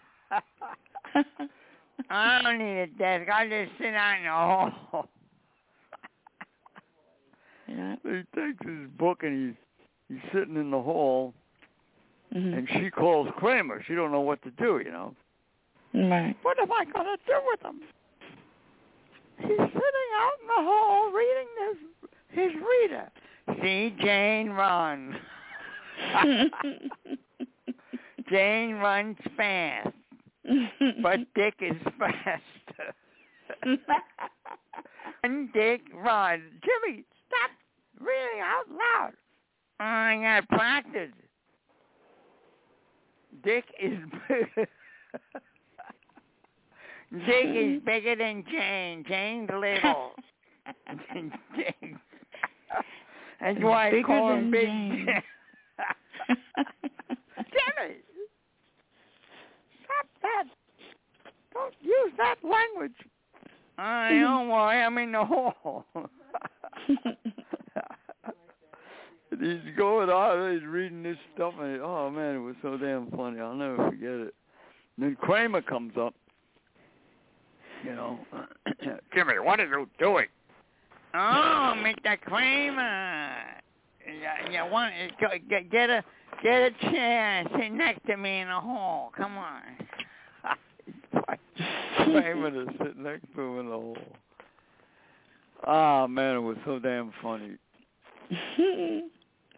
I 2.10 2.42
don't 2.42 2.58
need 2.58 2.78
a 2.80 2.86
desk. 2.88 3.28
I'll 3.30 3.48
just 3.48 3.72
sit 3.78 3.94
out 3.94 4.18
in 4.18 4.24
the 4.24 4.30
hall. 4.30 5.08
yeah. 7.68 7.96
he 8.02 8.22
takes 8.38 8.64
his 8.66 8.88
book 8.98 9.22
and 9.22 9.48
he's 9.48 9.56
he's 10.08 10.32
sitting 10.32 10.56
in 10.56 10.70
the 10.70 10.80
hall, 10.80 11.32
Mhm. 12.34 12.58
and 12.58 12.68
she 12.70 12.90
calls 12.90 13.28
Kramer. 13.36 13.82
She 13.86 13.94
don't 13.94 14.10
know 14.12 14.20
what 14.20 14.42
to 14.42 14.50
do, 14.52 14.80
you 14.84 14.90
know. 14.90 15.14
Right. 15.94 16.34
What 16.42 16.58
am 16.58 16.72
I 16.72 16.84
going 16.86 17.06
to 17.06 17.18
do 17.26 17.40
with 17.46 17.60
him? 17.62 17.80
He's 19.38 19.58
sitting 19.58 20.10
out 20.18 20.32
in 20.40 20.46
the 20.46 20.62
hall 20.62 21.10
reading 21.12 21.48
his 21.68 21.76
his 22.30 22.52
reader. 22.54 23.10
See 23.62 23.94
Jane 24.02 24.50
run. 24.50 25.16
Jane 28.30 28.74
runs 28.76 29.16
fast, 29.36 29.88
but 31.02 31.20
Dick 31.34 31.54
is 31.60 31.76
faster. 31.98 32.94
and 35.24 35.52
Dick 35.52 35.82
runs. 35.94 36.42
Jimmy, 36.62 37.04
stop 37.26 37.50
reading 38.00 38.40
out 38.42 38.64
loud. 38.70 39.12
I 39.80 40.20
got 40.22 40.48
practice. 40.48 41.12
Dick 43.42 43.64
is 43.82 43.98
Dick 47.26 47.46
is 47.46 47.82
bigger 47.84 48.16
than 48.16 48.44
Jane. 48.50 49.04
Jane's 49.08 49.50
little. 49.50 50.12
Jane. 51.14 51.98
That's 53.40 53.58
why 53.60 53.88
I 53.88 54.02
call 54.02 54.34
him 54.34 54.50
Big 54.50 54.66
Jane. 54.66 55.06
Jimmy! 57.52 57.96
Stop 59.84 60.06
that! 60.22 60.44
Don't 61.52 61.74
use 61.80 62.12
that 62.18 62.36
language. 62.42 62.96
I 63.78 64.18
don't 64.20 64.48
worry, 64.48 64.82
I'm 64.82 64.98
in 64.98 65.12
the 65.12 65.24
hall. 65.24 65.84
he's 69.40 69.60
going 69.76 70.10
on, 70.10 70.54
he's 70.54 70.66
reading 70.66 71.02
this 71.02 71.16
stuff, 71.34 71.54
and 71.60 71.80
oh 71.80 72.10
man, 72.10 72.36
it 72.36 72.38
was 72.38 72.54
so 72.62 72.76
damn 72.76 73.10
funny. 73.10 73.40
I'll 73.40 73.54
never 73.54 73.76
forget 73.76 74.10
it. 74.10 74.34
And 74.96 75.06
then 75.06 75.16
Kramer 75.20 75.62
comes 75.62 75.94
up, 75.98 76.14
you 77.84 77.94
know, 77.94 78.18
Jimmy, 79.14 79.38
what 79.42 79.58
are 79.60 79.66
you 79.66 79.88
doing? 79.98 80.26
Oh, 81.14 81.74
Mr. 81.76 82.20
Kramer, 82.20 83.32
you, 84.06 84.52
you 84.52 84.66
want 84.70 84.94
go, 85.20 85.28
get 85.48 85.70
get 85.70 85.90
a 85.90 86.04
get 86.42 86.62
a 86.62 86.70
chair, 86.90 87.44
sit 87.58 87.72
next 87.72 88.06
to 88.06 88.16
me 88.16 88.40
in 88.40 88.48
the 88.48 88.60
hall. 88.60 89.12
Come 89.16 89.36
on. 89.36 89.62
Kramer 91.96 92.50
to 92.50 92.66
sit 92.82 92.96
next 92.98 93.26
to 93.34 93.40
him 93.40 93.60
in 93.60 93.66
the 93.66 93.72
hall. 93.72 93.96
Ah 95.66 96.06
man, 96.06 96.36
it 96.36 96.40
was 96.40 96.56
so 96.64 96.78
damn 96.78 97.12
funny. 97.22 97.56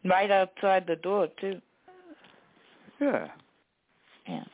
right 0.05 0.31
outside 0.31 0.87
the 0.87 0.97
door 0.97 1.29
too. 1.41 1.61
Yeah. 3.01 3.29
Yeah. 4.29 4.45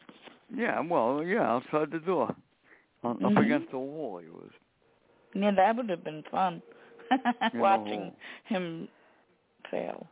Yeah, 0.54 0.80
well, 0.80 1.22
yeah, 1.24 1.42
outside 1.42 1.90
the 1.92 2.00
door. 2.00 2.34
Up 3.04 3.18
Mhm. 3.18 3.38
against 3.44 3.70
the 3.70 3.78
wall 3.78 4.18
he 4.18 4.28
was. 4.28 4.50
Yeah, 5.34 5.52
that 5.52 5.76
would 5.76 5.88
have 5.88 6.04
been 6.04 6.22
fun. 6.24 6.60
Watching 7.54 8.12
him 8.44 8.88
fail. 9.70 10.06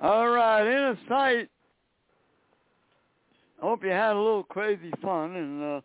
All 0.00 0.28
right, 0.28 0.66
in 0.66 0.82
a 0.82 0.98
sight. 1.08 1.48
I 3.60 3.64
hope 3.64 3.84
you 3.84 3.90
had 3.90 4.12
a 4.14 4.18
little 4.18 4.42
crazy 4.42 4.90
fun, 5.00 5.36
and 5.36 5.62
uh, 5.62 5.80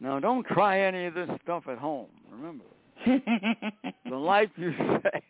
now 0.00 0.18
don't 0.20 0.46
try 0.46 0.80
any 0.80 1.06
of 1.06 1.14
this 1.14 1.28
stuff 1.42 1.64
at 1.70 1.78
home. 1.78 2.06
Remember, 2.30 2.64
the 4.08 4.16
life 4.16 4.50
you 4.56 4.72
save, 4.78 5.22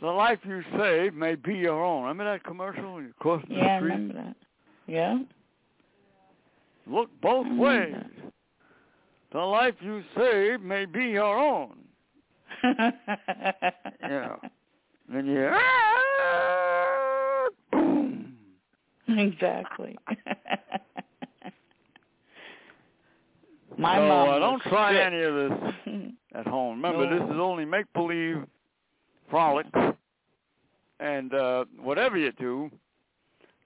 the 0.00 0.06
life 0.08 0.38
you 0.44 0.62
save 0.78 1.14
may 1.14 1.34
be 1.34 1.54
your 1.54 1.82
own. 1.84 2.02
Remember 2.04 2.24
that 2.32 2.44
commercial? 2.44 2.94
when 2.94 3.04
You 3.04 3.12
cross 3.18 3.42
the 3.48 3.54
yeah, 3.54 3.78
street. 3.78 3.92
remember 3.92 4.14
that. 4.14 4.36
Yeah. 4.86 5.18
Look 6.86 7.10
both 7.20 7.46
ways. 7.58 7.94
that. 7.94 8.10
The 9.32 9.38
life 9.40 9.74
you 9.80 10.02
save 10.16 10.60
may 10.62 10.84
be 10.86 11.04
your 11.06 11.38
own. 11.38 11.76
Yeah. 14.02 14.36
And 15.12 15.26
you 15.26 15.48
ah, 15.52 17.46
boom. 17.72 18.34
exactly. 19.08 19.96
My 23.80 23.96
so, 23.96 24.08
mom. 24.08 24.28
uh, 24.28 24.38
don't 24.38 24.62
try 24.62 24.92
strict. 24.92 25.12
any 25.14 25.22
of 25.22 25.34
this 25.34 26.12
at 26.34 26.46
home. 26.46 26.82
Remember, 26.82 27.08
No. 27.08 27.18
this 27.18 27.34
is 27.34 27.40
only 27.40 27.64
make 27.64 27.86
believe 27.94 28.44
frolics. 29.30 29.70
And 31.00 31.32
uh 31.32 31.64
whatever 31.80 32.18
you 32.18 32.30
do, 32.32 32.70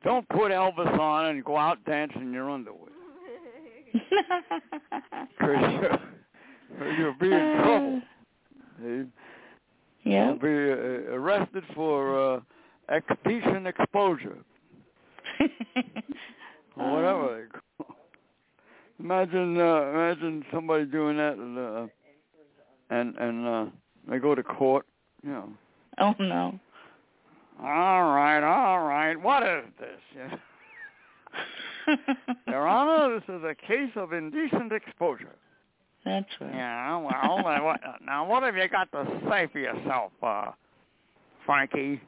don't 0.05 0.29
put 0.29 0.53
Elvis 0.53 0.99
on 0.99 1.27
and 1.27 1.45
go 1.45 1.57
out 1.57 1.79
dancing 1.85 2.23
in 2.23 2.33
your 2.33 2.51
underwear. 2.51 2.91
Because 5.39 5.99
you'll, 6.81 6.93
you'll 6.99 7.15
be 7.21 7.27
in 7.33 7.57
trouble. 7.63 8.03
Yeah. 10.05 10.27
You'll 10.29 10.39
be 10.39 10.49
uh, 10.49 11.15
arrested 11.15 11.65
for 11.75 12.35
uh, 12.37 12.41
expiation 12.91 13.67
exposure 13.67 14.39
or 16.77 16.93
whatever 16.93 17.23
they 17.37 17.47
call. 17.51 17.61
Imagine, 19.01 19.61
uh, 19.61 19.91
imagine 19.91 20.45
somebody 20.53 20.85
doing 20.85 21.17
that, 21.17 21.37
and 21.37 21.59
uh, 21.59 21.87
and 22.91 23.17
and 23.17 23.47
uh, 23.47 23.67
they 24.09 24.19
go 24.19 24.35
to 24.35 24.43
court. 24.43 24.87
You 25.23 25.31
know. 25.31 25.49
Oh 25.99 26.15
no. 26.19 26.59
All 27.63 28.13
right, 28.13 28.43
all 28.43 28.85
right. 28.85 29.21
What 29.21 29.43
is 29.43 29.65
this? 29.79 30.01
Yeah. 30.17 30.37
Your 32.49 32.67
Honor, 32.67 33.15
this 33.15 33.35
is 33.37 33.43
a 33.45 33.55
case 33.55 33.91
of 33.97 34.13
indecent 34.13 34.73
exposure. 34.73 35.37
That's 36.05 36.27
right. 36.41 36.55
Yeah, 36.55 36.97
well, 36.99 37.47
uh, 37.47 37.63
what, 37.63 37.81
now 38.05 38.27
what 38.27 38.43
have 38.43 38.57
you 38.57 38.69
got 38.69 38.91
to 38.93 39.07
say 39.31 39.49
for 39.53 39.59
yourself, 39.59 40.13
uh, 40.23 40.51
Frankie? 41.47 42.01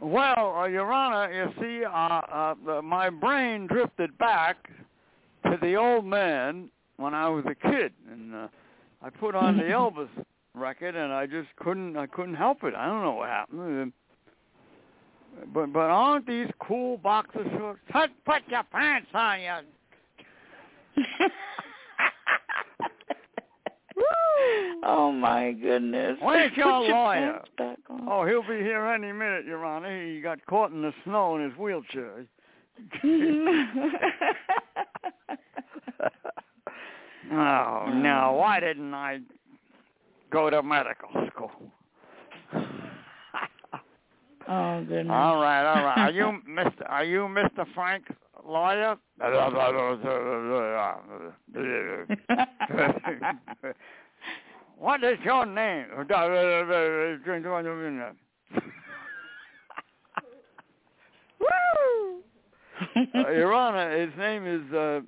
Well, 0.00 0.56
uh, 0.56 0.64
Your 0.66 0.90
Honor, 0.92 1.32
you 1.32 1.52
see, 1.60 1.84
uh, 1.84 1.90
uh, 1.90 2.54
the, 2.64 2.82
my 2.82 3.10
brain 3.10 3.66
drifted 3.66 4.16
back 4.18 4.70
to 5.44 5.58
the 5.60 5.74
old 5.76 6.04
man 6.04 6.70
when 6.96 7.14
I 7.14 7.28
was 7.28 7.44
a 7.46 7.54
kid, 7.54 7.92
and 8.10 8.34
uh, 8.34 8.48
I 9.02 9.10
put 9.10 9.34
on 9.34 9.56
the 9.56 9.62
Elvis 9.64 10.08
record, 10.54 10.94
and 10.94 11.12
I 11.12 11.26
just 11.26 11.48
couldn't, 11.56 11.96
I 11.96 12.06
couldn't 12.06 12.34
help 12.34 12.64
it. 12.64 12.74
I 12.74 12.86
don't 12.86 13.02
know 13.02 13.12
what 13.12 13.28
happened. 13.28 13.92
But 15.54 15.72
but 15.72 15.78
aren't 15.78 16.26
these 16.26 16.48
cool 16.60 16.98
boxer 16.98 17.44
shorts? 17.56 17.80
Put 17.92 18.10
put 18.24 18.42
your 18.48 18.64
pants 18.64 19.08
on, 19.14 19.40
you. 19.40 19.52
oh 24.82 25.12
my 25.12 25.52
goodness. 25.52 26.18
Where's 26.20 26.52
your 26.56 26.66
Put 26.66 26.90
lawyer? 26.90 27.32
pants 27.32 27.48
back 27.56 27.78
on. 27.88 28.08
Oh, 28.08 28.26
he'll 28.26 28.42
be 28.42 28.62
here 28.62 28.86
any 28.86 29.12
minute, 29.12 29.44
Your 29.44 29.64
Honor. 29.64 30.04
He 30.04 30.20
got 30.20 30.44
caught 30.46 30.72
in 30.72 30.82
the 30.82 30.92
snow 31.04 31.36
in 31.36 31.48
his 31.48 31.56
wheelchair. 31.58 32.26
Mm-hmm. 33.04 33.88
oh, 37.32 37.92
no. 37.94 38.36
Why 38.38 38.60
didn't 38.60 38.94
I 38.94 39.20
go 40.30 40.50
to 40.50 40.62
medical 40.62 41.08
school? 41.28 41.50
oh 44.48 44.84
goodness. 44.84 45.10
all 45.10 45.40
right, 45.40 45.64
all 45.64 45.84
right. 45.84 45.98
Are 45.98 46.10
you 46.10 46.40
Mr. 46.48 46.82
Are 46.88 47.04
you 47.04 47.20
Mr. 47.22 47.66
Frank's 47.74 48.12
lawyer? 48.46 48.96
what 54.78 55.04
is 55.04 55.18
your 55.24 55.46
name? 55.46 55.86
Woo! 61.40 61.46
Uh, 63.14 63.30
Your 63.32 63.52
Honor, 63.54 63.98
his 63.98 64.10
name 64.18 64.46
is 64.46 64.72
uh, 64.72 65.00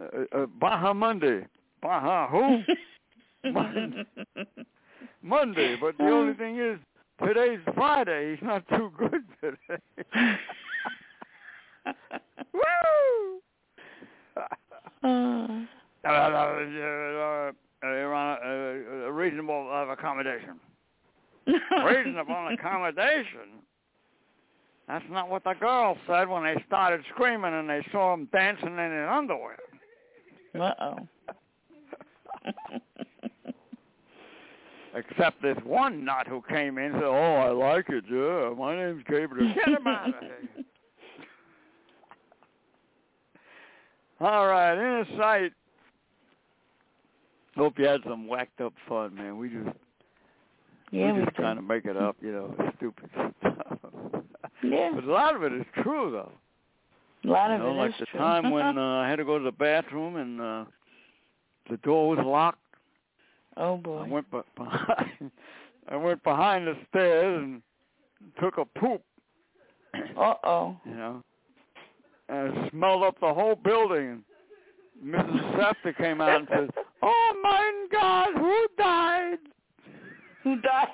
uh, 0.00 0.42
uh, 0.42 0.46
Baha 0.46 0.94
Monday. 0.94 1.46
Baha 1.82 2.28
who? 2.30 2.62
Monday. 3.52 4.04
Monday. 5.22 5.76
But 5.80 5.98
the 5.98 6.10
only 6.10 6.34
thing 6.34 6.58
is, 6.58 6.78
today's 7.24 7.60
Friday. 7.74 8.32
He's 8.34 8.42
not 8.42 8.66
too 8.68 8.90
good 8.98 9.22
today. 9.40 9.82
Woo! 12.52 13.40
Uh, 14.36 15.64
Uh, 16.04 16.08
uh, 17.86 17.86
uh, 17.86 17.86
uh, 17.86 19.10
reasonable 19.10 19.70
uh, 19.72 19.92
accommodation. 19.92 20.60
Reasonable 21.46 22.48
accommodation? 22.52 23.62
That's 24.86 25.04
not 25.10 25.30
what 25.30 25.44
the 25.44 25.54
girl 25.54 25.96
said 26.06 26.28
when 26.28 26.44
they 26.44 26.62
started 26.66 27.04
screaming 27.14 27.54
and 27.54 27.68
they 27.68 27.84
saw 27.90 28.12
him 28.12 28.28
dancing 28.32 28.76
in 28.78 28.92
his 28.92 29.08
underwear. 29.10 29.58
Uh-oh. 30.54 31.08
Except 34.94 35.42
this 35.42 35.56
one 35.64 36.04
nut 36.04 36.28
who 36.28 36.42
came 36.48 36.78
in 36.78 36.92
and 36.92 36.94
said, 36.96 37.04
oh, 37.04 37.34
I 37.34 37.50
like 37.50 37.88
it, 37.88 38.04
yeah. 38.10 38.54
My 38.56 38.76
name's 38.76 39.02
Gabriel. 39.08 39.52
Get 39.54 39.68
him 39.68 39.86
out 39.86 40.08
of 40.08 40.14
here. 40.20 40.38
All 44.20 44.46
right, 44.46 44.74
inner 44.74 45.04
sight. 45.18 45.52
Hope 47.56 47.78
you 47.78 47.86
had 47.86 48.00
some 48.06 48.26
whacked 48.26 48.60
up 48.60 48.72
fun, 48.88 49.14
man. 49.14 49.36
We 49.36 49.48
just 49.48 49.68
yeah, 50.90 51.12
we 51.12 51.18
we 51.18 51.24
just 51.24 51.36
kind 51.36 51.58
of 51.58 51.64
make 51.64 51.84
it 51.84 51.96
up, 51.96 52.16
you 52.20 52.32
know, 52.32 52.54
stupid 52.76 53.10
stuff. 53.40 53.78
Yeah. 54.62 54.92
But 54.94 55.04
a 55.04 55.12
lot 55.12 55.34
of 55.36 55.42
it 55.42 55.52
is 55.52 55.64
true, 55.82 56.10
though. 56.10 56.32
A 57.24 57.28
lot 57.30 57.48
you 57.48 57.54
of 57.54 57.60
know, 57.60 57.70
it 57.70 57.74
like 57.74 57.90
is 57.90 57.96
the 58.00 58.06
true. 58.06 58.20
time 58.20 58.50
when 58.50 58.78
uh, 58.78 58.98
I 59.00 59.08
had 59.08 59.16
to 59.16 59.24
go 59.24 59.38
to 59.38 59.44
the 59.44 59.52
bathroom 59.52 60.16
and 60.16 60.40
uh 60.40 60.64
the 61.70 61.76
door 61.78 62.10
was 62.14 62.18
locked. 62.24 62.58
oh 63.56 63.76
boy. 63.78 64.04
I 64.04 64.08
went 64.08 64.30
be- 64.30 64.38
behind. 64.56 65.30
I 65.88 65.96
went 65.96 66.22
behind 66.22 66.66
the 66.66 66.76
stairs 66.90 67.42
and 67.42 67.62
took 68.40 68.58
a 68.58 68.64
poop. 68.78 69.02
Uh-oh. 70.18 70.76
You 70.84 70.94
know, 70.94 71.22
and 72.28 72.56
it 72.56 72.70
smelled 72.72 73.02
up 73.02 73.18
the 73.20 73.32
whole 73.32 73.54
building. 73.54 74.22
Mrs. 75.04 75.54
Sefter 75.56 75.96
came 75.96 76.20
out 76.20 76.40
and 76.40 76.48
said, 76.50 76.70
"Oh 77.02 77.32
my 77.42 77.86
God, 77.92 78.28
who 78.36 78.66
died?" 78.76 79.38
Who 80.42 80.60
died? 80.60 80.88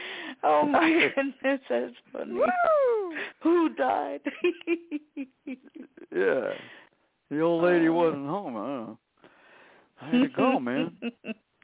oh 0.42 0.64
my 0.66 1.10
goodness, 1.16 1.60
that's 1.68 1.94
funny. 2.12 2.34
Woo! 2.34 3.14
Who 3.42 3.68
died? 3.74 4.20
Yeah, 6.10 6.52
the 7.30 7.40
old 7.42 7.62
lady 7.64 7.90
wasn't 7.90 8.26
home. 8.28 8.56
I 8.56 8.60
don't 8.60 8.86
know. 8.86 8.98
I 10.00 10.04
had 10.06 10.22
to 10.22 10.28
go, 10.28 10.58
man. 10.58 10.96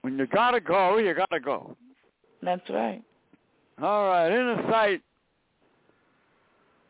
When 0.03 0.19
you 0.19 0.27
gotta 0.27 0.61
go, 0.61 0.99
you 0.99 1.15
gotta 1.15 1.41
go. 1.41 1.75
That's 2.43 2.69
right. 2.69 3.03
All 3.83 4.07
right, 4.09 4.27
inner 4.31 4.63
sight. 4.71 5.01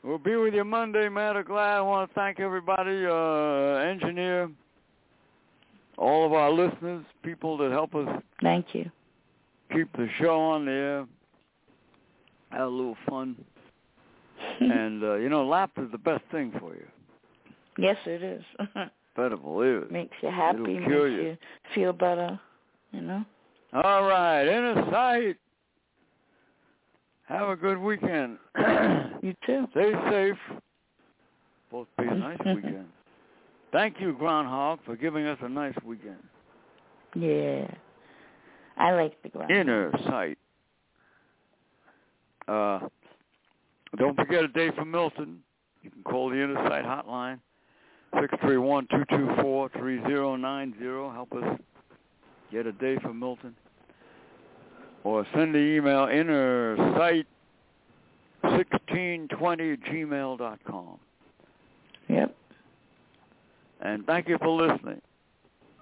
We'll 0.03 0.19
be 0.19 0.35
with 0.35 0.53
you 0.53 0.65
Monday, 0.65 1.09
Mad 1.09 1.37
or 1.37 1.45
Glad. 1.45 1.77
I 1.77 1.81
want 1.81 2.11
to 2.11 2.15
thank 2.15 2.41
everybody, 2.41 3.07
uh, 3.07 3.89
engineer, 3.89 4.51
all 5.97 6.27
of 6.27 6.33
our 6.33 6.51
listeners, 6.51 7.05
people 7.23 7.57
that 7.59 7.71
help 7.71 7.95
us 7.95 8.09
Thank 8.43 8.75
you. 8.75 8.91
keep 9.73 9.91
the 9.93 10.09
show 10.21 10.41
on 10.41 10.65
the 10.67 10.73
air. 10.73 11.07
Have 12.55 12.69
a 12.69 12.71
little 12.71 12.97
fun. 13.09 13.37
and, 14.61 15.03
uh, 15.03 15.15
you 15.17 15.29
know, 15.29 15.45
laughter 15.47 15.85
is 15.85 15.91
the 15.93 15.99
best 15.99 16.23
thing 16.31 16.53
for 16.61 16.75
you. 16.75 16.87
yes, 17.79 17.97
it 18.07 18.23
is. 18.23 18.43
Better 19.17 19.37
believe 19.37 19.83
it. 19.85 19.93
makes 19.93 20.17
you 20.23 20.29
happy, 20.31 20.59
It'll 20.59 20.67
makes 20.75 20.89
you. 20.91 21.07
you. 21.23 21.37
feel 21.75 21.93
better, 21.93 22.39
you 22.91 23.01
know? 23.01 23.25
All 23.73 24.03
right, 24.05 24.43
inner 24.43 24.89
sight. 24.91 25.37
Have 27.29 27.49
a 27.49 27.57
good 27.57 27.79
weekend. 27.79 28.39
You 29.23 29.35
too. 29.47 29.67
Stay 29.71 29.91
safe. 30.11 30.61
Both 31.71 31.87
be 31.97 32.05
a 32.07 32.15
nice 32.15 32.39
weekend. 32.45 32.85
Thank 33.73 33.99
you, 33.99 34.13
Groundhog, 34.13 34.81
for 34.85 34.97
giving 34.97 35.25
us 35.27 35.39
a 35.41 35.49
nice 35.49 35.75
weekend. 35.83 36.23
Yeah. 37.17 37.67
I 38.77 38.91
like 38.93 39.23
the 39.23 39.31
ground. 39.31 39.51
Inner 39.51 39.91
sight. 40.07 40.37
Uh, 42.49 42.81
don't 43.97 44.17
forget 44.17 44.45
a 44.45 44.49
day 44.49 44.71
for 44.77 44.85
Milton. 44.85 45.41
You 45.83 45.91
can 45.91 46.03
call 46.03 46.31
the 46.31 46.43
Inner 46.43 46.57
Sight 46.69 46.85
hotline, 46.85 47.39
six 48.21 48.35
three 48.43 48.59
one 48.59 48.87
two 48.91 49.05
two 49.11 49.29
four 49.41 49.71
three 49.79 50.01
zero 50.07 50.37
nine 50.37 50.75
zero. 50.79 51.11
Help 51.11 51.33
us 51.35 51.59
get 52.51 52.67
a 52.67 52.73
day 52.73 52.97
for 53.03 53.13
Milton. 53.15 53.55
Or 55.05 55.27
send 55.35 55.55
the 55.55 55.59
email 55.59 56.07
innersight 56.07 57.27
sixteen 58.57 59.29
twenty 59.29 59.77
gmail 59.77 60.39
dot 60.39 60.59
com. 60.67 60.99
Yep. 62.09 62.35
And 63.81 64.07
thank 64.07 64.29
you 64.29 64.39
for 64.39 64.49
listening. 64.49 65.03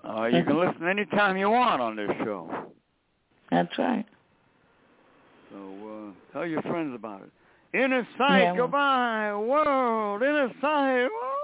Uh, 0.03 0.25
you 0.25 0.43
can 0.43 0.59
listen 0.59 0.89
anytime 0.89 1.37
you 1.37 1.49
want 1.51 1.81
on 1.81 1.95
this 1.95 2.11
show. 2.25 2.51
That's 3.53 3.79
right. 3.79 4.05
So 5.53 5.59
uh, 5.59 6.33
tell 6.33 6.47
your 6.47 6.63
friends 6.63 6.95
about 6.95 7.23
it. 7.23 7.31
Inner 7.79 8.07
sight, 8.19 8.43
Yeah, 8.43 8.57
goodbye, 8.57 9.35
world. 9.35 10.23
Inner 10.23 10.49
sight. 10.61 11.09
Oh, 11.11 11.35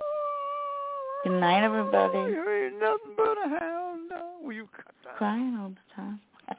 Good 1.25 1.41
night, 1.41 1.65
everybody. 1.65 2.19
You 2.33 2.45
ain't 2.49 2.81
nothing 2.81 3.15
but 3.17 3.37
a 3.45 3.49
hound 3.59 4.11
dog. 4.11 4.21
Will 4.43 4.53
you 4.53 4.69
cut 4.75 4.95
that? 5.05 5.17
Crying 5.17 5.57
all 5.61 5.71
the 5.71 5.95
time. 5.97 6.21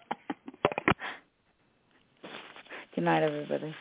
Good 2.95 3.04
night, 3.04 3.24
everybody. 3.24 3.74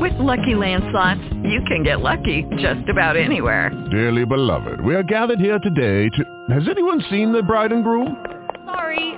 With 0.00 0.14
Lucky 0.14 0.54
Land 0.54 0.84
slots, 0.90 1.20
you 1.44 1.60
can 1.68 1.82
get 1.84 2.00
lucky 2.00 2.44
just 2.58 2.88
about 2.88 3.16
anywhere. 3.16 3.70
Dearly 3.90 4.24
beloved, 4.24 4.84
we 4.84 4.94
are 4.94 5.02
gathered 5.04 5.38
here 5.38 5.58
today 5.60 6.08
to... 6.08 6.54
Has 6.54 6.68
anyone 6.68 7.02
seen 7.10 7.32
the 7.32 7.42
bride 7.42 7.72
and 7.72 7.84
groom? 7.84 8.16
Sorry, 8.64 9.15